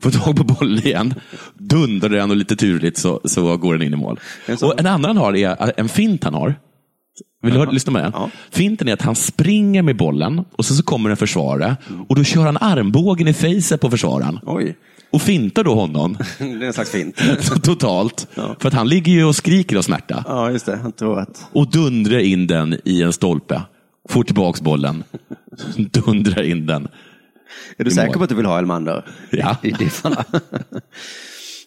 får 0.00 0.10
tag 0.10 0.36
på 0.36 0.44
bollen 0.44 0.78
igen, 0.86 1.14
dundrar 1.54 2.08
den 2.08 2.30
och 2.30 2.36
lite 2.36 2.56
turligt 2.56 2.98
så, 2.98 3.20
så 3.24 3.56
går 3.56 3.72
den 3.72 3.82
in 3.86 3.92
i 3.92 3.96
mål. 3.96 4.20
Och 4.62 4.80
en 4.80 4.86
annan 4.86 5.16
har 5.16 5.36
är 5.36 5.72
en 5.76 5.88
fint 5.88 6.24
han 6.24 6.34
har. 6.34 6.54
Vill 7.42 7.52
du 7.52 7.58
höra, 7.58 7.70
lyssna 7.70 7.92
med 7.92 8.02
den? 8.02 8.12
Ja. 8.14 8.30
Finten 8.50 8.88
är 8.88 8.92
att 8.92 9.02
han 9.02 9.16
springer 9.16 9.82
med 9.82 9.96
bollen 9.96 10.44
och 10.56 10.64
sen 10.64 10.76
så 10.76 10.82
kommer 10.82 11.10
en 11.10 11.16
försvarare 11.16 11.76
och 12.08 12.16
då 12.16 12.24
kör 12.24 12.46
han 12.46 12.56
armbågen 12.60 13.28
i 13.28 13.32
fejset 13.32 13.80
på 13.80 13.90
försvararen 13.90 14.38
Oj, 14.46 14.76
och 15.10 15.22
fintar 15.22 15.64
då 15.64 15.74
honom 15.74 16.16
det 16.38 16.44
är 16.44 16.62
en 16.62 16.72
slags 16.72 16.90
fint. 16.90 17.22
totalt. 17.62 18.28
Ja. 18.34 18.56
För 18.58 18.68
att 18.68 18.74
han 18.74 18.88
ligger 18.88 19.12
ju 19.12 19.24
och 19.24 19.36
skriker 19.36 19.76
av 19.76 19.82
smärta 19.82 20.24
Ja, 20.28 20.50
just 20.50 20.66
det. 20.66 20.76
Han 20.76 20.92
tror 20.92 21.18
att... 21.20 21.48
och 21.52 21.70
dundrar 21.70 22.18
in 22.18 22.46
den 22.46 22.76
i 22.84 23.02
en 23.02 23.12
stolpe. 23.12 23.62
Får 24.08 24.22
tillbaks 24.22 24.60
bollen, 24.60 25.04
dundrar 25.76 26.42
in 26.42 26.66
den. 26.66 26.88
Är 27.76 27.84
du 27.84 27.90
I 27.90 27.94
säker 27.94 28.06
mål. 28.08 28.16
på 28.18 28.22
att 28.22 28.28
du 28.28 28.34
vill 28.34 28.46
ha 28.46 28.58
Elmander? 28.58 29.08
Ja. 29.30 29.56
I 29.62 29.70
Diffarna. 29.70 30.24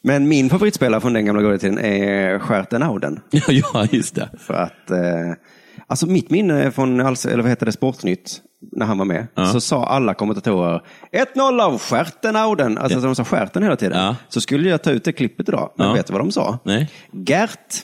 Men 0.02 0.28
min 0.28 0.50
favoritspelare 0.50 1.02
från 1.02 1.14
den 1.14 1.26
gamla 1.26 1.42
goda 1.42 1.58
tiden 1.58 1.80
är 1.80 2.40
Stjärten 2.40 2.84
Auden. 2.84 3.20
Ja, 3.32 3.44
ja, 3.48 3.88
just 3.92 4.16
det. 4.16 4.30
För 4.40 4.54
att, 4.54 4.92
eh, 4.92 4.98
alltså 5.88 6.08
mitt 6.08 6.30
minne 6.30 6.72
från, 6.72 7.00
alltså, 7.02 7.30
eller 7.30 7.44
vad 7.44 7.50
heter 7.50 7.66
det, 7.66 7.72
Sportnytt, 7.72 8.42
när 8.72 8.86
han 8.86 8.98
var 8.98 9.06
med, 9.06 9.28
så 9.52 9.62
sa 9.62 9.86
alla 9.86 10.14
kommentatorer 10.14 10.82
1-0 11.36 11.62
av 11.62 11.80
Stjärten 11.80 12.36
Auden. 12.36 12.78
Alltså 12.78 13.00
de 13.00 13.16
sa 13.16 13.26
Stjärten 13.26 13.64
hela 13.64 13.76
tiden. 13.76 13.98
Ja. 14.00 14.16
Så 14.30 14.42
skulle 14.42 14.70
jag 14.70 14.84
ta 14.84 14.92
ut 14.92 15.04
det 15.04 15.12
klippet 15.12 15.50
idag, 15.50 15.74
men 15.78 15.88
Ja. 15.88 15.94
vet 15.94 16.08
du 16.08 16.14
vad 16.14 16.22
de 16.22 16.32
sa? 16.32 16.60
Nej. 16.64 16.92
Gert 17.28 17.76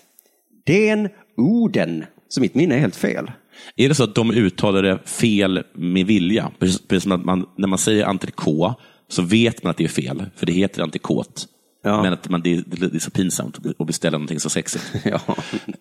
Den 0.66 1.10
Oden. 1.38 2.06
Så 2.30 2.42
mitt 2.42 2.56
minne 2.56 2.76
är 2.76 2.80
helt 2.80 2.96
fel. 2.96 3.32
Är 3.76 3.90
det 3.90 3.96
så 3.96 4.04
att 4.04 4.16
de 4.16 4.32
uttalar 4.32 4.84
det 4.84 5.00
fel 5.06 5.64
med 5.74 6.06
vilja? 6.06 6.52
Precis 6.60 6.88
precis 6.88 7.04
som 7.04 7.12
att 7.12 7.26
man, 7.26 7.46
när 7.58 7.68
man 7.68 7.80
säger 7.80 8.06
entrecote 8.06 8.76
så 9.10 9.22
vet 9.22 9.64
man 9.64 9.72
att 9.72 9.78
det 9.78 9.84
är 9.84 9.88
fel, 9.88 10.26
för 10.36 10.46
det 10.46 10.54
heter 10.54 10.82
entrecote. 10.84 11.42
Ja. 11.84 12.02
Men 12.04 12.14
att 12.14 12.30
man, 12.30 12.42
det, 12.42 12.56
det, 12.56 12.88
det 12.88 12.98
är 12.98 13.00
så 13.00 13.12
pinsamt 13.12 13.58
att 13.80 13.88
beställa 13.88 14.18
någonting 14.18 14.40
så 14.40 14.50
sexigt. 14.50 14.86
Ja. 15.04 15.20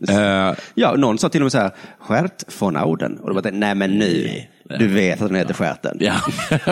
Eh, 0.09 0.57
ja, 0.75 0.95
någon 0.97 1.19
sa 1.19 1.29
till 1.29 1.41
och 1.41 1.45
med 1.45 1.53
så 1.53 1.59
här, 1.59 1.71
Stjärt 1.99 2.61
von 2.63 2.77
Auden. 2.77 3.19
Och 3.19 3.29
då 3.35 3.43
bara, 3.43 3.51
nej 3.53 3.75
men 3.75 3.91
nu, 3.99 4.31
du 4.79 4.89
vet 4.89 5.23
att 5.23 5.29
den 5.29 5.37
heter 5.37 5.55
Stjärten. 5.55 5.97
Ja, 6.01 6.15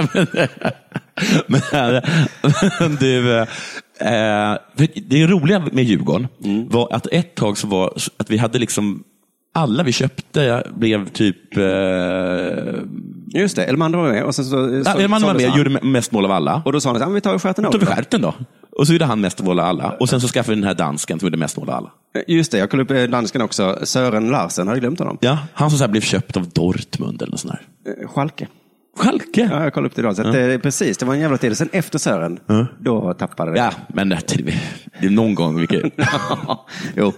men, 1.47 1.61
men, 1.73 2.03
men 2.81 2.97
du, 3.01 3.45
för 4.77 5.09
det 5.09 5.27
roliga 5.27 5.59
med 5.73 5.85
Djurgården 5.85 6.29
Mm. 6.45 6.69
var 6.69 6.89
att 6.93 7.07
ett 7.07 7.35
tag 7.35 7.59
så 7.59 7.67
var 7.67 7.93
att 8.17 8.31
vi 8.31 8.37
hade 8.39 8.59
liksom, 8.59 9.05
alla 9.57 9.83
vi 9.83 9.93
köpte 9.93 10.63
blev 10.75 11.09
typ, 11.09 11.57
eh, 11.57 11.65
Just 13.29 13.57
det, 13.57 13.65
Elmander 13.65 13.99
var 13.99 14.13
med. 14.13 14.25
Och 14.25 14.35
sen 14.35 14.45
så, 14.45 14.85
så, 14.85 15.01
ja, 15.01 15.09
man 15.09 15.23
var 15.23 15.35
med 15.35 15.49
han. 15.51 15.59
gjorde 15.59 15.81
mest 15.83 16.13
mål 16.13 16.25
av 16.25 16.31
alla. 16.31 16.63
Och 16.65 16.73
då 16.73 16.81
sa 16.81 16.91
han, 16.91 16.99
men 16.99 17.15
vi 17.15 17.21
tar 17.21 17.39
Stjärten 17.39 17.65
Då 17.65 17.71
tog 17.71 17.81
Auden. 17.81 17.89
vi 17.89 17.97
skärten 17.97 18.21
då. 18.23 18.35
Och 18.79 18.87
så 18.87 18.93
gjorde 18.93 19.05
han 19.05 19.21
mest 19.21 19.43
mål 19.43 19.61
av 19.61 19.67
alla. 19.67 19.91
Och 20.01 20.09
sen 20.09 20.21
så 20.21 20.29
skaffade 20.29 20.55
vi 20.55 20.61
den 20.61 20.69
här 20.69 20.75
dansken 20.75 21.19
som 21.19 21.27
gjorde 21.27 21.37
mest 21.37 21.57
mål 21.57 21.69
av 21.71 21.75
alla. 21.75 21.91
Just 22.27 22.53
det, 22.53 22.59
jag 22.59 22.71
kollade 22.71 22.95
upp 22.95 23.01
eh, 23.09 23.11
dansken 23.11 23.43
också. 23.43 23.79
Sören 23.83 24.29
Larsen, 24.29 24.67
har 24.67 24.75
jag 24.75 24.81
glömt 24.81 24.99
honom? 24.99 25.19
Ja, 25.21 25.39
han 25.53 25.71
som 25.71 25.79
så 25.79 25.89
blev 25.89 26.01
köpt 26.01 26.37
av 26.37 26.49
Dortmund 26.49 27.23
eller 27.23 27.31
något 27.31 27.41
sånt 27.41 27.55
där. 27.85 27.93
Eh, 28.03 28.09
Schalke. 28.09 28.49
Schalke? 28.97 29.49
Ja, 29.51 29.63
jag 29.63 29.75
kollade 29.75 29.87
upp 29.87 29.95
det 29.95 30.01
idag. 30.01 30.17
Så 30.17 30.23
att, 30.23 30.35
eh, 30.35 30.59
precis, 30.59 30.99
det 30.99 31.07
var 31.07 31.15
en 31.15 31.21
jävla 31.21 31.39
tid. 31.39 31.57
Sen 31.57 31.69
efter 31.73 31.99
Sören, 31.99 32.39
då 32.79 33.15
tappade 33.15 33.53
det. 33.53 33.59
Ja, 33.59 33.71
men 33.89 34.09
det, 34.09 34.19
det 35.01 35.07
är 35.07 35.11
någon 35.11 35.35
gång. 35.35 35.57
Vilket, 35.59 35.83
jo, 36.97 37.13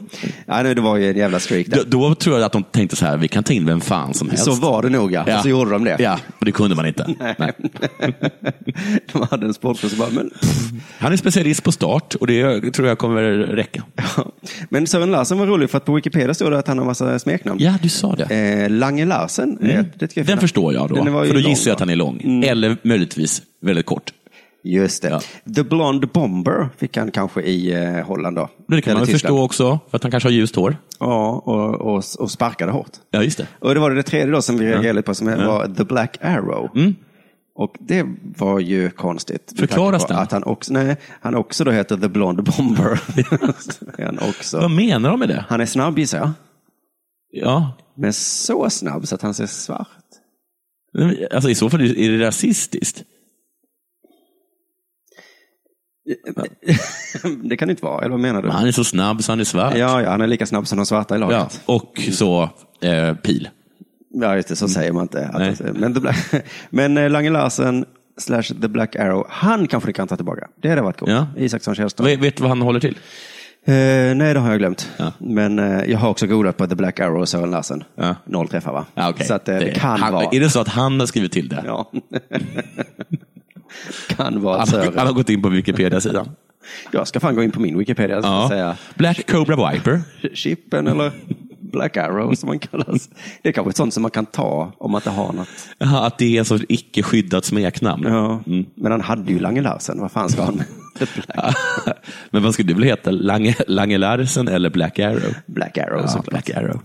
ja, 0.46 0.62
nu, 0.62 0.74
det 0.74 0.80
var 0.80 0.96
ju 0.96 1.10
en 1.10 1.16
jävla 1.16 1.38
streak 1.38 1.66
där. 1.66 1.76
då, 1.76 2.08
då 2.08 2.14
tror 2.14 2.36
jag 2.36 2.46
att 2.46 2.52
de 2.52 2.62
tänkte 2.62 2.96
så 2.96 3.06
här, 3.06 3.16
vi 3.16 3.28
kan 3.28 3.44
ta 3.44 3.52
in 3.52 3.66
vem 3.66 3.80
fan 3.80 4.14
som 4.14 4.28
helst. 4.28 4.44
Så 4.44 4.52
var 4.52 4.82
det 4.82 4.88
nog 4.88 5.12
ja. 5.12 5.36
Och 5.36 5.42
så 5.42 5.48
gjorde 5.48 5.70
de 5.70 5.84
det. 5.84 5.96
Ja, 5.98 6.18
och 6.38 6.44
det 6.44 6.52
kunde 6.52 6.76
man 6.76 6.86
inte. 6.86 7.14
Nej. 7.38 7.52
de 9.12 9.26
hade 9.30 9.46
en 9.46 9.54
sportklubb 9.54 9.90
som 9.90 9.98
bara, 9.98 10.10
men, 10.10 10.30
Han 10.98 11.12
är 11.12 11.16
specialist 11.16 11.62
på 11.62 11.72
start 11.72 12.14
och 12.14 12.26
det 12.26 12.70
tror 12.70 12.88
jag 12.88 12.98
kommer 12.98 13.22
räcka. 13.32 13.82
men 14.68 14.86
Sören 14.86 15.10
Larsen 15.10 15.38
var 15.38 15.46
rolig 15.46 15.70
för 15.70 15.78
att 15.78 15.84
på 15.84 15.94
Wikipedia 15.94 16.34
står 16.34 16.50
det 16.50 16.58
att 16.58 16.68
han 16.68 16.78
har 16.78 16.84
massa 16.84 17.18
smeknamn. 17.18 17.60
Ja, 17.60 17.74
du 17.82 17.88
sa 17.88 18.14
det. 18.14 18.24
Eh, 18.24 18.70
Lange 18.70 19.04
Larsen. 19.04 19.58
eh, 19.62 19.84
det 19.94 20.16
är 20.16 20.24
Den 20.24 20.38
förstår 20.38 20.74
jag 20.74 20.88
då. 20.88 20.94
Den 20.94 21.12
var 21.12 21.24
ju 21.24 21.28
För 21.30 21.34
då 21.42 21.48
gissar 21.48 21.67
jag 21.68 21.74
att 21.74 21.80
han 21.80 21.90
är 21.90 21.96
lång. 21.96 22.42
Eller 22.44 22.76
möjligtvis 22.82 23.42
väldigt 23.60 23.86
kort. 23.86 24.12
Just 24.64 25.02
det. 25.02 25.08
Ja. 25.08 25.20
The 25.54 25.62
Blonde 25.62 26.06
Bomber 26.06 26.68
fick 26.76 26.96
han 26.96 27.10
kanske 27.10 27.42
i 27.42 27.72
eh, 27.72 28.06
Holland 28.06 28.36
då. 28.36 28.48
Det 28.68 28.82
kan 28.82 28.90
Eller 28.90 29.00
man 29.00 29.06
förstå 29.06 29.42
också, 29.42 29.78
för 29.90 29.96
att 29.96 30.02
han 30.02 30.10
kanske 30.10 30.28
har 30.28 30.32
ljust 30.32 30.56
hår. 30.56 30.76
Ja, 31.00 31.42
och, 31.44 31.74
och, 31.74 32.04
och 32.18 32.30
sparkade 32.30 32.72
hårt. 32.72 32.90
Ja, 33.10 33.22
just 33.22 33.38
det. 33.38 33.46
Och 33.58 33.74
det 33.74 33.80
var 33.80 33.90
det 33.90 34.02
tredje 34.02 34.32
då 34.32 34.42
som 34.42 34.58
vi 34.58 34.66
reagerade 34.66 34.92
lite 34.92 35.06
på 35.06 35.14
som 35.14 35.26
var 35.26 35.74
The 35.74 35.84
Black 35.84 36.18
Arrow. 36.20 36.70
Och 37.54 37.76
det 37.80 38.06
var 38.36 38.60
ju 38.60 38.90
konstigt. 38.90 39.54
Förklaras 39.58 40.06
den? 40.06 40.16
Att 40.16 40.32
han 40.32 40.44
också, 40.44 40.72
nej, 40.72 40.96
han 41.20 41.34
också 41.34 41.64
då 41.64 41.70
heter 41.70 41.96
The 41.96 42.08
Blonde 42.08 42.42
Bomber. 42.42 43.00
han, 44.04 44.18
också. 44.18 44.60
Vad 44.60 44.70
menar 44.70 45.10
de 45.10 45.18
med 45.20 45.28
det? 45.28 45.44
han 45.48 45.60
är 45.60 45.66
snabb 45.66 45.98
gissar 45.98 46.18
jag. 46.18 46.30
Ja, 47.30 47.72
Men 47.96 48.12
så 48.12 48.70
snabb 48.70 49.06
så 49.06 49.14
att 49.14 49.22
han 49.22 49.34
ser 49.34 49.46
svart. 49.46 49.88
Alltså 51.30 51.50
i 51.50 51.54
så 51.54 51.70
fall 51.70 51.80
är 51.80 52.18
det 52.18 52.26
rasistiskt. 52.26 53.04
det 57.44 57.56
kan 57.56 57.68
det 57.68 57.72
inte 57.72 57.84
vara, 57.84 58.00
eller 58.00 58.10
vad 58.10 58.20
menar 58.20 58.42
du? 58.42 58.48
Men 58.48 58.56
han 58.56 58.66
är 58.68 58.72
så 58.72 58.84
snabb 58.84 59.22
så 59.22 59.32
han 59.32 59.40
är 59.40 59.44
svart. 59.44 59.76
Ja, 59.76 60.02
ja, 60.02 60.10
han 60.10 60.20
är 60.20 60.26
lika 60.26 60.46
snabb 60.46 60.66
som 60.66 60.76
de 60.78 60.86
svarta 60.86 61.16
i 61.16 61.20
Ja, 61.20 61.28
laget. 61.30 61.62
och 61.66 62.00
så 62.12 62.50
eh, 62.80 63.14
pil. 63.14 63.48
Ja, 64.10 64.36
just 64.36 64.48
det, 64.48 64.56
så 64.56 64.68
säger 64.68 64.92
man 64.92 65.02
inte. 65.02 65.26
Att 65.26 65.76
men 65.76 65.92
Black, 65.92 66.16
men 66.70 66.98
eh, 66.98 67.10
Lange 67.10 67.30
Larsen 67.30 67.84
slash 68.16 68.42
The 68.42 68.68
Black 68.68 68.96
Arrow, 68.96 69.26
han 69.28 69.68
kanske 69.68 69.86
ni 69.86 69.92
kan 69.92 70.08
ta 70.08 70.16
tillbaka. 70.16 70.48
Det 70.62 70.68
hade 70.68 70.82
varit 70.82 70.98
coolt. 70.98 71.10
Ja. 71.10 71.26
Isaksson 71.36 71.74
Källström. 71.74 72.06
Vet, 72.06 72.20
vet 72.20 72.36
du 72.36 72.42
vad 72.42 72.50
han 72.50 72.62
håller 72.62 72.80
till? 72.80 72.98
Eh, 73.64 74.14
nej, 74.16 74.34
det 74.34 74.40
har 74.40 74.50
jag 74.50 74.58
glömt. 74.58 74.90
Ja. 74.96 75.12
Men 75.18 75.58
eh, 75.58 75.84
jag 75.90 75.98
har 75.98 76.10
också 76.10 76.26
googlat 76.26 76.56
på 76.56 76.66
The 76.66 76.74
Black 76.74 77.00
Arrow 77.00 77.20
och 77.20 77.28
Sören 77.28 77.50
Larsen. 77.50 77.84
Ja. 77.94 78.14
Noll 78.24 78.48
träffar 78.48 78.72
va? 78.72 78.86
Ja, 78.94 79.10
okej. 79.10 79.26
Så 79.26 79.34
att, 79.34 79.48
eh, 79.48 79.58
det, 79.58 79.70
kan 79.70 80.00
han, 80.00 80.12
vara. 80.12 80.28
Är 80.32 80.40
det 80.40 80.50
så 80.50 80.60
att 80.60 80.68
han 80.68 81.00
har 81.00 81.06
skrivit 81.06 81.32
till 81.32 81.48
det? 81.48 81.62
Ja. 81.66 81.90
kan 84.16 84.40
vara 84.42 84.58
Han, 84.58 84.66
Sören. 84.66 84.92
han 84.96 85.06
har 85.06 85.14
gått 85.14 85.30
in 85.30 85.42
på 85.42 85.48
Wikipedia-sidan. 85.48 86.28
Jag 86.92 87.08
ska 87.08 87.20
fan 87.20 87.34
gå 87.34 87.42
in 87.42 87.50
på 87.50 87.60
min 87.60 87.78
Wikipedia 87.78 88.20
Ja. 88.22 88.46
säga 88.50 88.76
Black 88.94 89.30
Cobra 89.30 89.72
Viper. 89.72 90.00
Chippen 90.34 90.86
eller 90.86 91.12
Black 91.72 91.96
Arrow 91.96 92.34
som 92.34 92.46
man 92.46 92.58
kallas. 92.58 93.08
Det 93.42 93.48
är 93.48 93.52
kanske 93.52 93.70
ett 93.70 93.76
sånt 93.76 93.94
som 93.94 94.02
man 94.02 94.10
kan 94.10 94.26
ta 94.26 94.72
om 94.78 94.90
man 94.90 94.98
inte 94.98 95.10
har 95.10 95.32
något. 95.32 95.48
Jaha, 95.78 96.06
att 96.06 96.18
det 96.18 96.38
är 96.38 96.44
så 96.44 96.58
icke 96.68 97.02
skyddat 97.02 97.44
smeknamn. 97.44 98.04
Ja. 98.06 98.42
Mm. 98.46 98.66
Men 98.74 98.92
han 98.92 99.00
hade 99.00 99.32
ju 99.32 99.38
Lange 99.38 99.60
Larsen. 99.62 100.00
Vad 100.00 100.12
fan 100.12 100.28
ska 100.28 100.42
han 100.42 100.62
Men 102.30 102.42
vad 102.42 102.54
skulle 102.54 102.68
du 102.68 102.74
vilja 102.74 102.90
heta? 102.94 103.10
Lange, 103.10 103.54
Lange 103.66 103.98
Larsen 103.98 104.48
eller 104.48 104.70
Black 104.70 104.98
Arrow? 104.98 105.34
Black 105.46 105.78
Arrow 105.78 106.00
Ja, 106.00 106.08
såklart. 106.08 106.44
Black 106.44 106.50
Arrow. 106.50 106.80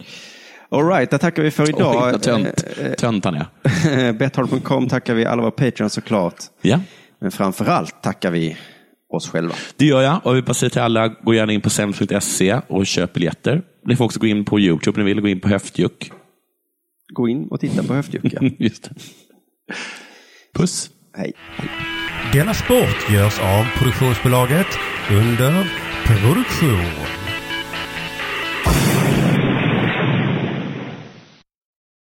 All 0.70 0.88
right, 0.88 1.10
där 1.12 1.18
tackar 1.18 1.44
vi 1.44 1.52
för 1.52 1.70
idag. 1.70 1.94
vad 2.12 2.22
tönt, 2.22 2.66
Eh, 2.82 2.92
tönt 2.94 3.26
han 3.26 3.36
är. 3.36 4.14
Betthard.com 4.14 4.88
tackar 4.90 5.14
vi 5.14 5.26
alla 5.26 5.42
våra 5.42 5.52
Patreons 5.52 5.94
såklart. 5.94 6.36
Ja. 6.62 6.80
Men 7.20 7.32
framför 7.32 7.66
allt 7.66 8.02
tackar 8.02 8.32
vi 8.32 8.58
oss 9.18 9.30
själva. 9.30 9.56
Det 9.78 9.86
gör 9.86 10.02
jag 10.02 10.16
och 10.24 10.30
jag 10.30 10.34
vill 10.36 10.44
bara 10.44 10.54
säga 10.54 10.70
till 10.70 10.82
alla, 10.82 11.08
gå 11.08 11.34
gärna 11.34 11.54
in 11.54 11.62
på 11.62 11.70
sems.se 11.70 12.60
och 12.68 12.86
köp 12.86 13.14
biljetter. 13.14 13.62
Ni 13.86 13.96
får 13.96 14.06
också 14.06 14.20
gå 14.20 14.28
in 14.28 14.46
på 14.46 14.60
YouTube 14.60 15.02
om 15.02 15.06
ni 15.06 15.14
vill, 15.14 15.22
gå 15.22 15.28
in 15.28 15.40
på 15.40 15.50
Höftjuck. 15.50 16.12
Gå 17.14 17.28
in 17.28 17.48
och 17.52 17.60
titta 17.60 17.84
på 17.84 17.94
höftjuckar. 17.94 18.52
Just 18.60 18.84
det. 18.84 18.96
Puss. 20.56 20.90
Hej. 21.18 21.34
Della 22.34 22.54
Sport 22.54 23.12
görs 23.12 23.40
av 23.40 23.66
produktionsbolaget 23.78 24.68
under 25.12 25.72
produktion. 26.06 27.23